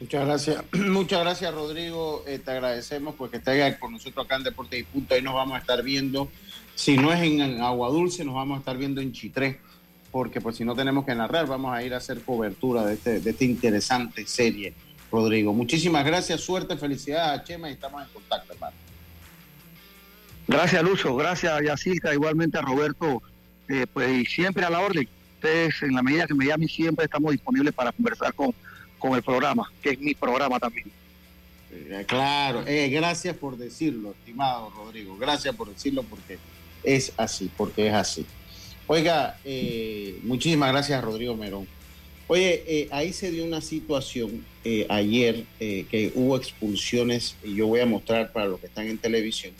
Muchas 0.00 0.26
gracias, 0.26 0.64
muchas 0.72 1.20
gracias 1.20 1.54
Rodrigo, 1.54 2.24
eh, 2.26 2.38
te 2.38 2.50
agradecemos 2.50 3.14
porque 3.14 3.38
estés 3.38 3.78
con 3.78 3.92
nosotros 3.92 4.26
acá 4.26 4.36
en 4.36 4.42
Deportes 4.42 4.80
y 4.80 4.82
Punto, 4.82 5.14
ahí 5.14 5.22
nos 5.22 5.34
vamos 5.34 5.54
a 5.54 5.60
estar 5.60 5.82
viendo, 5.82 6.28
si 6.74 6.96
no 6.96 7.12
es 7.12 7.22
en 7.22 7.60
Agua 7.62 7.88
Dulce, 7.88 8.24
nos 8.24 8.34
vamos 8.34 8.56
a 8.56 8.58
estar 8.58 8.76
viendo 8.76 9.00
en 9.00 9.12
Chitré 9.12 9.60
porque 10.14 10.40
pues 10.40 10.54
si 10.54 10.64
no 10.64 10.76
tenemos 10.76 11.04
que 11.04 11.12
narrar, 11.12 11.48
vamos 11.48 11.74
a 11.74 11.82
ir 11.82 11.92
a 11.92 11.96
hacer 11.96 12.20
cobertura 12.20 12.86
de, 12.86 12.94
este, 12.94 13.18
de 13.18 13.30
esta 13.30 13.42
interesante 13.42 14.24
serie, 14.28 14.72
Rodrigo. 15.10 15.52
Muchísimas 15.52 16.06
gracias, 16.06 16.40
suerte, 16.40 16.76
felicidades 16.76 17.40
a 17.40 17.42
Chema 17.42 17.68
y 17.68 17.72
estamos 17.72 18.00
en 18.00 18.08
contacto, 18.10 18.52
hermano. 18.52 18.76
Gracias, 20.46 20.84
Lucho, 20.84 21.16
gracias, 21.16 21.60
Yacilca, 21.64 22.14
igualmente 22.14 22.56
a 22.56 22.60
Roberto, 22.60 23.24
eh, 23.68 23.88
pues 23.92 24.30
siempre 24.30 24.64
a 24.64 24.70
la 24.70 24.82
orden. 24.82 25.08
Ustedes, 25.34 25.82
en 25.82 25.94
la 25.96 26.02
medida 26.04 26.28
que 26.28 26.34
me 26.34 26.46
llamen, 26.46 26.68
siempre 26.68 27.06
estamos 27.06 27.32
disponibles 27.32 27.74
para 27.74 27.90
conversar 27.90 28.32
con, 28.34 28.54
con 29.00 29.14
el 29.14 29.22
programa, 29.24 29.68
que 29.82 29.90
es 29.90 29.98
mi 29.98 30.14
programa 30.14 30.60
también. 30.60 30.92
Eh, 31.72 32.04
claro, 32.06 32.62
eh, 32.68 32.88
gracias 32.88 33.36
por 33.36 33.56
decirlo, 33.56 34.12
estimado 34.12 34.70
Rodrigo, 34.76 35.16
gracias 35.16 35.56
por 35.56 35.70
decirlo 35.70 36.04
porque 36.04 36.38
es 36.84 37.12
así, 37.16 37.50
porque 37.56 37.88
es 37.88 37.94
así. 37.94 38.24
Oiga, 38.86 39.38
eh, 39.46 40.18
muchísimas 40.24 40.70
gracias 40.70 41.02
Rodrigo 41.02 41.34
Merón. 41.34 41.66
Oye, 42.26 42.62
eh, 42.66 42.88
ahí 42.90 43.14
se 43.14 43.30
dio 43.30 43.42
una 43.46 43.62
situación 43.62 44.44
eh, 44.62 44.84
ayer 44.90 45.44
que 45.58 46.12
hubo 46.14 46.36
expulsiones 46.36 47.34
y 47.42 47.54
yo 47.54 47.66
voy 47.66 47.80
a 47.80 47.86
mostrar 47.86 48.30
para 48.32 48.46
los 48.46 48.60
que 48.60 48.66
están 48.66 48.86
en 48.86 48.98
televisión, 48.98 49.54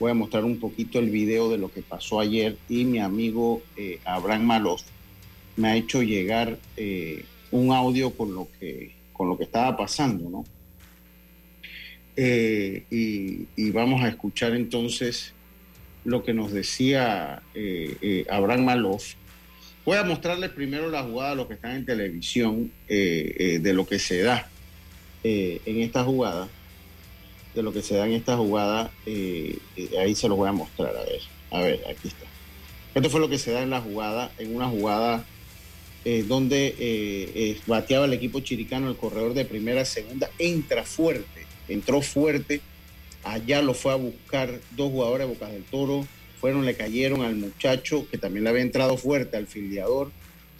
voy 0.00 0.12
a 0.12 0.14
mostrar 0.14 0.46
un 0.46 0.58
poquito 0.58 0.98
el 0.98 1.10
video 1.10 1.50
de 1.50 1.58
lo 1.58 1.70
que 1.70 1.82
pasó 1.82 2.20
ayer 2.20 2.56
y 2.70 2.84
mi 2.84 3.00
amigo 3.00 3.62
Abraham 4.04 4.44
Malos 4.44 4.84
me 5.56 5.68
ha 5.68 5.76
hecho 5.76 6.02
llegar 6.02 6.58
un 7.50 7.72
audio 7.72 8.10
con 8.14 8.34
lo 8.34 8.48
que, 8.58 8.94
con 9.12 9.28
lo 9.28 9.36
que 9.36 9.44
estaba 9.44 9.76
pasando, 9.76 10.30
¿no? 10.30 10.44
y 12.16 13.70
vamos 13.70 14.02
a 14.02 14.08
escuchar 14.08 14.54
entonces 14.54 15.34
lo 16.08 16.24
que 16.24 16.32
nos 16.32 16.52
decía 16.52 17.42
eh, 17.54 17.96
eh, 18.00 18.26
Abraham 18.30 18.64
Maloff. 18.64 19.14
Voy 19.84 19.98
a 19.98 20.04
mostrarles 20.04 20.50
primero 20.50 20.88
la 20.90 21.02
jugada 21.02 21.32
a 21.32 21.34
los 21.34 21.46
que 21.48 21.54
están 21.54 21.76
en 21.76 21.84
televisión 21.84 22.72
eh, 22.88 23.58
de 23.60 23.72
lo 23.74 23.86
que 23.86 23.98
se 23.98 24.22
da 24.22 24.48
en 25.22 25.80
esta 25.82 26.04
jugada. 26.04 26.48
De 27.54 27.62
lo 27.62 27.72
que 27.72 27.82
se 27.82 27.96
da 27.96 28.06
en 28.06 28.12
esta 28.12 28.36
jugada, 28.36 28.90
ahí 29.06 30.14
se 30.14 30.28
lo 30.28 30.36
voy 30.36 30.48
a 30.48 30.52
mostrar. 30.52 30.94
A 30.96 31.04
ver, 31.04 31.20
a 31.50 31.60
ver, 31.60 31.80
aquí 31.90 32.08
está. 32.08 32.26
Esto 32.94 33.10
fue 33.10 33.20
lo 33.20 33.28
que 33.28 33.38
se 33.38 33.52
da 33.52 33.62
en 33.62 33.70
la 33.70 33.80
jugada, 33.80 34.30
en 34.38 34.56
una 34.56 34.68
jugada 34.68 35.24
donde 36.26 37.58
bateaba 37.66 38.06
el 38.06 38.12
equipo 38.14 38.40
chiricano, 38.40 38.88
el 38.88 38.96
corredor 38.96 39.34
de 39.34 39.44
primera, 39.44 39.84
segunda, 39.84 40.30
entra 40.38 40.84
fuerte, 40.84 41.46
entró 41.68 42.00
fuerte 42.00 42.62
Allá 43.24 43.62
lo 43.62 43.74
fue 43.74 43.92
a 43.92 43.96
buscar 43.96 44.60
dos 44.76 44.90
jugadores 44.90 45.26
de 45.26 45.34
Bocas 45.34 45.52
del 45.52 45.64
Toro. 45.64 46.06
Fueron, 46.40 46.64
le 46.64 46.76
cayeron 46.76 47.22
al 47.22 47.34
muchacho 47.34 48.06
que 48.10 48.18
también 48.18 48.44
le 48.44 48.50
había 48.50 48.62
entrado 48.62 48.96
fuerte 48.96 49.36
al 49.36 49.46
filiador 49.46 50.10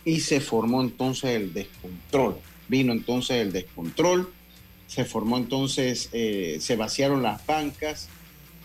y 0.04 0.20
se 0.20 0.40
formó 0.40 0.82
entonces 0.82 1.30
el 1.30 1.52
descontrol. 1.52 2.38
Vino 2.68 2.92
entonces 2.92 3.36
el 3.36 3.52
descontrol, 3.52 4.30
se 4.86 5.04
formó 5.04 5.38
entonces, 5.38 6.08
eh, 6.12 6.58
se 6.60 6.76
vaciaron 6.76 7.22
las 7.22 7.46
bancas 7.46 8.08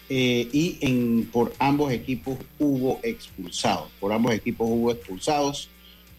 eh, 0.09 0.47
y 0.51 1.23
por 1.31 1.53
ambos 1.59 1.91
equipos 1.91 2.37
hubo 2.59 2.99
expulsados. 3.03 3.89
Por 3.99 4.11
ambos 4.11 4.33
equipos 4.33 4.67
hubo 4.69 4.91
expulsados. 4.91 5.69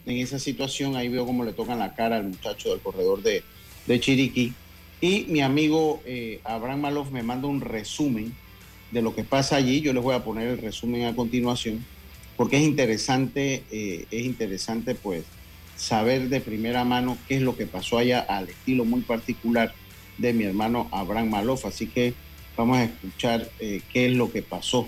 En 0.05 0.17
esa 0.17 0.39
situación 0.39 0.95
ahí 0.95 1.09
veo 1.09 1.25
cómo 1.25 1.43
le 1.43 1.53
tocan 1.53 1.79
la 1.79 1.93
cara 1.93 2.17
al 2.17 2.25
muchacho 2.25 2.69
del 2.69 2.79
corredor 2.79 3.21
de, 3.21 3.43
de 3.85 3.99
Chiriquí 3.99 4.53
y 5.01 5.25
mi 5.27 5.41
amigo 5.41 6.01
eh, 6.05 6.39
Abraham 6.43 6.81
Maloff 6.81 7.11
me 7.11 7.23
manda 7.23 7.47
un 7.47 7.61
resumen 7.61 8.33
de 8.91 9.01
lo 9.01 9.13
que 9.13 9.23
pasa 9.23 9.57
allí. 9.57 9.81
Yo 9.81 9.93
les 9.93 10.03
voy 10.03 10.15
a 10.15 10.23
poner 10.23 10.47
el 10.47 10.57
resumen 10.57 11.05
a 11.05 11.15
continuación, 11.15 11.85
porque 12.37 12.57
es 12.57 12.63
interesante, 12.63 13.63
eh, 13.71 14.05
es 14.09 14.25
interesante 14.25 14.95
pues 14.95 15.23
saber 15.75 16.29
de 16.29 16.39
primera 16.39 16.85
mano 16.85 17.17
qué 17.27 17.35
es 17.35 17.41
lo 17.41 17.57
que 17.57 17.67
pasó 17.67 17.97
allá 17.97 18.21
al 18.21 18.49
estilo 18.49 18.85
muy 18.85 19.01
particular 19.01 19.73
de 20.17 20.31
mi 20.31 20.45
hermano 20.45 20.87
Abraham 20.91 21.29
Maloff. 21.29 21.65
Así 21.65 21.87
que 21.87 22.13
vamos 22.55 22.77
a 22.77 22.85
escuchar 22.85 23.49
eh, 23.59 23.81
qué 23.91 24.07
es 24.07 24.13
lo 24.13 24.31
que 24.31 24.41
pasó. 24.41 24.87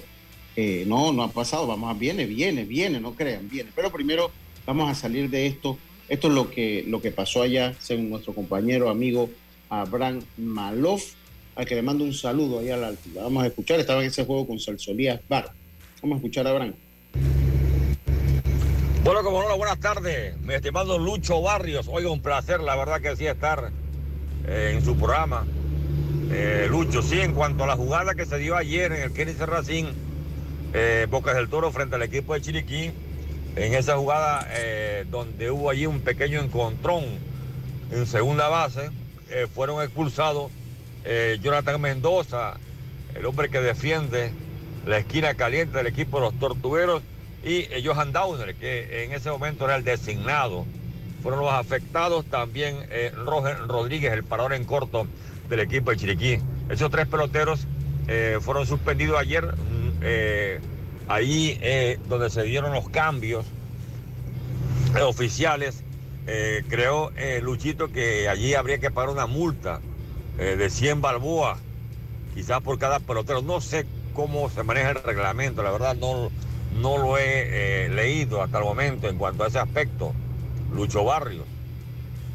no, 0.86 1.12
no 1.12 1.24
ha 1.24 1.32
pasado, 1.32 1.68
vamos 1.68 1.94
a, 1.94 1.94
viene, 1.94 2.26
viene, 2.26 2.64
viene, 2.64 3.00
no 3.00 3.14
crean, 3.14 3.50
viene. 3.50 3.72
Pero 3.76 3.92
primero 3.92 4.32
vamos 4.66 4.90
a 4.90 4.96
salir 4.96 5.30
de 5.30 5.48
esto. 5.48 5.78
Esto 6.08 6.30
es 6.30 6.34
lo 6.34 6.50
que, 6.50 6.86
lo 6.88 7.02
que 7.02 7.12
pasó 7.12 7.42
allá, 7.42 7.76
según 7.80 8.10
nuestro 8.10 8.34
compañero, 8.34 8.90
amigo 8.90 9.30
Abraham 9.70 10.22
Maloff, 10.38 11.14
al 11.56 11.66
que 11.66 11.76
le 11.76 11.82
mando 11.82 12.04
un 12.04 12.14
saludo 12.14 12.60
ahí 12.60 12.70
a 12.70 12.78
la 12.78 12.88
altura. 12.88 13.24
Vamos 13.24 13.44
a 13.44 13.48
escuchar, 13.48 13.80
estaba 13.80 14.02
en 14.02 14.08
ese 14.08 14.26
juego 14.26 14.48
con 14.48 14.60
Salsolías 14.60 15.22
Bar. 15.28 15.52
Vamos 16.02 16.16
a 16.16 16.18
escuchar 16.18 16.48
a 16.48 16.52
Abraham. 16.52 16.74
Bueno, 19.04 19.24
como 19.24 19.42
no, 19.42 19.58
buenas 19.58 19.80
tardes, 19.80 20.38
mi 20.42 20.54
estimado 20.54 21.00
Lucho 21.00 21.42
Barrios. 21.42 21.88
Oiga, 21.90 22.12
un 22.12 22.22
placer, 22.22 22.60
la 22.60 22.76
verdad 22.76 23.00
que 23.00 23.16
sí, 23.16 23.26
estar 23.26 23.72
eh, 24.46 24.74
en 24.76 24.84
su 24.84 24.98
programa. 24.98 25.46
Eh, 26.32 26.68
Lucho, 26.70 27.02
sí, 27.02 27.22
en 27.22 27.34
cuanto 27.34 27.64
a 27.64 27.68
la 27.68 27.78
jugada 27.78 28.16
que 28.16 28.26
se 28.26 28.38
dio 28.38 28.58
ayer 28.58 28.92
en 28.92 29.02
el 29.04 29.14
Kenny 29.14 29.34
Serracín, 29.34 29.88
eh, 30.74 31.08
Bocas 31.10 31.36
del 31.36 31.48
Toro 31.48 31.72
frente 31.72 31.96
al 31.96 32.04
equipo 32.04 32.34
de 32.34 32.42
Chiriquí, 32.42 32.92
en 33.56 33.74
esa 33.74 33.98
jugada 33.98 34.46
eh, 34.52 35.06
donde 35.10 35.50
hubo 35.50 35.70
allí 35.70 35.86
un 35.86 36.02
pequeño 36.02 36.42
encontrón 36.42 37.06
en 37.92 38.06
segunda 38.06 38.50
base, 38.50 38.90
fueron 39.54 39.84
expulsados 39.84 40.52
Jonathan 41.42 41.80
Mendoza, 41.80 42.58
el 43.16 43.26
hombre 43.26 43.50
que 43.50 43.62
defiende 43.62 44.32
la 44.86 44.98
esquina 44.98 45.36
caliente 45.36 45.78
del 45.78 45.88
equipo 45.88 46.18
de 46.18 46.26
los 46.26 46.40
Tortugueros, 46.40 47.02
y 47.44 47.66
Johan 47.86 48.12
Downer, 48.12 48.56
que 48.56 49.06
en 49.06 49.14
ese 49.14 49.30
momento 49.30 49.66
era 49.66 49.78
el 49.78 49.84
designado. 49.84 50.66
Fueron 51.24 51.40
los 51.40 51.54
afectados 51.54 52.26
también 52.26 52.78
Roger 53.26 53.58
Rodríguez, 53.68 54.12
el 54.12 54.24
parador 54.24 54.54
en 54.54 54.66
corto 54.66 55.08
del 55.50 55.62
equipo 55.62 55.92
de 55.92 55.98
Chiriquí. 55.98 56.40
Esos 56.70 56.92
tres 56.92 57.08
peloteros 57.08 57.66
eh, 58.08 58.40
fueron 58.42 58.66
suspendidos 58.66 59.20
ayer, 59.20 59.46
mm, 59.46 60.00
eh, 60.02 60.60
ahí 61.08 61.58
eh, 61.62 62.00
donde 62.08 62.30
se 62.30 62.44
dieron 62.44 62.74
los 62.74 62.90
cambios 62.90 63.46
oficiales. 65.02 65.84
Creo, 66.68 67.12
Luchito, 67.42 67.92
que 67.92 68.30
allí 68.30 68.54
habría 68.54 68.78
que 68.78 68.92
pagar 68.92 69.10
una 69.10 69.26
multa 69.26 69.80
de 70.38 70.70
100 70.70 71.02
balboas, 71.02 71.58
quizás 72.36 72.62
por 72.62 72.78
cada 72.78 73.00
pelotero. 73.00 73.42
No 73.42 73.62
sé 73.62 73.86
cómo 74.14 74.50
se 74.50 74.64
maneja 74.64 74.92
el 74.92 75.04
reglamento, 75.04 75.64
la 75.64 75.72
verdad 75.72 75.96
no, 75.96 76.30
no 76.80 76.98
lo 76.98 77.18
he 77.18 77.90
leído 77.90 78.42
hasta 78.42 78.58
el 78.60 78.64
momento 78.64 79.08
en 79.10 79.18
cuanto 79.18 79.44
a 79.44 79.48
ese 79.48 79.60
aspecto, 79.60 80.14
Lucho 80.74 81.04
Barrios. 81.04 81.46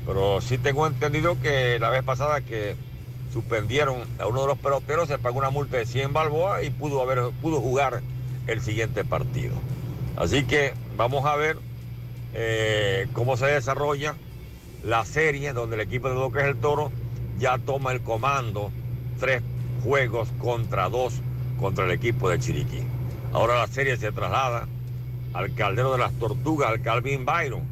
Pero 0.07 0.41
sí 0.41 0.59
tengo 0.59 0.87
entendido 0.87 1.41
que 1.41 1.79
la 1.79 1.91
vez 1.91 2.03
pasada 2.03 2.41
que 2.41 2.75
suspendieron 3.33 4.03
a 4.19 4.27
uno 4.27 4.43
de 4.43 4.47
los 4.49 4.59
peloteros, 4.59 5.09
se 5.09 5.19
pagó 5.19 5.39
una 5.39 5.51
multa 5.51 5.77
de 5.77 5.87
100 5.87 6.13
balboas 6.13 6.65
y 6.65 6.71
pudo, 6.71 7.01
haber, 7.03 7.31
pudo 7.41 7.61
jugar 7.61 8.03
el 8.47 8.61
siguiente 8.61 9.05
partido. 9.05 9.55
Así 10.17 10.45
que 10.45 10.75
vamos 10.97 11.25
a 11.25 11.37
ver 11.37 11.57
eh, 12.35 13.09
cómo 13.13 13.37
se 13.37 13.47
desarrolla 13.47 14.15
la 14.83 15.05
serie 15.05 15.53
donde 15.53 15.77
el 15.77 15.83
equipo 15.83 16.09
de 16.09 16.17
Boca 16.17 16.47
el 16.47 16.57
Toro 16.57 16.91
ya 17.39 17.59
toma 17.59 17.93
el 17.93 18.01
comando, 18.03 18.71
tres 19.19 19.43
juegos 19.85 20.29
contra 20.39 20.89
dos 20.89 21.21
contra 21.59 21.85
el 21.85 21.93
equipo 21.93 22.29
de 22.29 22.39
Chiriquí. 22.39 22.83
Ahora 23.33 23.59
la 23.59 23.67
serie 23.67 23.97
se 23.97 24.13
traslada 24.13 24.67
al 25.33 25.55
caldero 25.55 25.93
de 25.93 25.99
las 25.99 26.13
tortugas, 26.15 26.71
al 26.71 26.83
Calvin 26.83 27.25
Byron. 27.25 27.63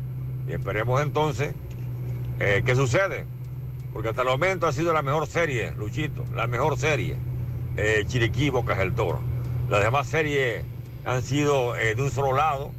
Y 0.49 0.53
esperemos 0.53 1.03
entonces 1.03 1.55
eh, 2.39 2.63
qué 2.65 2.75
sucede 2.75 3.27
porque 3.93 4.09
hasta 4.09 4.23
el 4.23 4.29
momento 4.29 4.67
ha 4.67 4.73
sido 4.73 4.93
la 4.93 5.03
mejor 5.03 5.27
serie, 5.27 5.73
Luchito, 5.73 6.25
la 6.35 6.47
mejor 6.47 6.79
serie, 6.79 7.17
eh, 7.77 8.05
Chiriquí, 8.07 8.51
Bocas 8.51 8.79
del 8.79 8.95
Toro. 8.95 9.21
Las 9.69 9.83
demás 9.83 10.09
series 10.09 10.65
han 11.05 11.23
sido 11.23 11.77
eh, 11.77 11.95
de 11.95 12.03
un 12.03 12.11
solo 12.11 12.35
lado. 12.35 12.73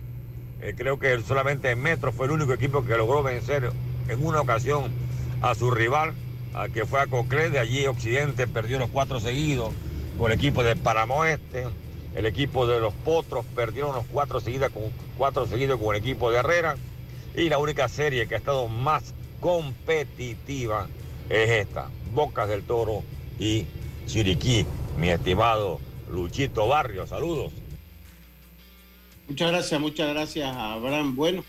Eh, 0.61 0.75
creo 0.77 0.99
que 0.99 1.19
solamente 1.21 1.75
Metro 1.75 2.11
fue 2.11 2.27
el 2.27 2.33
único 2.33 2.53
equipo 2.53 2.85
que 2.85 2.95
logró 2.95 3.23
vencer 3.23 3.71
en 4.07 4.25
una 4.25 4.41
ocasión 4.41 4.91
a 5.41 5.55
su 5.55 5.71
rival, 5.71 6.13
a 6.53 6.69
que 6.69 6.85
fue 6.85 6.99
a 7.01 7.07
Coclé, 7.07 7.49
de 7.49 7.57
allí 7.57 7.87
Occidente 7.87 8.45
perdió 8.45 8.77
los 8.77 8.89
cuatro 8.89 9.19
seguidos 9.19 9.73
con 10.19 10.31
el 10.31 10.37
equipo 10.37 10.63
de 10.63 10.75
Paramoeste, 10.75 11.67
el 12.15 12.25
equipo 12.27 12.67
de 12.67 12.79
los 12.79 12.93
Potros 12.93 13.45
perdieron 13.55 13.95
los 13.95 14.05
cuatro, 14.05 14.39
seguidas 14.39 14.69
con, 14.71 14.83
cuatro 15.17 15.47
seguidos 15.47 15.79
con 15.79 15.95
el 15.95 16.01
equipo 16.01 16.29
de 16.29 16.37
Herrera, 16.37 16.75
y 17.35 17.49
la 17.49 17.57
única 17.57 17.87
serie 17.87 18.27
que 18.27 18.35
ha 18.35 18.37
estado 18.37 18.67
más 18.67 19.15
competitiva 19.39 20.87
es 21.29 21.49
esta, 21.49 21.89
Bocas 22.13 22.47
del 22.47 22.61
Toro 22.63 23.03
y 23.39 23.65
Chiriquí, 24.05 24.67
mi 24.97 25.09
estimado 25.09 25.79
Luchito 26.11 26.67
Barrio. 26.67 27.07
Saludos. 27.07 27.60
Muchas 29.31 29.49
gracias, 29.49 29.79
muchas 29.79 30.09
gracias 30.09 30.53
Abraham. 30.53 31.15
Bueno. 31.15 31.45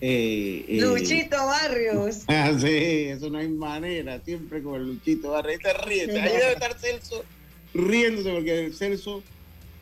Eh, 0.00 0.64
eh, 0.68 0.80
Luchito 0.80 1.44
Barrios. 1.44 2.22
Ah, 2.28 2.52
sí, 2.56 2.68
eso 2.68 3.28
no 3.30 3.38
hay 3.38 3.48
manera, 3.48 4.20
siempre 4.24 4.62
con 4.62 4.76
el 4.76 4.86
Luchito 4.86 5.32
Barrios. 5.32 5.58
Ahí 5.64 5.72
está 5.72 5.84
riendo, 5.84 6.14
ahí 6.14 6.30
debe 6.30 6.52
estar 6.52 6.78
Celso 6.78 7.24
riéndose 7.74 8.30
porque 8.30 8.70
Celso 8.72 9.24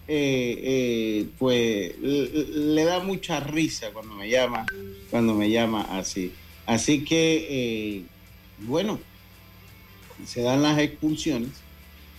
eh, 0.08 1.26
pues 1.38 1.98
le 1.98 2.84
da 2.84 3.00
mucha 3.00 3.40
risa 3.40 3.90
cuando 3.92 4.14
me 4.14 4.30
llama, 4.30 4.64
cuando 5.10 5.34
me 5.34 5.50
llama 5.50 5.82
así. 5.98 6.32
Así 6.64 7.04
que, 7.04 8.04
bueno, 8.60 8.98
se 10.24 10.40
dan 10.40 10.62
las 10.62 10.78
expulsiones, 10.78 11.50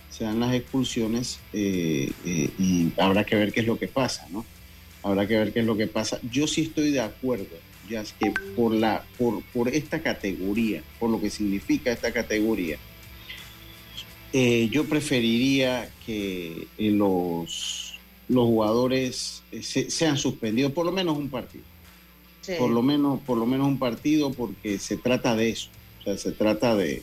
se 0.08 0.22
dan 0.22 0.38
las 0.38 0.54
expulsiones 0.54 1.40
y 1.52 2.92
habrá 2.96 3.24
que 3.24 3.34
ver 3.34 3.52
qué 3.52 3.58
es 3.58 3.66
lo 3.66 3.76
que 3.76 3.88
pasa, 3.88 4.28
¿no? 4.30 4.46
Habrá 5.02 5.26
que 5.26 5.36
ver 5.36 5.52
qué 5.52 5.60
es 5.60 5.66
lo 5.66 5.76
que 5.76 5.86
pasa. 5.86 6.20
Yo 6.30 6.46
sí 6.46 6.62
estoy 6.62 6.90
de 6.90 7.00
acuerdo, 7.00 7.56
ya 7.88 8.02
es 8.02 8.12
que 8.12 8.32
por, 8.54 8.72
la, 8.72 9.04
por, 9.18 9.42
por 9.44 9.68
esta 9.68 10.00
categoría, 10.00 10.82
por 10.98 11.10
lo 11.10 11.20
que 11.20 11.30
significa 11.30 11.90
esta 11.90 12.12
categoría, 12.12 12.78
eh, 14.32 14.68
yo 14.70 14.84
preferiría 14.84 15.90
que 16.06 16.68
los, 16.78 17.98
los 18.28 18.44
jugadores 18.44 19.42
sean 19.60 20.16
suspendidos 20.16 20.72
por 20.72 20.86
lo 20.86 20.92
menos 20.92 21.18
un 21.18 21.28
partido. 21.28 21.64
Por, 22.58 22.70
lo 22.70 22.82
menos, 22.82 23.20
por 23.20 23.38
lo 23.38 23.46
menos 23.46 23.68
un 23.68 23.78
partido 23.78 24.32
porque 24.32 24.78
se 24.78 24.96
trata 24.96 25.36
de 25.36 25.50
eso. 25.50 25.68
O 26.00 26.04
sea, 26.04 26.16
se 26.16 26.32
trata 26.32 26.74
de, 26.74 27.02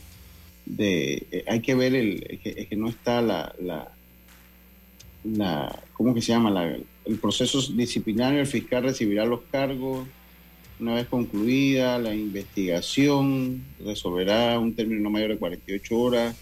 de 0.65 1.25
eh, 1.31 1.45
hay 1.47 1.61
que 1.61 1.75
ver 1.75 1.95
el 1.95 2.39
que, 2.43 2.67
que 2.67 2.75
no 2.75 2.89
está 2.89 3.21
la, 3.21 3.53
la, 3.59 3.91
la 5.23 5.83
¿cómo 5.93 6.13
que 6.13 6.21
se 6.21 6.33
llama? 6.33 6.49
La, 6.49 6.77
el 7.07 7.17
proceso 7.17 7.61
disciplinario, 7.73 8.39
el 8.39 8.47
fiscal 8.47 8.83
recibirá 8.83 9.25
los 9.25 9.41
cargos 9.51 10.07
una 10.79 10.93
vez 10.93 11.07
concluida 11.07 11.97
la 11.97 12.13
investigación, 12.13 13.63
resolverá 13.83 14.59
un 14.59 14.75
término 14.75 15.01
no 15.01 15.09
mayor 15.09 15.31
de 15.31 15.37
48 15.37 15.97
horas. 15.97 16.35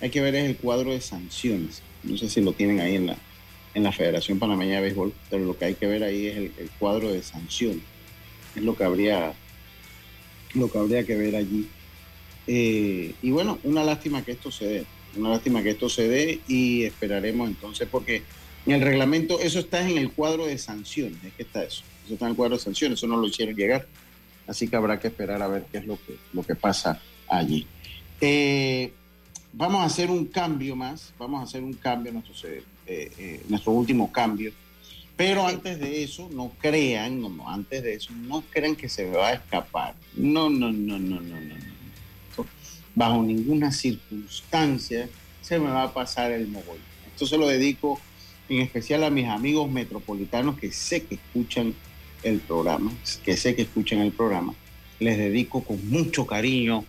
Hay 0.00 0.10
que 0.10 0.20
ver 0.20 0.34
es 0.34 0.44
el 0.44 0.56
cuadro 0.56 0.92
de 0.92 1.00
sanciones. 1.00 1.82
No 2.04 2.16
sé 2.16 2.28
si 2.28 2.40
lo 2.40 2.52
tienen 2.52 2.80
ahí 2.80 2.94
en 2.96 3.06
la, 3.06 3.16
en 3.74 3.82
la 3.82 3.90
Federación 3.90 4.38
Panameña 4.38 4.76
de 4.76 4.82
Béisbol, 4.82 5.12
pero 5.28 5.44
lo 5.44 5.58
que 5.58 5.64
hay 5.64 5.74
que 5.74 5.86
ver 5.86 6.04
ahí 6.04 6.26
es 6.26 6.36
el, 6.36 6.52
el 6.58 6.70
cuadro 6.78 7.10
de 7.10 7.22
sanciones. 7.22 7.82
Es 8.54 8.62
lo 8.62 8.76
que 8.76 8.84
habría, 8.84 9.32
lo 10.54 10.70
que 10.70 10.78
habría 10.78 11.04
que 11.04 11.16
ver 11.16 11.34
allí. 11.34 11.66
Eh, 12.46 13.14
y 13.22 13.30
bueno, 13.30 13.58
una 13.64 13.82
lástima 13.82 14.22
que 14.22 14.32
esto 14.32 14.52
se 14.52 14.66
dé, 14.66 14.84
una 15.16 15.30
lástima 15.30 15.62
que 15.62 15.70
esto 15.70 15.88
se 15.88 16.06
dé 16.06 16.40
y 16.46 16.84
esperaremos 16.84 17.48
entonces, 17.48 17.88
porque 17.90 18.22
en 18.66 18.72
el 18.72 18.80
reglamento, 18.80 19.40
eso 19.40 19.58
está 19.58 19.88
en 19.88 19.98
el 19.98 20.12
cuadro 20.12 20.46
de 20.46 20.58
sanciones, 20.58 21.22
es 21.24 21.32
que 21.34 21.42
está 21.42 21.62
eso, 21.62 21.82
eso 22.04 22.14
está 22.14 22.26
en 22.26 22.30
el 22.30 22.36
cuadro 22.36 22.56
de 22.56 22.62
sanciones, 22.62 22.98
eso 22.98 23.06
no 23.06 23.16
lo 23.16 23.26
hicieron 23.26 23.54
llegar, 23.54 23.86
así 24.46 24.68
que 24.68 24.76
habrá 24.76 24.98
que 24.98 25.08
esperar 25.08 25.42
a 25.42 25.48
ver 25.48 25.66
qué 25.70 25.78
es 25.78 25.86
lo 25.86 25.96
que, 25.96 26.16
lo 26.32 26.42
que 26.42 26.54
pasa 26.54 27.00
allí. 27.28 27.66
Eh, 28.20 28.92
vamos 29.52 29.82
a 29.82 29.84
hacer 29.84 30.10
un 30.10 30.26
cambio 30.26 30.76
más, 30.76 31.12
vamos 31.18 31.40
a 31.40 31.44
hacer 31.44 31.62
un 31.62 31.74
cambio, 31.74 32.12
nuestro, 32.12 32.34
eh, 32.86 33.42
nuestro 33.48 33.72
último 33.72 34.10
cambio. 34.10 34.52
Pero 35.16 35.46
antes 35.46 35.78
de 35.78 36.02
eso, 36.02 36.28
no 36.32 36.50
crean, 36.60 37.20
no, 37.20 37.48
antes 37.48 37.84
de 37.84 37.94
eso, 37.94 38.12
no 38.12 38.42
crean 38.50 38.74
que 38.74 38.88
se 38.88 39.08
va 39.08 39.28
a 39.28 39.32
escapar. 39.34 39.94
No, 40.16 40.50
no, 40.50 40.72
no, 40.72 40.98
no, 40.98 41.20
no, 41.20 41.40
no 41.40 41.74
bajo 42.94 43.22
ninguna 43.22 43.72
circunstancia 43.72 45.08
se 45.40 45.58
me 45.58 45.70
va 45.70 45.84
a 45.84 45.92
pasar 45.92 46.30
el 46.30 46.48
mogollón. 46.48 46.82
Esto 47.06 47.26
se 47.26 47.36
lo 47.36 47.48
dedico 47.48 48.00
en 48.48 48.60
especial 48.60 49.04
a 49.04 49.10
mis 49.10 49.28
amigos 49.28 49.70
metropolitanos 49.70 50.58
que 50.58 50.72
sé 50.72 51.04
que 51.04 51.16
escuchan 51.16 51.74
el 52.22 52.40
programa, 52.40 52.92
que 53.24 53.36
sé 53.36 53.54
que 53.54 53.62
escuchan 53.62 54.00
el 54.00 54.12
programa. 54.12 54.54
Les 54.98 55.18
dedico 55.18 55.62
con 55.62 55.88
mucho 55.88 56.26
cariño 56.26 56.84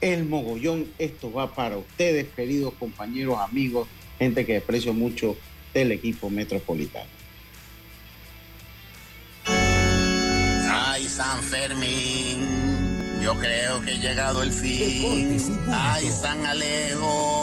el 0.00 0.24
mogollón. 0.24 0.86
Esto 0.98 1.32
va 1.32 1.54
para 1.54 1.76
ustedes, 1.76 2.28
queridos 2.34 2.74
compañeros, 2.74 3.38
amigos, 3.38 3.88
gente 4.18 4.46
que 4.46 4.58
aprecio 4.58 4.94
mucho 4.94 5.36
del 5.74 5.92
equipo 5.92 6.30
metropolitano. 6.30 7.10
Ay, 10.70 11.04
San 11.04 11.42
Fermín 11.42 12.68
yo 13.28 13.38
creo 13.38 13.82
que 13.82 13.92
he 13.92 13.98
llegado 13.98 14.42
el 14.42 14.50
fin. 14.50 15.36
Ay, 15.70 16.08
San 16.08 16.46
Alejo, 16.46 17.37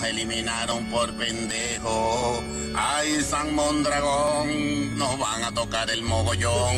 nos 0.00 0.08
eliminaron 0.08 0.84
por 0.86 1.12
pendejo. 1.14 2.42
Ay, 2.74 3.20
San 3.22 3.54
Mondragón, 3.54 4.96
nos 4.96 5.18
van 5.18 5.44
a 5.44 5.52
tocar 5.52 5.90
el 5.90 6.02
mogollón. 6.02 6.76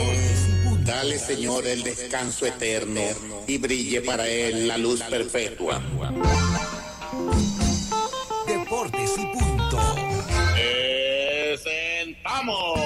Dale, 0.85 1.19
Señor, 1.19 1.67
el 1.67 1.83
descanso 1.83 2.47
eterno 2.47 3.01
y 3.47 3.59
brille 3.59 4.01
para 4.01 4.27
él 4.27 4.67
la 4.67 4.79
luz 4.79 5.03
perpetua. 5.03 5.81
Deportes 8.47 9.11
y 9.17 9.27
punto. 9.27 9.79
Presentamos 11.53 12.79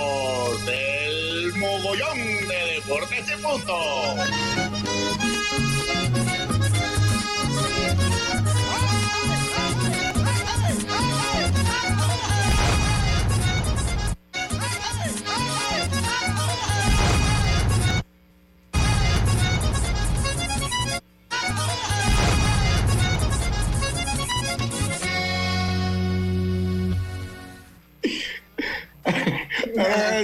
el 0.68 1.54
mogollón 1.56 2.18
de 2.48 2.74
Deportes 2.74 3.24
y 3.30 3.36
punto. 3.42 3.76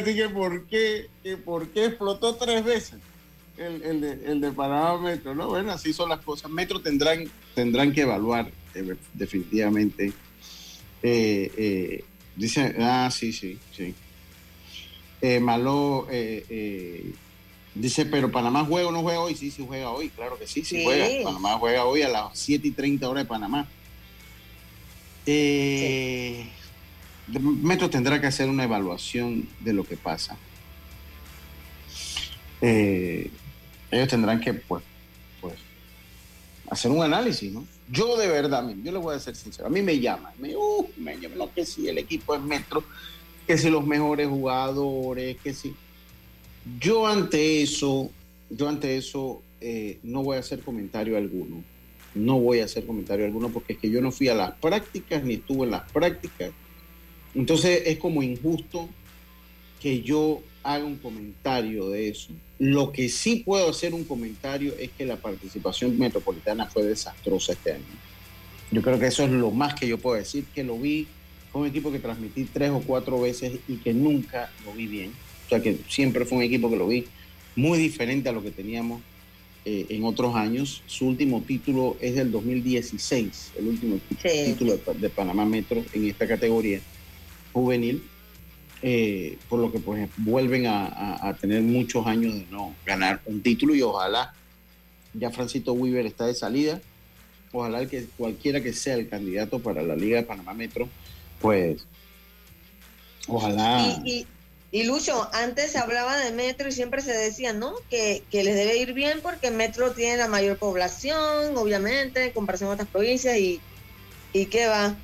decir 0.04 0.22
que 0.22 0.28
por 0.28 0.66
qué, 0.66 1.08
que 1.22 1.36
por 1.36 1.68
qué 1.68 1.86
explotó 1.86 2.34
tres 2.36 2.64
veces 2.64 2.98
el, 3.56 3.82
el, 3.82 4.00
de, 4.00 4.12
el 4.30 4.40
de 4.40 4.52
Panamá 4.52 4.98
Metro, 4.98 5.34
¿no? 5.34 5.48
Bueno, 5.48 5.72
así 5.72 5.92
son 5.92 6.08
las 6.08 6.20
cosas. 6.20 6.50
Metro 6.50 6.80
tendrán, 6.80 7.24
tendrán 7.54 7.92
que 7.92 8.02
evaluar 8.02 8.50
eh, 8.74 8.94
definitivamente. 9.12 10.12
Eh, 11.02 11.52
eh, 11.56 12.04
dice, 12.36 12.74
ah, 12.80 13.10
sí, 13.12 13.32
sí, 13.32 13.58
sí. 13.76 13.94
Malo 15.40 16.08
dice, 17.74 18.06
pero 18.06 18.32
Panamá 18.32 18.64
juega 18.64 18.88
o 18.88 18.92
no 18.92 19.02
juega 19.02 19.20
hoy. 19.20 19.36
Sí, 19.36 19.52
sí 19.52 19.64
juega 19.66 19.90
hoy, 19.90 20.08
claro 20.08 20.36
que 20.36 20.46
sí, 20.46 20.64
sí, 20.64 20.82
juega. 20.82 21.06
Panamá 21.22 21.58
juega 21.58 21.84
hoy 21.84 22.02
a 22.02 22.08
las 22.08 22.36
7 22.36 22.66
y 22.66 22.70
30 22.72 23.08
horas 23.08 23.24
de 23.24 23.28
Panamá. 23.28 23.68
Metro 27.28 27.88
tendrá 27.88 28.20
que 28.20 28.26
hacer 28.26 28.48
una 28.48 28.64
evaluación 28.64 29.48
de 29.60 29.72
lo 29.72 29.84
que 29.84 29.96
pasa. 29.96 30.36
Eh, 32.60 33.30
ellos 33.90 34.08
tendrán 34.08 34.40
que, 34.40 34.54
pues, 34.54 34.82
pues, 35.40 35.54
hacer 36.70 36.90
un 36.90 37.02
análisis, 37.02 37.52
¿no? 37.52 37.64
Yo 37.90 38.16
de 38.16 38.28
verdad, 38.28 38.66
yo 38.82 38.92
le 38.92 38.98
voy 38.98 39.14
a 39.14 39.18
ser 39.18 39.36
sincero, 39.36 39.66
a 39.66 39.70
mí 39.70 39.82
me 39.82 39.98
llaman, 40.00 40.32
me, 40.38 40.56
uh, 40.56 40.88
que 41.54 41.66
si 41.66 41.88
el 41.88 41.98
equipo 41.98 42.34
es 42.34 42.40
Metro, 42.40 42.82
que 43.46 43.58
si 43.58 43.68
los 43.68 43.86
mejores 43.86 44.28
jugadores, 44.28 45.36
que 45.42 45.52
si... 45.52 45.74
Yo 46.80 47.06
ante 47.06 47.62
eso, 47.62 48.10
yo 48.48 48.68
ante 48.68 48.96
eso 48.96 49.42
eh, 49.60 49.98
no 50.02 50.22
voy 50.22 50.36
a 50.36 50.40
hacer 50.40 50.60
comentario 50.60 51.16
alguno. 51.16 51.62
No 52.14 52.38
voy 52.38 52.60
a 52.60 52.66
hacer 52.66 52.86
comentario 52.86 53.24
alguno 53.24 53.48
porque 53.48 53.74
es 53.74 53.78
que 53.78 53.90
yo 53.90 54.00
no 54.00 54.12
fui 54.12 54.28
a 54.28 54.34
las 54.34 54.52
prácticas 54.52 55.24
ni 55.24 55.34
estuve 55.34 55.64
en 55.64 55.70
las 55.72 55.90
prácticas. 55.90 56.50
Entonces 57.34 57.82
es 57.86 57.98
como 57.98 58.22
injusto 58.22 58.88
que 59.80 60.02
yo 60.02 60.42
haga 60.62 60.84
un 60.84 60.96
comentario 60.96 61.88
de 61.88 62.08
eso. 62.08 62.30
Lo 62.58 62.92
que 62.92 63.08
sí 63.08 63.42
puedo 63.44 63.70
hacer 63.70 63.94
un 63.94 64.04
comentario 64.04 64.74
es 64.78 64.90
que 64.90 65.04
la 65.04 65.16
participación 65.16 65.98
metropolitana 65.98 66.66
fue 66.66 66.84
desastrosa 66.84 67.52
este 67.52 67.72
año. 67.72 67.84
Yo 68.70 68.80
creo 68.80 68.98
que 68.98 69.06
eso 69.06 69.24
es 69.24 69.30
lo 69.30 69.50
más 69.50 69.74
que 69.74 69.88
yo 69.88 69.98
puedo 69.98 70.16
decir, 70.16 70.44
que 70.54 70.62
lo 70.62 70.78
vi, 70.78 71.06
fue 71.50 71.62
un 71.62 71.66
equipo 71.66 71.90
que 71.90 71.98
transmití 71.98 72.44
tres 72.44 72.70
o 72.70 72.80
cuatro 72.80 73.20
veces 73.20 73.58
y 73.68 73.76
que 73.76 73.92
nunca 73.92 74.50
lo 74.64 74.72
vi 74.72 74.86
bien. 74.86 75.12
O 75.46 75.48
sea 75.48 75.60
que 75.60 75.78
siempre 75.88 76.24
fue 76.24 76.38
un 76.38 76.44
equipo 76.44 76.70
que 76.70 76.76
lo 76.76 76.86
vi 76.86 77.04
muy 77.56 77.78
diferente 77.78 78.28
a 78.28 78.32
lo 78.32 78.42
que 78.42 78.50
teníamos 78.50 79.02
eh, 79.64 79.86
en 79.90 80.04
otros 80.04 80.34
años. 80.36 80.82
Su 80.86 81.08
último 81.08 81.42
título 81.42 81.96
es 82.00 82.14
del 82.14 82.30
2016, 82.30 83.52
el 83.58 83.66
último 83.66 83.98
título 84.22 84.78
de 84.94 85.10
Panamá 85.10 85.44
Metro 85.44 85.84
en 85.92 86.08
esta 86.08 86.26
categoría 86.26 86.80
juvenil 87.52 88.02
eh, 88.84 89.38
por 89.48 89.60
lo 89.60 89.70
que 89.70 89.78
pues 89.78 90.10
vuelven 90.16 90.66
a, 90.66 91.36
tener 91.40 91.62
muchos 91.62 92.04
años 92.04 92.34
de 92.34 92.46
no 92.50 92.74
ganar 92.84 93.20
un 93.26 93.40
título 93.40 93.76
y 93.76 93.82
ojalá 93.82 94.34
ya 95.14 95.30
Francito 95.30 95.72
Weaver 95.72 96.04
está 96.04 96.26
de 96.26 96.34
salida, 96.34 96.80
ojalá 97.52 97.86
que 97.86 98.06
cualquiera 98.16 98.60
que 98.60 98.72
sea 98.72 98.94
el 98.94 99.08
candidato 99.08 99.60
para 99.60 99.82
la 99.82 99.94
Liga 99.94 100.16
de 100.16 100.24
Panamá 100.24 100.52
Metro, 100.52 100.88
pues 101.40 101.86
ojalá... 103.28 104.00
Y, 104.04 104.26
y, 104.72 104.82
Lucho, 104.82 105.28
antes 105.32 105.70
se 105.72 105.78
hablaba 105.78 106.16
de 106.16 106.32
Metro 106.32 106.68
y 106.68 106.72
siempre 106.72 107.02
se 107.02 107.12
decía, 107.12 107.52
¿no? 107.52 107.74
Que, 107.88 108.24
que 108.32 108.42
les 108.42 108.56
debe 108.56 108.78
ir 108.78 108.94
bien 108.94 109.20
porque 109.22 109.52
Metro 109.52 109.92
tiene 109.92 110.16
la 110.16 110.28
mayor 110.28 110.56
población, 110.56 111.56
obviamente, 111.56 112.24
en 112.24 112.32
comparación 112.32 112.70
a 112.70 112.72
otras 112.72 112.88
provincias 112.88 113.36
y, 113.36 113.60
y 114.32 114.46
qué 114.46 114.66
va 114.66 114.96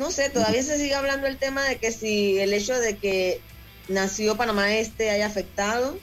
no 0.00 0.10
sé, 0.10 0.30
todavía 0.30 0.62
se 0.62 0.78
sigue 0.78 0.94
hablando 0.94 1.26
el 1.26 1.36
tema 1.36 1.62
de 1.62 1.76
que 1.76 1.92
si 1.92 2.38
el 2.38 2.54
hecho 2.54 2.80
de 2.80 2.96
que 2.96 3.42
nació 3.88 4.34
Panamá 4.34 4.74
Este 4.74 5.10
haya 5.10 5.26
afectado. 5.26 5.98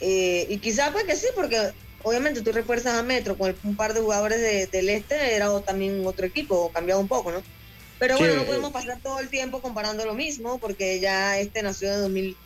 Eh, 0.00 0.48
y 0.50 0.58
quizás 0.58 0.90
pues 0.90 1.04
que 1.04 1.14
sí, 1.14 1.28
porque 1.36 1.70
obviamente 2.02 2.42
tú 2.42 2.50
refuerzas 2.50 2.94
a 2.94 3.04
Metro 3.04 3.38
con 3.38 3.54
un 3.62 3.76
par 3.76 3.94
de 3.94 4.00
jugadores 4.00 4.70
del 4.72 4.88
Este, 4.88 5.36
era 5.36 5.60
también 5.60 6.04
otro 6.04 6.26
equipo, 6.26 6.72
cambiado 6.72 7.00
un 7.00 7.06
poco, 7.06 7.30
¿no? 7.30 7.40
Pero 8.00 8.18
bueno, 8.18 8.34
no 8.34 8.44
podemos 8.44 8.72
pasar 8.72 8.98
todo 9.00 9.20
el 9.20 9.28
tiempo 9.28 9.62
comparando 9.62 10.04
lo 10.04 10.14
mismo, 10.14 10.58
porque 10.58 10.98
ya 10.98 11.38
este 11.38 11.62
nació 11.62 11.94
en 11.94 12.00
2000, 12.00 12.36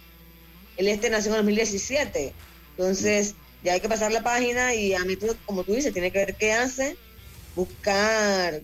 el 0.76 0.88
Este 0.88 1.08
nació 1.08 1.30
en 1.30 1.38
2017. 1.38 2.34
Entonces, 2.76 3.34
ya 3.64 3.72
hay 3.72 3.80
que 3.80 3.88
pasar 3.88 4.12
la 4.12 4.22
página 4.22 4.74
y 4.74 4.92
a 4.92 5.02
Metro, 5.06 5.34
como 5.46 5.64
tú 5.64 5.72
dices, 5.72 5.94
tiene 5.94 6.12
que 6.12 6.18
ver 6.18 6.34
qué 6.36 6.52
hace, 6.52 6.98
buscar 7.56 8.60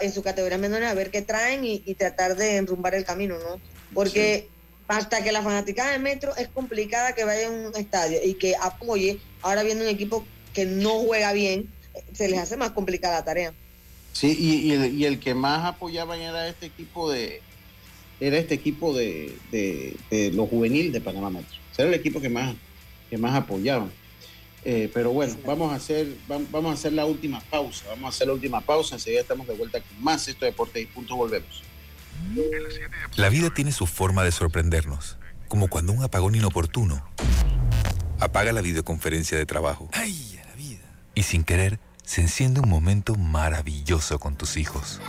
en 0.00 0.12
su 0.12 0.22
categoría 0.22 0.58
menores 0.58 0.88
a 0.88 0.94
ver 0.94 1.10
qué 1.10 1.22
traen 1.22 1.64
y, 1.64 1.78
tratar 1.94 2.36
de 2.36 2.56
enrumbar 2.56 2.94
el 2.94 3.04
camino, 3.04 3.36
¿no? 3.38 3.60
Porque 3.94 4.48
hasta 4.88 5.22
que 5.22 5.32
la 5.32 5.42
fanática 5.42 5.90
de 5.90 5.98
Metro 5.98 6.34
es 6.36 6.48
complicada 6.48 7.14
que 7.14 7.24
vaya 7.24 7.48
a 7.48 7.50
un 7.50 7.72
estadio 7.76 8.18
y 8.24 8.34
que 8.34 8.54
apoye, 8.56 9.18
ahora 9.42 9.62
viendo 9.62 9.84
un 9.84 9.90
equipo 9.90 10.24
que 10.52 10.64
no 10.64 11.00
juega 11.00 11.32
bien, 11.32 11.68
se 12.12 12.28
les 12.28 12.38
hace 12.38 12.56
más 12.56 12.70
complicada 12.70 13.16
la 13.16 13.24
tarea. 13.24 13.52
Sí, 14.12 14.34
y, 14.38 15.04
el, 15.04 15.20
que 15.20 15.34
más 15.34 15.64
apoyaban 15.66 16.20
era 16.20 16.48
este 16.48 16.66
equipo 16.66 17.10
de 17.10 17.42
era 18.18 18.38
este 18.38 18.54
equipo 18.54 18.94
de, 18.94 19.36
de, 19.50 20.32
los 20.32 20.48
juveniles 20.48 20.92
de 20.92 21.02
Panamá 21.02 21.28
Metro. 21.28 21.54
Era 21.76 21.88
el 21.88 21.94
equipo 21.94 22.18
que 22.20 22.30
más, 22.30 22.54
que 23.10 23.18
más 23.18 23.34
apoyaban. 23.34 23.92
Eh, 24.68 24.90
pero 24.92 25.12
bueno, 25.12 25.32
vamos 25.46 25.72
a 25.72 25.76
hacer 25.76 26.08
vamos 26.26 26.66
a 26.66 26.72
hacer 26.72 26.92
la 26.92 27.06
última 27.06 27.40
pausa. 27.40 27.84
Vamos 27.90 28.06
a 28.06 28.08
hacer 28.08 28.26
la 28.26 28.32
última 28.32 28.60
pausa. 28.60 28.96
Enseguida 28.96 29.20
estamos 29.20 29.46
de 29.46 29.54
vuelta 29.54 29.80
con 29.80 30.02
más 30.02 30.26
esto 30.26 30.44
de 30.44 30.50
Deportes 30.50 30.82
y 30.82 30.86
Punto. 30.86 31.14
Volvemos. 31.14 31.62
La 33.14 33.28
vida 33.28 33.50
tiene 33.54 33.70
su 33.70 33.86
forma 33.86 34.24
de 34.24 34.32
sorprendernos, 34.32 35.18
como 35.46 35.68
cuando 35.68 35.92
un 35.92 36.02
apagón 36.02 36.34
inoportuno 36.34 37.08
apaga 38.18 38.50
la 38.52 38.60
videoconferencia 38.60 39.38
de 39.38 39.46
trabajo. 39.46 39.88
¡Ay, 39.92 40.40
la 40.44 40.56
vida! 40.56 40.82
Y 41.14 41.22
sin 41.22 41.44
querer, 41.44 41.78
se 42.02 42.22
enciende 42.22 42.58
un 42.58 42.68
momento 42.68 43.14
maravilloso 43.14 44.18
con 44.18 44.34
tus 44.34 44.56
hijos. 44.56 45.00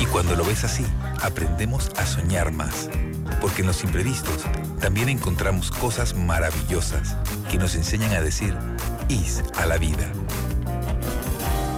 Y 0.00 0.06
cuando 0.06 0.34
lo 0.34 0.44
ves 0.44 0.64
así, 0.64 0.84
aprendemos 1.22 1.90
a 1.96 2.04
soñar 2.04 2.50
más 2.50 2.88
porque 3.40 3.62
en 3.62 3.68
los 3.68 3.82
imprevistos 3.84 4.44
también 4.80 5.08
encontramos 5.08 5.70
cosas 5.70 6.14
maravillosas 6.14 7.16
que 7.50 7.58
nos 7.58 7.74
enseñan 7.74 8.12
a 8.12 8.20
decir 8.20 8.54
IS 9.08 9.42
a 9.56 9.66
la 9.66 9.78
vida. 9.78 10.12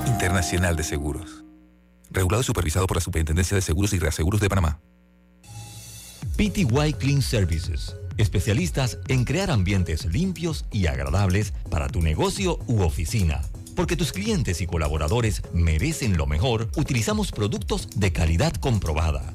Internacional 0.07 0.77
de 0.77 0.83
Seguros. 0.83 1.45
Regulado 2.11 2.43
y 2.43 2.45
supervisado 2.45 2.87
por 2.87 2.97
la 2.97 3.01
Superintendencia 3.01 3.55
de 3.55 3.63
Seguros 3.63 3.93
y 3.93 3.99
Reaseguros 3.99 4.41
de 4.41 4.49
Panamá. 4.49 4.81
PTY 6.37 6.95
Clean 6.99 7.23
Services. 7.23 7.97
Especialistas 8.17 8.99
en 9.09 9.25
crear 9.25 9.51
ambientes 9.51 10.07
limpios 10.07 10.67
y 10.71 10.87
agradables 10.87 11.53
para 11.71 11.89
tu 11.89 12.03
negocio 12.03 12.59
u 12.67 12.83
oficina. 12.83 13.43
Porque 13.77 13.97
tus 13.97 14.13
clientes 14.13 14.61
y 14.61 14.67
colaboradores 14.67 15.43
merecen 15.55 16.17
lo 16.17 16.27
mejor, 16.27 16.69
utilizamos 16.77 17.31
productos 17.31 17.89
de 17.97 18.13
calidad 18.13 18.53
comprobada 18.55 19.35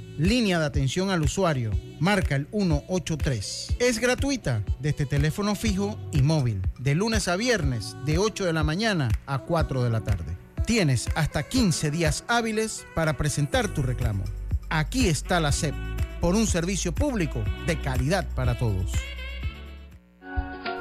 Línea 0.21 0.59
de 0.59 0.65
atención 0.65 1.09
al 1.09 1.23
usuario. 1.23 1.71
Marca 1.99 2.35
el 2.35 2.45
183. 2.51 3.77
Es 3.79 3.97
gratuita 3.97 4.63
desde 4.79 5.07
teléfono 5.07 5.55
fijo 5.55 5.97
y 6.11 6.21
móvil. 6.21 6.61
De 6.77 6.93
lunes 6.93 7.27
a 7.27 7.35
viernes, 7.35 7.95
de 8.05 8.19
8 8.19 8.45
de 8.45 8.53
la 8.53 8.63
mañana 8.63 9.09
a 9.25 9.39
4 9.39 9.81
de 9.81 9.89
la 9.89 10.01
tarde. 10.01 10.37
Tienes 10.67 11.09
hasta 11.15 11.41
15 11.41 11.89
días 11.89 12.23
hábiles 12.27 12.85
para 12.93 13.17
presentar 13.17 13.67
tu 13.69 13.81
reclamo. 13.81 14.23
Aquí 14.69 15.07
está 15.07 15.39
la 15.39 15.51
SEP, 15.51 15.73
por 16.19 16.35
un 16.35 16.45
servicio 16.45 16.93
público 16.93 17.43
de 17.65 17.79
calidad 17.79 18.27
para 18.35 18.59
todos. 18.59 18.91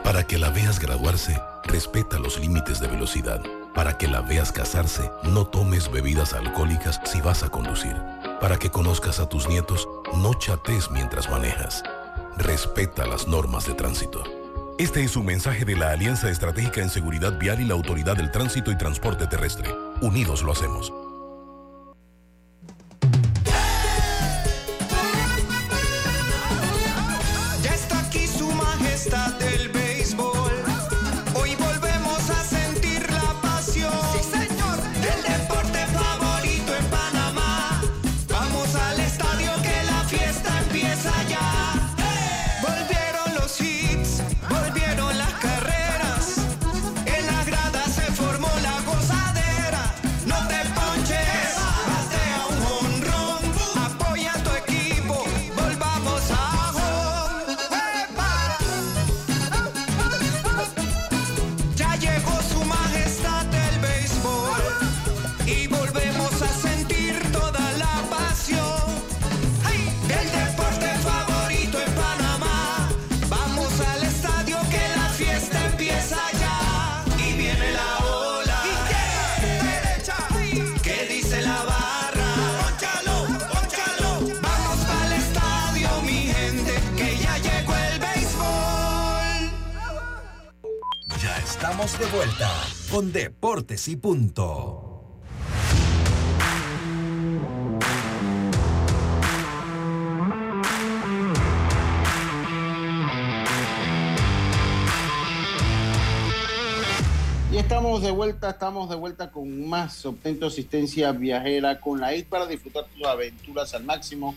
Para 0.05 0.27
que 0.27 0.37
la 0.37 0.51
veas 0.51 0.79
graduarse, 0.79 1.41
respeta 1.65 2.19
los 2.19 2.39
límites 2.39 2.79
de 2.79 2.89
velocidad. 2.89 3.43
Para 3.75 3.97
que 3.97 4.07
la 4.07 4.21
veas 4.21 4.53
casarse, 4.53 5.11
no 5.23 5.47
tomes 5.47 5.91
bebidas 5.91 6.35
alcohólicas 6.35 7.01
si 7.07 7.23
vas 7.23 7.43
a 7.43 7.49
conducir. 7.49 7.97
Para 8.41 8.59
que 8.59 8.71
conozcas 8.71 9.21
a 9.21 9.29
tus 9.29 9.49
nietos, 9.49 9.87
no 10.17 10.33
chates 10.33 10.91
mientras 10.91 11.29
manejas. 11.29 11.83
Respeta 12.39 13.07
las 13.07 13.29
normas 13.29 13.67
de 13.67 13.75
tránsito. 13.75 14.25
Este 14.79 15.05
es 15.05 15.15
un 15.17 15.27
mensaje 15.27 15.67
de 15.67 15.77
la 15.77 15.91
Alianza 15.91 16.31
Estratégica 16.31 16.81
en 16.81 16.89
Seguridad 16.89 17.39
Vial 17.39 17.61
y 17.61 17.67
la 17.67 17.75
Autoridad 17.75 18.17
del 18.17 18.31
Tránsito 18.31 18.73
y 18.73 18.79
Transporte 18.79 19.27
Terrestre. 19.27 19.75
Unidos 20.01 20.43
lo 20.43 20.53
hacemos. 20.53 20.91
Estamos 91.83 91.99
de 91.99 92.17
vuelta 92.17 92.51
con 92.91 93.13
Deportes 93.13 93.89
y 93.89 93.97
Punto. 93.97 95.03
Y 107.51 107.57
estamos 107.57 108.03
de 108.03 108.11
vuelta, 108.11 108.51
estamos 108.51 108.91
de 108.91 108.97
vuelta 108.97 109.31
con 109.31 109.67
más. 109.67 110.05
Obtén 110.05 110.39
asistencia 110.45 111.13
viajera 111.13 111.81
con 111.81 111.99
la 111.99 112.15
IT 112.15 112.29
para 112.29 112.47
disfrutar 112.47 112.85
tus 112.95 113.07
aventuras 113.07 113.73
al 113.73 113.85
máximo 113.85 114.37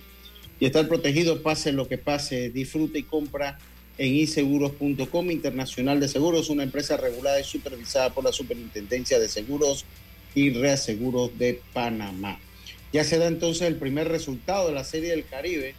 y 0.61 0.65
estar 0.67 0.87
protegido, 0.87 1.43
pase 1.43 1.73
lo 1.73 1.89
que 1.89 1.97
pase. 1.97 2.49
Disfruta 2.51 2.97
y 2.97 3.03
compra 3.03 3.57
en 3.97 4.15
iseguros.com 4.15 5.31
Internacional 5.31 5.99
de 5.99 6.07
Seguros, 6.07 6.49
una 6.49 6.63
empresa 6.63 6.97
regulada 6.97 7.39
y 7.39 7.43
supervisada 7.43 8.13
por 8.13 8.23
la 8.23 8.31
Superintendencia 8.31 9.19
de 9.19 9.27
Seguros 9.27 9.85
y 10.35 10.51
Reaseguros 10.51 11.37
de 11.37 11.61
Panamá. 11.73 12.39
Ya 12.91 13.03
se 13.03 13.17
da 13.17 13.27
entonces 13.27 13.63
el 13.63 13.75
primer 13.75 14.07
resultado 14.07 14.67
de 14.67 14.73
la 14.73 14.83
Serie 14.83 15.11
del 15.11 15.25
Caribe. 15.25 15.75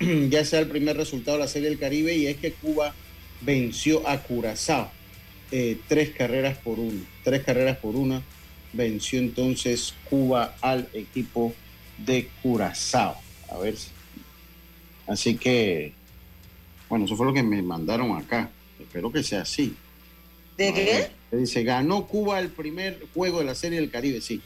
ya 0.30 0.44
se 0.44 0.56
da 0.56 0.62
el 0.62 0.68
primer 0.68 0.96
resultado 0.96 1.38
de 1.38 1.44
la 1.44 1.48
Serie 1.48 1.68
del 1.68 1.78
Caribe 1.78 2.14
y 2.16 2.26
es 2.26 2.36
que 2.36 2.52
Cuba 2.52 2.94
venció 3.42 4.08
a 4.08 4.22
Curazao 4.22 4.90
eh, 5.52 5.78
tres 5.88 6.10
carreras 6.10 6.58
por 6.58 6.78
una. 6.78 7.00
Tres 7.22 7.44
carreras 7.44 7.78
por 7.78 7.96
una 7.96 8.22
venció 8.72 9.18
entonces 9.18 9.94
Cuba 10.08 10.56
al 10.60 10.88
equipo 10.92 11.54
de 11.98 12.28
Curazao. 12.42 13.16
A 13.48 13.58
ver. 13.58 13.74
Así 15.06 15.36
que, 15.36 15.92
bueno, 16.88 17.04
eso 17.04 17.16
fue 17.16 17.26
lo 17.26 17.32
que 17.32 17.42
me 17.42 17.62
mandaron 17.62 18.16
acá. 18.16 18.50
Espero 18.80 19.10
que 19.10 19.22
sea 19.22 19.42
así. 19.42 19.74
¿De 20.56 20.72
qué? 20.72 21.10
Dice, 21.36 21.64
ganó 21.64 22.06
Cuba 22.06 22.38
el 22.38 22.48
primer 22.48 23.06
juego 23.14 23.40
de 23.40 23.44
la 23.44 23.54
Serie 23.54 23.80
del 23.80 23.90
Caribe, 23.90 24.20
sí. 24.20 24.40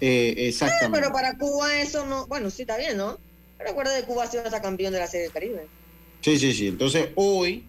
Eh, 0.00 0.34
exactamente. 0.48 1.00
pero 1.00 1.12
para 1.12 1.38
Cuba 1.38 1.80
eso 1.80 2.04
no, 2.06 2.26
bueno, 2.26 2.50
sí 2.50 2.62
está 2.62 2.76
bien, 2.76 2.96
¿no? 2.96 3.18
Pero 3.56 3.70
recuerda 3.70 3.98
que 3.98 4.06
Cuba 4.06 4.24
ha 4.24 4.26
sido 4.26 4.42
nuestra 4.42 4.60
campeón 4.60 4.92
de 4.92 4.98
la 4.98 5.06
Serie 5.06 5.24
del 5.24 5.32
Caribe. 5.32 5.66
Sí, 6.20 6.38
sí, 6.38 6.52
sí. 6.52 6.68
Entonces 6.68 7.08
hoy 7.14 7.64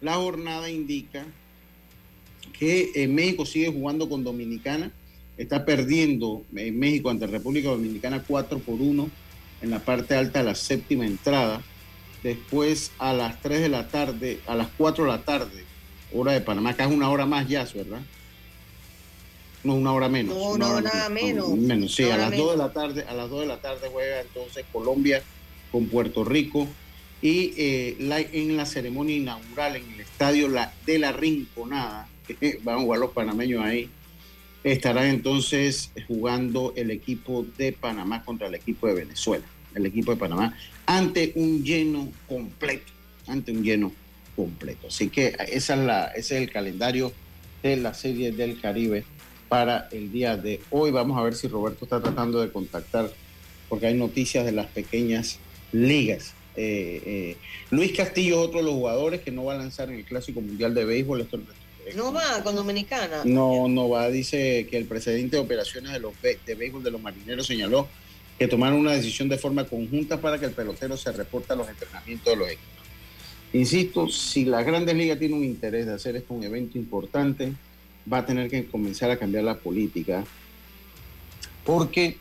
la 0.00 0.14
jornada 0.14 0.70
indica 0.70 1.24
que 2.58 2.92
eh, 2.94 3.08
México 3.08 3.44
sigue 3.44 3.72
jugando 3.72 4.08
con 4.08 4.22
Dominicana, 4.22 4.92
está 5.36 5.64
perdiendo 5.64 6.44
en 6.54 6.78
México 6.78 7.10
ante 7.10 7.26
República 7.26 7.70
Dominicana 7.70 8.22
4 8.26 8.58
por 8.60 8.80
1 8.80 9.10
en 9.62 9.70
la 9.70 9.80
parte 9.80 10.14
alta 10.14 10.40
de 10.40 10.44
la 10.44 10.54
séptima 10.54 11.06
entrada. 11.06 11.62
Después 12.24 12.90
a 12.98 13.12
las 13.12 13.42
3 13.42 13.60
de 13.60 13.68
la 13.68 13.86
tarde, 13.88 14.40
a 14.46 14.54
las 14.54 14.68
4 14.78 15.04
de 15.04 15.10
la 15.10 15.22
tarde, 15.22 15.62
hora 16.10 16.32
de 16.32 16.40
Panamá, 16.40 16.70
acá 16.70 16.86
es 16.86 16.90
una 16.90 17.10
hora 17.10 17.26
más 17.26 17.46
ya, 17.46 17.68
¿verdad? 17.74 18.00
No, 19.62 19.74
una 19.74 19.92
hora 19.92 20.08
menos. 20.08 20.34
No, 20.34 20.56
no, 20.56 20.80
nada 20.80 21.10
menos. 21.10 21.50
menos. 21.50 21.94
Sí, 21.94 22.04
a 22.04 22.16
las 22.16 22.34
2 22.34 22.52
de 22.52 22.56
la 22.56 22.72
tarde, 22.72 23.04
a 23.06 23.12
las 23.12 23.28
2 23.28 23.40
de 23.40 23.46
la 23.46 23.58
tarde 23.58 23.90
juega 23.92 24.22
entonces 24.22 24.64
Colombia 24.72 25.22
con 25.70 25.86
Puerto 25.88 26.24
Rico 26.24 26.66
y 27.20 27.52
eh, 27.58 27.96
en 28.32 28.56
la 28.56 28.64
ceremonia 28.64 29.16
inaugural 29.16 29.76
en 29.76 29.92
el 29.92 30.00
estadio 30.00 30.48
de 30.86 30.98
la 30.98 31.12
Rinconada, 31.12 32.08
van 32.62 32.78
a 32.78 32.80
jugar 32.80 33.00
los 33.00 33.10
panameños 33.10 33.62
ahí. 33.62 33.90
Estará 34.62 35.10
entonces 35.10 35.90
jugando 36.06 36.72
el 36.74 36.90
equipo 36.90 37.44
de 37.58 37.72
Panamá 37.72 38.24
contra 38.24 38.46
el 38.46 38.54
equipo 38.54 38.86
de 38.86 38.94
Venezuela, 38.94 39.44
el 39.74 39.84
equipo 39.84 40.12
de 40.12 40.16
Panamá, 40.16 40.56
ante 40.86 41.32
un 41.36 41.64
lleno 41.64 42.12
completo, 42.28 42.92
ante 43.26 43.52
un 43.52 43.62
lleno 43.62 43.92
completo. 44.36 44.88
Así 44.88 45.08
que 45.08 45.36
esa 45.48 45.74
es 45.74 45.80
la, 45.80 46.06
ese 46.08 46.36
es 46.36 46.42
el 46.42 46.50
calendario 46.50 47.12
de 47.62 47.76
la 47.76 47.94
Serie 47.94 48.32
del 48.32 48.60
Caribe 48.60 49.04
para 49.48 49.88
el 49.92 50.12
día 50.12 50.36
de 50.36 50.60
hoy. 50.70 50.90
Vamos 50.90 51.18
a 51.18 51.22
ver 51.22 51.34
si 51.34 51.48
Roberto 51.48 51.84
está 51.84 52.02
tratando 52.02 52.40
de 52.40 52.50
contactar, 52.50 53.10
porque 53.68 53.86
hay 53.86 53.94
noticias 53.94 54.44
de 54.44 54.52
las 54.52 54.66
pequeñas 54.66 55.38
ligas. 55.72 56.34
Eh, 56.56 57.02
eh, 57.04 57.36
Luis 57.70 57.92
Castillo 57.96 58.40
es 58.40 58.48
otro 58.48 58.58
de 58.60 58.64
los 58.66 58.74
jugadores 58.74 59.20
que 59.22 59.30
no 59.30 59.44
va 59.44 59.54
a 59.54 59.58
lanzar 59.58 59.88
en 59.88 59.96
el 59.96 60.04
Clásico 60.04 60.40
Mundial 60.40 60.74
de 60.74 60.84
Béisbol. 60.84 61.22
Esto 61.22 61.38
no 61.96 62.12
va 62.12 62.42
con 62.42 62.56
Dominicana. 62.56 63.22
No, 63.24 63.68
no 63.68 63.88
va. 63.88 64.08
Dice 64.08 64.66
que 64.70 64.76
el 64.76 64.86
presidente 64.86 65.36
de 65.36 65.42
operaciones 65.42 65.92
de 65.92 66.00
los 66.00 66.14
de 66.22 66.54
béisbol 66.54 66.82
de 66.82 66.90
los 66.90 67.00
marineros 67.00 67.46
señaló 67.46 67.88
que 68.38 68.48
tomaron 68.48 68.80
una 68.80 68.92
decisión 68.92 69.28
de 69.28 69.38
forma 69.38 69.64
conjunta 69.64 70.20
para 70.20 70.38
que 70.38 70.46
el 70.46 70.52
pelotero 70.52 70.96
se 70.96 71.12
reporte 71.12 71.52
a 71.52 71.56
los 71.56 71.68
entrenamientos 71.68 72.26
de 72.26 72.36
los 72.36 72.48
equipos. 72.48 72.68
Insisto, 73.52 74.08
si 74.08 74.44
la 74.44 74.62
Grandes 74.62 74.94
Ligas 74.96 75.18
tiene 75.18 75.34
un 75.34 75.44
interés 75.44 75.86
de 75.86 75.94
hacer 75.94 76.16
esto 76.16 76.34
un 76.34 76.42
evento 76.42 76.76
importante, 76.76 77.52
va 78.12 78.18
a 78.18 78.26
tener 78.26 78.50
que 78.50 78.66
comenzar 78.66 79.10
a 79.10 79.18
cambiar 79.18 79.44
la 79.44 79.56
política. 79.56 80.24
Porque, 81.64 82.16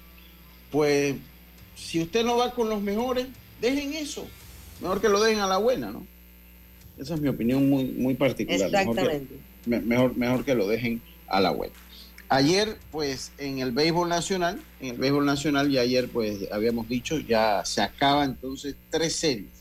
pues, 0.71 1.15
si 1.75 2.01
usted 2.01 2.23
no 2.23 2.37
va 2.37 2.53
con 2.53 2.69
los 2.69 2.81
mejores, 2.81 3.27
dejen 3.59 3.93
eso. 3.93 4.27
Mejor 4.79 5.01
que 5.01 5.09
lo 5.09 5.21
dejen 5.21 5.39
a 5.39 5.47
la 5.47 5.57
buena, 5.57 5.91
¿no? 5.91 6.05
Esa 6.97 7.15
es 7.15 7.21
mi 7.21 7.27
opinión 7.27 7.67
muy, 7.67 7.85
muy 7.85 8.13
particular. 8.13 8.67
Exactamente 8.67 9.53
mejor, 9.65 10.15
mejor 10.17 10.45
que 10.45 10.55
lo 10.55 10.67
dejen 10.67 11.01
a 11.27 11.39
la 11.39 11.51
web. 11.51 11.71
Ayer, 12.33 12.79
pues, 12.91 13.31
en 13.37 13.59
el 13.59 13.71
béisbol 13.71 14.09
nacional, 14.09 14.59
en 14.81 14.95
el 14.95 14.97
béisbol 14.97 15.23
nacional, 15.23 15.71
y 15.71 15.77
ayer, 15.77 16.09
pues, 16.09 16.51
habíamos 16.51 16.89
dicho, 16.89 17.19
ya 17.19 17.63
se 17.63 17.79
acaba 17.79 18.25
entonces 18.25 18.75
tres 18.89 19.15
series. 19.15 19.51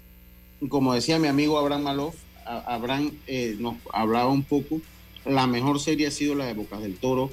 Como 0.71 0.95
decía 0.95 1.19
mi 1.19 1.29
amigo 1.29 1.59
Abraham 1.59 1.83
Maloff, 1.83 2.15
Abraham 2.47 3.13
eh, 3.27 3.57
nos 3.59 3.75
hablaba 3.93 4.31
un 4.31 4.43
poco, 4.43 4.81
la 5.27 5.47
mejor 5.47 5.81
serie 5.81 6.07
ha 6.07 6.11
sido 6.11 6.35
la 6.35 6.47
de 6.47 6.55
Bocas 6.55 6.81
del 6.81 6.97
Toro 6.97 7.31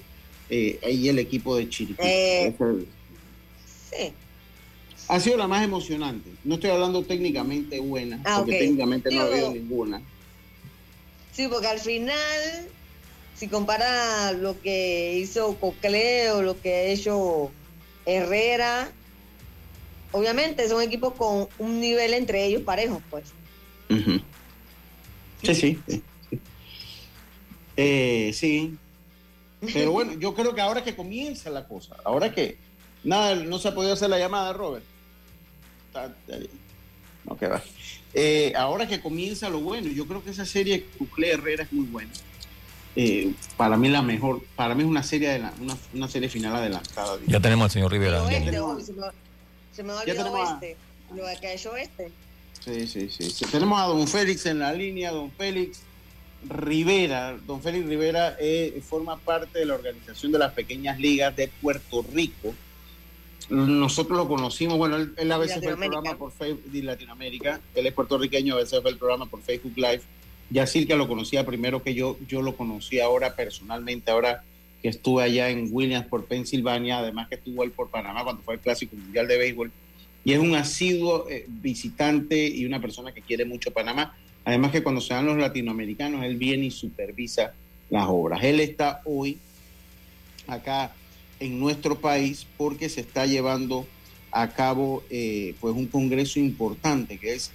eh, 0.50 0.78
y 0.92 1.08
el 1.08 1.20
equipo 1.20 1.56
de 1.56 1.70
Chiriquí. 1.70 2.02
Eh, 2.04 2.54
sí. 3.90 4.12
Ha 5.08 5.20
sido 5.22 5.38
la 5.38 5.48
más 5.48 5.64
emocionante. 5.64 6.32
No 6.44 6.56
estoy 6.56 6.72
hablando 6.72 7.02
técnicamente 7.04 7.80
buena, 7.80 8.20
ah, 8.26 8.40
porque 8.40 8.60
técnicamente 8.60 9.10
no 9.10 9.22
ha 9.22 9.26
habido 9.28 9.54
ninguna. 9.54 10.02
Sí, 11.32 11.48
porque 11.48 11.68
al 11.68 11.80
final, 11.80 12.68
si 13.40 13.48
compara 13.48 14.34
lo 14.34 14.60
que 14.60 15.16
hizo 15.16 15.56
Cocleo, 15.56 16.42
lo 16.42 16.60
que 16.60 16.76
ha 16.76 16.84
hecho 16.84 17.52
Herrera, 18.06 18.92
obviamente 20.12 20.68
son 20.68 20.82
equipos 20.82 21.14
con 21.14 21.48
un 21.58 21.80
nivel 21.80 22.14
entre 22.14 22.44
ellos 22.46 22.64
parejos, 22.64 23.02
pues. 23.10 23.24
Sí, 25.42 25.56
sí. 25.56 25.80
Sí. 25.88 26.04
Eh, 27.82 28.32
sí. 28.34 28.76
Pero 29.74 29.94
bueno, 29.94 30.12
yo 30.20 30.34
creo 30.34 30.54
que 30.54 30.60
ahora 30.60 30.84
que 30.84 30.98
comienza 30.98 31.50
la 31.50 31.66
cosa, 31.66 31.96
ahora 32.04 32.36
que 32.36 32.58
nada, 33.06 33.36
no 33.36 33.58
se 33.58 33.70
ha 33.70 33.74
podido 33.74 33.94
hacer 33.94 34.10
la 34.10 34.20
llamada, 34.20 34.52
Robert. 34.52 34.84
No, 37.24 37.38
que 37.38 37.48
va. 37.48 37.64
Eh, 38.14 38.52
ahora 38.58 38.86
que 38.86 39.00
comienza 39.00 39.50
lo 39.50 39.62
bueno, 39.62 39.88
yo 39.88 40.06
creo 40.08 40.22
que 40.22 40.32
esa 40.32 40.46
serie 40.46 40.88
Cuclé 40.98 41.32
Herrera 41.32 41.64
es 41.64 41.72
muy 41.72 41.86
buena. 41.86 42.12
Eh, 42.96 43.34
para 43.56 43.78
mí 43.78 43.88
la 43.88 44.02
mejor, 44.02 44.42
para 44.56 44.76
mí 44.76 44.84
es 44.84 44.90
una 44.90 45.04
serie 45.04 45.30
de 45.30 45.50
una, 45.94 46.08
serie 46.08 46.30
final 46.30 46.56
adelantada. 46.56 47.18
Ya 47.28 47.40
tenemos 47.40 47.66
al 47.66 47.72
señor 47.72 47.92
Rivera. 47.92 48.26
se, 48.26 49.84
me, 49.84 49.94
olvidó 49.94 50.44
este, 50.44 50.78
lo 51.16 51.24
que 51.40 51.48
ha 51.48 51.54
hecho 51.54 51.76
este. 51.76 52.12
Sí, 52.60 52.88
sí, 52.88 53.10
sí, 53.10 53.46
Tenemos 53.46 53.80
a 53.80 53.86
don 53.86 54.08
Félix 54.08 54.46
en 54.46 54.60
la 54.60 54.74
línea, 54.74 55.12
don 55.12 55.32
Félix 55.32 55.82
Rivera. 56.48 57.38
Don 57.48 57.62
Félix 57.62 57.86
Rivera 57.88 58.36
eh, 58.40 58.82
forma 58.88 59.18
parte 59.18 59.60
de 59.60 59.66
la 59.66 59.76
organización 59.76 60.32
de 60.32 60.40
las 60.40 60.54
pequeñas 60.54 61.00
ligas 61.00 61.36
de 61.36 61.48
Puerto 61.48 62.06
Rico 62.14 62.54
nosotros 63.50 64.18
lo 64.18 64.28
conocimos, 64.28 64.78
bueno, 64.78 64.98
él, 64.98 65.32
a 65.32 65.38
veces 65.38 65.60
fue 65.64 65.72
el 65.72 65.78
programa 65.78 66.16
por 66.18 66.32
Facebook 66.32 66.66
de 66.66 66.84
Latinoamérica, 66.84 67.60
él 67.74 67.88
es 67.88 67.94
puertorriqueño, 67.94 68.54
a 68.54 68.58
veces 68.58 68.80
fue 68.82 68.92
el 68.92 68.98
programa 68.98 69.26
por 69.26 69.42
Facebook 69.42 69.74
Live. 69.76 70.02
Ya 70.50 70.66
que 70.66 70.96
lo 70.96 71.08
conocía 71.08 71.46
primero 71.46 71.84
que 71.84 71.94
yo, 71.94 72.18
yo 72.28 72.42
lo 72.42 72.56
conocí 72.56 73.00
ahora 73.00 73.36
personalmente, 73.36 74.10
ahora 74.10 74.44
que 74.82 74.90
estuve 74.90 75.24
allá 75.24 75.50
en 75.50 75.68
Williams 75.72 76.08
por 76.08 76.26
Pensilvania, 76.26 77.00
además 77.00 77.28
que 77.28 77.36
estuvo 77.36 77.64
él 77.64 77.72
por 77.72 77.90
Panamá 77.90 78.24
cuando 78.24 78.42
fue 78.42 78.56
el 78.56 78.60
Clásico 78.60 78.96
Mundial 78.96 79.28
de 79.28 79.38
Béisbol. 79.38 79.72
Y 80.24 80.34
es 80.34 80.40
un 80.40 80.56
asiduo 80.56 81.30
eh, 81.30 81.46
visitante 81.48 82.48
y 82.48 82.66
una 82.66 82.82
persona 82.82 83.12
que 83.12 83.22
quiere 83.22 83.46
mucho 83.46 83.72
Panamá. 83.72 84.18
Además 84.46 84.72
que 84.72 84.82
cuando 84.82 85.02
se 85.02 85.14
dan 85.14 85.26
los 85.26 85.38
latinoamericanos, 85.38 86.24
él 86.24 86.38
viene 86.38 86.68
y 86.68 86.72
supervisa 86.72 87.54
las 87.90 88.08
obras. 88.08 88.44
Él 88.44 88.60
está 88.60 89.02
hoy 89.06 89.38
acá 90.48 90.94
en 91.40 91.60
nuestro 91.60 92.00
país 92.00 92.48
porque 92.58 92.90
se 92.90 93.02
está 93.02 93.26
llevando 93.26 93.86
a 94.32 94.50
cabo 94.50 95.04
eh, 95.10 95.56
pues 95.60 95.76
un 95.76 95.88
congreso 95.88 96.40
importante 96.40 97.18
que 97.18 97.34
es 97.34 97.52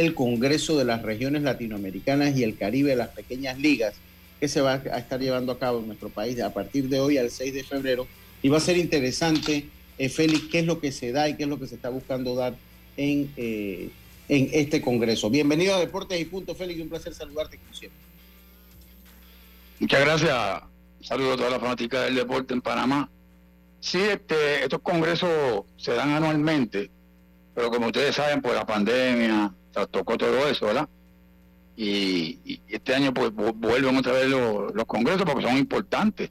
el 0.00 0.14
Congreso 0.14 0.76
de 0.78 0.84
las 0.84 1.02
Regiones 1.02 1.42
Latinoamericanas 1.42 2.36
y 2.36 2.42
el 2.42 2.56
Caribe 2.56 2.90
de 2.90 2.96
las 2.96 3.08
Pequeñas 3.08 3.58
Ligas 3.58 3.94
que 4.40 4.48
se 4.48 4.60
va 4.60 4.74
a 4.74 4.98
estar 4.98 5.20
llevando 5.20 5.52
a 5.52 5.58
cabo 5.58 5.80
en 5.80 5.86
nuestro 5.86 6.08
país 6.10 6.40
a 6.40 6.52
partir 6.52 6.88
de 6.88 7.00
hoy 7.00 7.18
al 7.18 7.30
6 7.30 7.54
de 7.54 7.64
febrero 7.64 8.06
y 8.42 8.48
va 8.48 8.58
a 8.58 8.60
ser 8.60 8.76
interesante, 8.76 9.68
eh, 9.98 10.08
Félix, 10.08 10.44
qué 10.50 10.60
es 10.60 10.66
lo 10.66 10.78
que 10.78 10.92
se 10.92 11.12
da 11.12 11.28
y 11.28 11.36
qué 11.36 11.44
es 11.44 11.48
lo 11.48 11.58
que 11.58 11.66
se 11.66 11.74
está 11.74 11.88
buscando 11.88 12.34
dar 12.34 12.54
en, 12.96 13.32
eh, 13.36 13.88
en 14.28 14.50
este 14.52 14.80
Congreso. 14.80 15.30
Bienvenido 15.30 15.74
a 15.74 15.80
Deportes 15.80 16.20
y 16.20 16.24
Punto, 16.26 16.54
Félix, 16.54 16.80
un 16.80 16.88
placer 16.88 17.14
saludarte 17.14 17.58
como 17.58 17.74
siempre. 17.74 17.98
Muchas 19.80 20.00
gracias. 20.00 20.62
Saludos 21.00 21.34
a 21.34 21.36
toda 21.36 21.50
la 21.50 21.60
fanática 21.60 22.02
del 22.02 22.14
deporte 22.14 22.54
en 22.54 22.60
Panamá. 22.60 23.10
Sí, 23.80 24.00
este, 24.00 24.62
estos 24.62 24.80
congresos 24.80 25.64
se 25.76 25.92
dan 25.92 26.10
anualmente, 26.10 26.90
pero 27.54 27.70
como 27.70 27.86
ustedes 27.86 28.16
saben, 28.16 28.42
por 28.42 28.54
la 28.54 28.66
pandemia, 28.66 29.54
tocó 29.90 30.16
todo 30.16 30.48
eso, 30.48 30.66
¿verdad? 30.66 30.88
Y, 31.76 32.60
este 32.68 32.94
año 32.94 33.12
pues 33.12 33.30
vuelven 33.32 33.96
otra 33.96 34.12
vez 34.12 34.28
los, 34.28 34.74
los, 34.74 34.84
congresos 34.86 35.24
porque 35.24 35.46
son 35.46 35.58
importantes, 35.58 36.30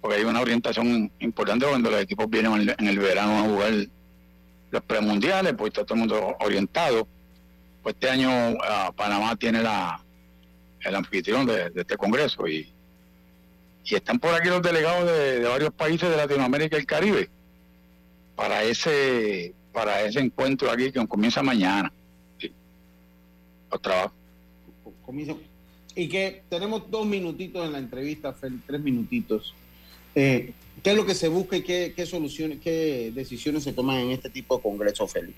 porque 0.00 0.18
hay 0.18 0.24
una 0.24 0.40
orientación 0.40 1.10
importante 1.18 1.66
cuando 1.66 1.90
los 1.90 2.02
equipos 2.02 2.28
vienen 2.28 2.74
en 2.78 2.86
el, 2.86 2.98
verano 2.98 3.38
a 3.38 3.42
jugar 3.42 3.72
los 4.70 4.82
premundiales, 4.82 5.54
pues 5.54 5.68
está 5.68 5.84
todo 5.84 5.94
el 5.94 6.00
mundo 6.00 6.36
orientado. 6.40 7.08
Pues 7.82 7.94
este 7.94 8.10
año 8.10 8.30
ah, 8.62 8.92
Panamá 8.94 9.34
tiene 9.36 9.62
la 9.62 10.04
el 10.84 10.94
anfitrión 10.94 11.46
de, 11.46 11.72
este 11.74 11.96
congreso 11.96 12.46
y, 12.48 12.72
y 13.84 13.94
están 13.94 14.18
por 14.18 14.34
aquí 14.34 14.48
los 14.48 14.62
delegados 14.62 15.06
de, 15.10 15.40
varios 15.40 15.72
países 15.72 16.08
de 16.08 16.16
Latinoamérica 16.16 16.76
y 16.76 16.80
el 16.80 16.86
Caribe 16.86 17.30
para 18.36 18.62
ese 18.62 19.54
para 19.72 20.02
ese 20.02 20.20
encuentro 20.20 20.70
aquí 20.70 20.90
que 20.90 21.06
comienza 21.06 21.42
mañana. 21.42 21.92
Los 23.70 23.82
trabajos. 23.82 24.12
Y 25.94 26.08
que 26.08 26.42
tenemos 26.48 26.90
dos 26.90 27.06
minutitos 27.06 27.66
en 27.66 27.72
la 27.72 27.78
entrevista, 27.78 28.34
tres 28.66 28.80
minutitos. 28.80 29.54
Eh, 30.14 30.52
¿Qué 30.82 30.90
es 30.90 30.96
lo 30.96 31.04
que 31.04 31.14
se 31.14 31.28
busca 31.28 31.56
y 31.56 31.62
qué, 31.62 32.06
soluciones, 32.06 32.58
qué 32.62 33.12
decisiones 33.14 33.64
se 33.64 33.72
toman 33.72 33.98
en 33.98 34.10
este 34.12 34.30
tipo 34.30 34.56
de 34.56 34.62
congreso, 34.62 35.06
Félix? 35.06 35.36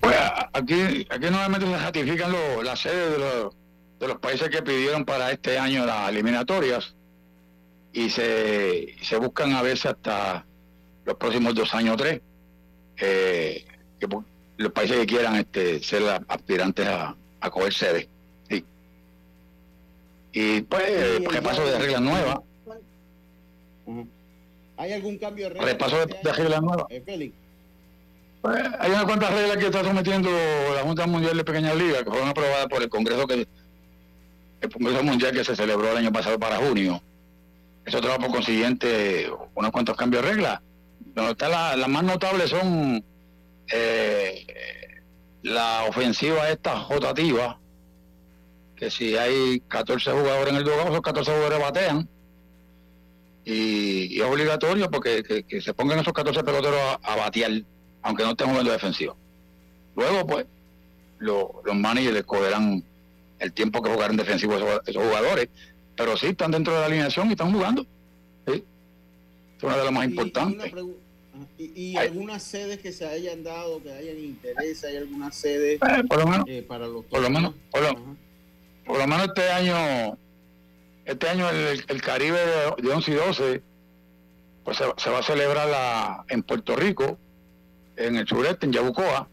Pues 0.00 0.16
aquí, 0.52 1.06
aquí 1.10 1.30
nuevamente 1.30 1.66
se 1.66 1.76
ratifican 1.76 2.34
las 2.64 2.80
sedes 2.80 3.12
de 3.12 3.18
los, 3.18 3.54
de 4.00 4.08
los 4.08 4.18
países 4.18 4.48
que 4.48 4.62
pidieron 4.62 5.04
para 5.04 5.30
este 5.30 5.58
año 5.58 5.84
las 5.84 6.08
eliminatorias 6.08 6.94
y 7.92 8.08
se, 8.08 8.94
se 9.02 9.16
buscan 9.16 9.52
a 9.52 9.62
veces 9.62 9.86
hasta 9.86 10.46
los 11.04 11.16
próximos 11.16 11.54
dos 11.54 11.72
años 11.74 11.94
o 11.94 11.96
tres 11.96 12.20
eh, 12.98 13.64
que 13.98 14.06
los 14.58 14.72
países 14.72 14.98
que 14.98 15.06
quieran 15.06 15.36
este, 15.36 15.82
ser 15.82 16.02
aspirantes 16.28 16.86
a, 16.86 17.16
a 17.40 17.50
coger 17.50 17.72
sede. 17.72 18.08
Y 20.38 20.60
pues, 20.60 21.24
repaso 21.24 21.64
de 21.64 21.78
reglas 21.78 22.02
nuevas. 22.02 22.40
¿Hay 24.76 24.92
algún 24.92 25.16
cambio 25.16 25.44
de 25.44 25.54
reglas? 25.54 25.72
Repaso 25.72 26.06
de, 26.06 26.14
de 26.22 26.32
reglas 26.34 26.60
nuevas. 26.60 26.86
Eh, 26.90 27.32
pues, 28.42 28.62
hay 28.78 28.90
unas 28.90 29.04
cuantas 29.06 29.32
reglas 29.32 29.56
que 29.56 29.64
está 29.64 29.82
sometiendo 29.82 30.28
la 30.74 30.82
Junta 30.82 31.06
Mundial 31.06 31.38
de 31.38 31.42
Pequeñas 31.42 31.74
Ligas 31.74 32.04
que 32.04 32.10
fueron 32.10 32.28
aprobadas 32.28 32.66
por 32.66 32.82
el 32.82 32.90
Congreso 32.90 33.26
que 33.26 33.48
el 34.60 34.70
Congreso 34.70 35.02
Mundial 35.02 35.32
que 35.32 35.42
se 35.42 35.56
celebró 35.56 35.90
el 35.92 35.96
año 35.96 36.12
pasado 36.12 36.38
para 36.38 36.56
junio. 36.56 37.02
Eso 37.86 38.00
trajo 38.02 38.18
por 38.18 38.30
consiguiente 38.30 39.30
unos 39.54 39.70
cuantos 39.70 39.96
cambios 39.96 40.22
de 40.22 40.32
reglas. 40.32 40.60
Donde 41.14 41.32
está 41.32 41.76
las 41.76 41.88
más 41.88 42.04
notables 42.04 42.50
son 42.50 43.02
eh, 43.72 44.46
la 45.46 45.84
ofensiva 45.84 46.50
esta 46.50 46.76
jotativa, 46.80 47.56
que 48.74 48.90
si 48.90 49.16
hay 49.16 49.60
14 49.68 50.10
jugadores 50.10 50.48
en 50.48 50.56
el 50.56 50.64
dugout, 50.64 50.88
esos 50.88 51.00
14 51.00 51.30
jugadores 51.30 51.60
batean. 51.60 52.08
Y, 53.44 54.20
es 54.20 54.26
obligatorio 54.26 54.90
porque 54.90 55.44
que, 55.46 55.60
se 55.60 55.72
pongan 55.72 56.00
esos 56.00 56.12
14 56.12 56.42
peloteros 56.42 56.80
a, 57.00 57.16
batear, 57.16 57.62
aunque 58.02 58.24
no 58.24 58.30
estén 58.30 58.48
jugando 58.48 58.72
defensivo. 58.72 59.16
Luego, 59.94 60.26
pues, 60.26 60.46
los 61.20 61.48
managers 61.72 62.14
les 62.14 62.24
cogerán 62.24 62.82
el 63.38 63.52
tiempo 63.52 63.80
que 63.80 63.90
jugaron 63.90 64.16
defensivo 64.16 64.56
esos, 64.56 64.96
jugadores, 64.96 65.48
pero 65.96 66.16
sí 66.16 66.26
están 66.26 66.50
dentro 66.50 66.74
de 66.74 66.80
la 66.80 66.86
alineación 66.86 67.28
y 67.28 67.32
están 67.32 67.52
jugando. 67.52 67.86
Es 68.46 68.62
una 69.62 69.76
de 69.76 69.84
las 69.84 69.92
más 69.92 70.06
importantes. 70.06 70.72
Y, 71.58 71.96
algunas 71.96 72.42
sedes 72.42 72.78
que 72.78 72.92
se 72.92 73.06
hayan 73.06 73.42
dado, 73.42 73.82
que 73.82 73.92
hayan 73.92 74.18
interés, 74.18 74.84
hay 74.84 74.96
algunas 74.96 75.34
sedes 75.34 75.80
eh, 75.80 76.04
por 76.08 76.18
lo 76.18 76.26
menos, 76.26 76.46
eh, 76.48 76.64
para 76.66 76.86
los 76.86 77.04
por 77.06 77.20
lo 77.20 77.30
menos, 77.30 77.54
por 77.70 77.82
lo, 77.82 79.06
menos 79.06 79.26
este 79.26 79.50
año, 79.50 80.18
este 81.04 81.28
año 81.28 81.48
el, 81.50 82.02
Caribe 82.02 82.38
de, 82.78 82.92
11 82.92 83.10
y 83.10 83.14
12, 83.14 83.62
pues 84.64 84.76
se, 84.76 85.10
va 85.10 85.18
a 85.18 85.22
celebrar 85.22 85.68
la, 85.68 86.24
en 86.28 86.42
Puerto 86.42 86.76
Rico, 86.76 87.18
en 87.96 88.16
el 88.16 88.26
sureste, 88.26 88.66
en 88.66 88.72
Yabucoa. 88.72 89.28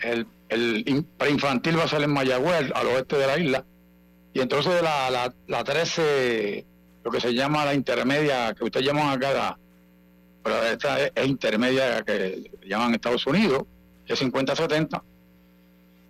El, 0.00 0.26
el 0.48 1.04
preinfantil 1.16 1.78
va 1.78 1.84
a 1.84 1.88
ser 1.88 2.02
en 2.02 2.12
Mayagüez, 2.12 2.70
al 2.74 2.86
oeste 2.88 3.16
de 3.16 3.26
la 3.26 3.38
isla. 3.38 3.64
Y 4.34 4.40
entonces 4.40 4.82
la, 4.82 5.10
la, 5.10 5.32
la 5.46 5.64
13, 5.64 6.66
lo 7.04 7.10
que 7.10 7.20
se 7.20 7.32
llama 7.32 7.64
la 7.64 7.74
intermedia, 7.74 8.52
que 8.54 8.64
ustedes 8.64 8.84
llaman 8.84 9.10
acá, 9.10 9.58
pero 10.44 10.62
esta 10.62 11.06
es, 11.06 11.26
intermedia 11.26 12.02
que 12.02 12.50
llaman 12.66 12.94
Estados 12.94 13.26
Unidos, 13.26 13.64
es 14.06 14.22
50-70. 14.22 15.02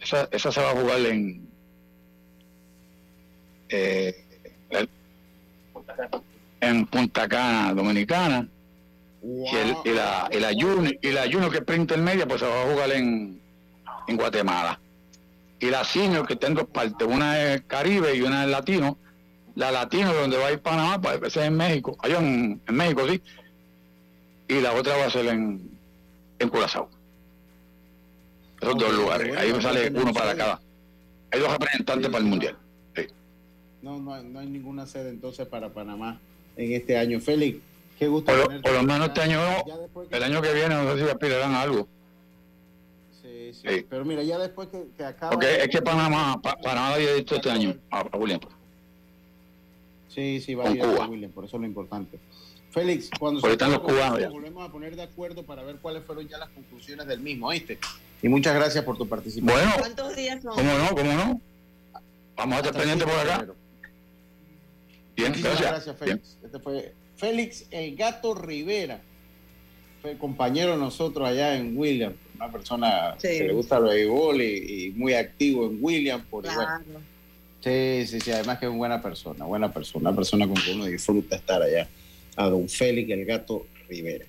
Esa, 0.01 0.28
esa 0.32 0.53
se 0.53 0.61
va 0.61 0.72
a 0.72 0.74
jugar 0.74 0.99
en 1.07 1.49
eh, 3.68 4.26
en 6.61 6.87
Punta 6.87 7.28
Cana, 7.28 7.72
Dominicana. 7.72 8.49
Y, 9.22 9.57
el, 9.57 9.76
y, 9.85 9.91
la, 9.91 10.28
y 10.30 11.07
el 11.07 11.18
ayuno 11.18 11.51
que 11.51 11.62
es 11.66 11.78
intermedia, 11.78 12.26
pues 12.26 12.41
se 12.41 12.47
va 12.47 12.62
a 12.62 12.72
jugar 12.72 12.91
en, 12.91 13.41
en 14.09 14.16
Guatemala. 14.16 14.80
Y 15.61 15.70
la 15.70 15.85
senior, 15.85 16.26
que 16.26 16.37
tengo 16.37 16.66
parte 16.66 17.05
una 17.05 17.41
es 17.41 17.62
Caribe 17.62 18.14
y 18.16 18.22
una 18.22 18.45
es 18.45 18.51
Latino. 18.51 18.99
La 19.55 19.70
Latino, 19.70 20.12
donde 20.12 20.37
va 20.37 20.49
a 20.49 20.53
ir 20.53 20.59
Panamá, 20.59 21.01
pues 21.01 21.22
es 21.22 21.37
en 21.37 21.57
México. 21.57 21.97
Allá 22.01 22.18
en, 22.18 22.61
en 22.66 22.74
México, 22.74 23.09
sí 23.09 23.22
y 24.49 24.61
la 24.61 24.72
otra 24.72 24.97
va 24.97 25.07
a 25.07 25.11
ser 25.11 25.26
en, 25.26 25.70
en 26.38 26.49
Curazao. 26.49 26.88
Esos 28.61 28.78
dos 28.78 28.92
lugares. 28.95 29.36
Ahí 29.36 29.53
me 29.53 29.61
sale 29.61 29.90
uno 29.90 30.12
para 30.12 30.34
cada. 30.34 30.61
Hay 31.30 31.40
dos 31.40 31.53
representantes 31.53 32.09
para 32.09 32.18
el 32.18 32.30
Mundial. 32.30 32.57
No, 33.82 33.99
no 33.99 34.14
hay, 34.14 34.24
no 34.24 34.38
hay, 34.38 34.47
ninguna 34.47 34.86
sede 34.86 35.11
entonces 35.11 35.47
para 35.47 35.68
Panamá 35.68 36.18
en 36.57 36.72
este 36.72 36.97
año. 36.97 37.20
Félix, 37.20 37.59
qué 37.99 38.09
gusto. 38.09 38.32
Por, 38.62 38.72
lo 38.72 38.82
menos 38.82 39.09
este 39.09 39.20
año 39.20 39.38
el 40.11 40.22
año 40.22 40.40
que 40.40 40.55
viene 40.55 40.74
no 40.74 40.97
sé 40.97 41.05
si 41.05 41.11
aspirarán 41.11 41.53
a 41.53 41.61
algo. 41.61 41.86
Sí, 43.20 43.53
sí, 43.53 43.86
Pero 43.88 44.07
mira, 44.07 44.22
ya 44.22 44.38
después 44.38 44.68
que, 44.68 44.86
que 44.97 45.05
acaba... 45.05 45.32
Porque 45.32 45.57
es 45.57 45.68
que 45.68 45.82
Panamá, 45.82 46.40
Panamá 46.40 46.95
había 46.95 47.12
dicho 47.12 47.34
este 47.34 47.51
año 47.51 47.76
a, 47.90 48.16
William. 48.16 48.40
Sí, 50.09 50.40
sí, 50.40 50.55
va 50.55 50.68
a 50.68 50.70
ir 50.70 50.82
a 50.82 51.07
William, 51.07 51.30
por 51.30 51.45
eso 51.45 51.57
es 51.59 51.61
lo 51.61 51.66
importante. 51.66 52.18
Félix, 52.75 53.09
cuando 53.20 53.41
se 53.41 53.53
están 53.53 53.70
los 53.70 53.81
cubanos, 53.83 54.33
volvemos 54.33 54.68
a 54.68 54.72
poner 54.72 54.97
de 54.97 55.03
acuerdo 55.03 55.45
para 55.45 55.62
ver 55.62 55.77
cuáles 55.77 56.03
fueron 56.03 56.27
ya 56.27 56.39
las 56.39 56.49
conclusiones 56.49 57.07
del 57.07 57.20
mismo, 57.20 57.47
¿oíste? 57.47 57.79
Y 58.20 58.29
muchas 58.29 58.53
gracias 58.53 58.83
por 58.85 58.99
tu 58.99 59.07
participación. 59.07 59.57
Bueno, 59.57 59.72
¿cuántos 59.79 60.16
días 60.16 60.43
son? 60.43 60.55
¿Cómo 60.55 60.77
no? 60.77 60.89
¿Cómo 60.89 61.12
no? 61.12 61.41
Vamos 62.37 62.57
a 62.57 62.59
estar 62.59 62.75
pendientes 62.75 63.07
por 63.07 63.16
acá. 63.16 63.47
Bien, 65.14 65.33
gracias. 65.33 65.61
gracias 65.61 65.97
Félix. 65.97 66.37
Este 66.43 66.59
fue 66.59 66.93
Félix 67.16 67.66
El 67.70 67.95
Gato 67.95 68.35
Rivera. 68.35 69.01
Fue 70.03 70.18
compañero 70.18 70.72
de 70.72 70.79
nosotros 70.79 71.29
allá 71.29 71.57
en 71.57 71.79
William, 71.79 72.14
una 72.35 72.51
persona 72.51 73.16
que 73.20 73.45
le 73.45 73.53
gusta 73.53 73.77
el 73.77 73.85
béisbol 73.85 74.43
y, 74.43 74.93
muy 74.97 75.14
activo 75.14 75.66
en 75.66 75.79
William. 75.81 76.25
Por 76.25 76.43
claro. 76.43 76.83
Sí, 77.61 78.05
sí, 78.09 78.20
sí, 78.20 78.33
además 78.33 78.59
que 78.59 78.66
es 78.66 78.70
una 78.70 78.79
buena 78.79 79.01
persona, 79.01 79.45
buena 79.45 79.72
persona, 79.72 80.09
una 80.09 80.16
persona 80.16 80.47
con 80.49 80.57
que 80.57 80.72
uno 80.72 80.87
disfruta 80.87 81.37
estar 81.37 81.62
allá 81.62 81.89
a 82.37 82.49
don 82.49 82.68
Félix 82.68 83.11
el 83.11 83.24
Gato 83.24 83.66
Rivera. 83.89 84.24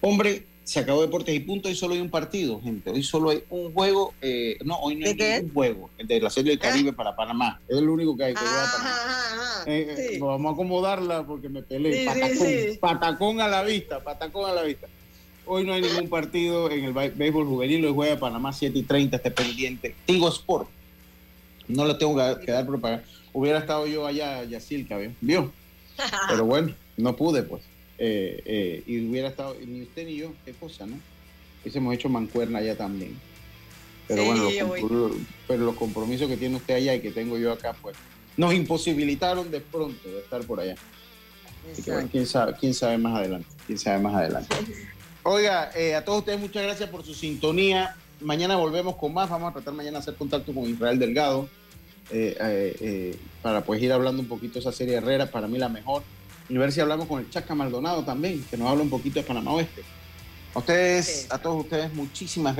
Hombre, 0.00 0.44
se 0.64 0.80
acabó 0.80 1.02
Deportes 1.02 1.34
y 1.34 1.40
Punto, 1.40 1.68
hoy 1.68 1.74
solo 1.74 1.94
hay 1.94 2.00
un 2.00 2.10
partido, 2.10 2.60
gente. 2.60 2.90
Hoy 2.90 3.02
solo 3.02 3.30
hay 3.30 3.44
un 3.50 3.72
juego, 3.72 4.14
eh, 4.22 4.56
no, 4.64 4.76
hoy 4.78 4.96
no 4.96 5.06
hay 5.06 5.42
un 5.42 5.52
juego, 5.52 5.90
el 5.98 6.06
de 6.06 6.20
la 6.20 6.30
Serie 6.30 6.52
del 6.52 6.58
Caribe 6.58 6.90
ah. 6.90 6.96
para 6.96 7.14
Panamá. 7.14 7.60
Es 7.68 7.76
el 7.76 7.88
único 7.88 8.16
que 8.16 8.24
hay. 8.24 8.34
Que 8.34 8.40
eh, 9.66 10.14
eh, 10.14 10.18
vamos 10.18 10.50
a 10.50 10.54
acomodarla 10.54 11.26
porque 11.26 11.48
me 11.48 11.62
peleé. 11.62 12.06
patacón, 12.06 12.78
patacón 12.80 13.40
a 13.40 13.48
la 13.48 13.62
vista, 13.62 14.00
patacón 14.00 14.50
a 14.50 14.54
la 14.54 14.62
vista. 14.62 14.88
Hoy 15.46 15.64
no 15.64 15.74
hay 15.74 15.82
ningún 15.82 16.08
partido 16.08 16.70
en 16.70 16.84
el 16.84 16.92
béisbol 16.92 17.46
juvenil, 17.46 17.84
hoy 17.84 17.92
juega 17.92 18.18
Panamá 18.18 18.52
7 18.54 18.78
y 18.78 18.82
30, 18.82 19.16
este 19.18 19.30
pendiente. 19.30 19.94
Tigo 20.06 20.28
Sport. 20.28 20.68
No 21.68 21.86
le 21.86 21.94
tengo 21.94 22.16
que 22.40 22.50
dar 22.50 22.66
propaganda. 22.66 23.04
Hubiera 23.34 23.58
estado 23.58 23.86
yo 23.86 24.06
allá, 24.06 24.44
Yacilca, 24.44 24.98
¿vio? 25.20 25.52
Pero 26.28 26.44
bueno 26.46 26.74
no 26.96 27.16
pude, 27.16 27.42
pues. 27.42 27.62
Eh, 27.98 28.42
eh, 28.44 28.82
y 28.86 29.06
hubiera 29.08 29.28
estado, 29.28 29.56
ni 29.64 29.82
usted 29.82 30.06
ni 30.06 30.16
yo, 30.16 30.32
qué 30.44 30.52
cosa, 30.52 30.86
¿no? 30.86 30.98
Hubiésemos 31.62 31.94
hecho 31.94 32.08
mancuerna 32.08 32.58
allá 32.58 32.76
también. 32.76 33.16
Pero 34.06 34.24
bueno, 34.24 34.50
los, 34.50 35.12
pero 35.48 35.64
los 35.64 35.76
compromisos 35.76 36.28
que 36.28 36.36
tiene 36.36 36.56
usted 36.56 36.74
allá 36.74 36.94
y 36.94 37.00
que 37.00 37.10
tengo 37.10 37.38
yo 37.38 37.52
acá, 37.52 37.74
pues, 37.80 37.96
nos 38.36 38.52
imposibilitaron 38.52 39.50
de 39.50 39.60
pronto 39.60 40.08
de 40.08 40.18
estar 40.18 40.44
por 40.44 40.60
allá. 40.60 40.74
Así 41.72 41.82
que, 41.82 41.92
bueno, 41.92 42.08
quién 42.10 42.26
sabe, 42.26 42.54
quién 42.58 42.74
sabe 42.74 42.98
más 42.98 43.16
adelante, 43.16 43.48
quién 43.66 43.78
sabe 43.78 44.00
más 44.00 44.14
adelante. 44.14 44.54
Oiga, 45.22 45.70
eh, 45.74 45.94
a 45.94 46.04
todos 46.04 46.18
ustedes 46.18 46.38
muchas 46.38 46.62
gracias 46.62 46.90
por 46.90 47.02
su 47.02 47.14
sintonía. 47.14 47.96
Mañana 48.20 48.56
volvemos 48.56 48.96
con 48.96 49.14
más. 49.14 49.30
Vamos 49.30 49.50
a 49.50 49.52
tratar 49.54 49.72
mañana 49.72 49.98
de 49.98 50.02
hacer 50.02 50.16
contacto 50.16 50.52
con 50.52 50.64
Israel 50.64 50.98
Delgado 50.98 51.48
eh, 52.10 52.36
eh, 52.38 53.16
para 53.40 53.64
pues 53.64 53.82
ir 53.82 53.90
hablando 53.90 54.20
un 54.20 54.28
poquito 54.28 54.54
de 54.54 54.60
esa 54.60 54.72
serie 54.72 54.96
Herrera, 54.96 55.30
para 55.30 55.48
mí 55.48 55.56
la 55.56 55.70
mejor. 55.70 56.02
Y 56.48 56.56
ver 56.58 56.70
si 56.72 56.80
hablamos 56.80 57.06
con 57.06 57.20
el 57.20 57.30
Chaca 57.30 57.54
Maldonado 57.54 58.04
también, 58.04 58.44
que 58.50 58.56
nos 58.56 58.68
habla 58.68 58.82
un 58.82 58.90
poquito 58.90 59.18
de 59.18 59.26
Panamá 59.26 59.52
Oeste. 59.52 59.82
A 60.54 60.58
ustedes, 60.58 61.26
a 61.30 61.38
todos 61.38 61.64
ustedes, 61.64 61.92
muchísimas 61.94 62.52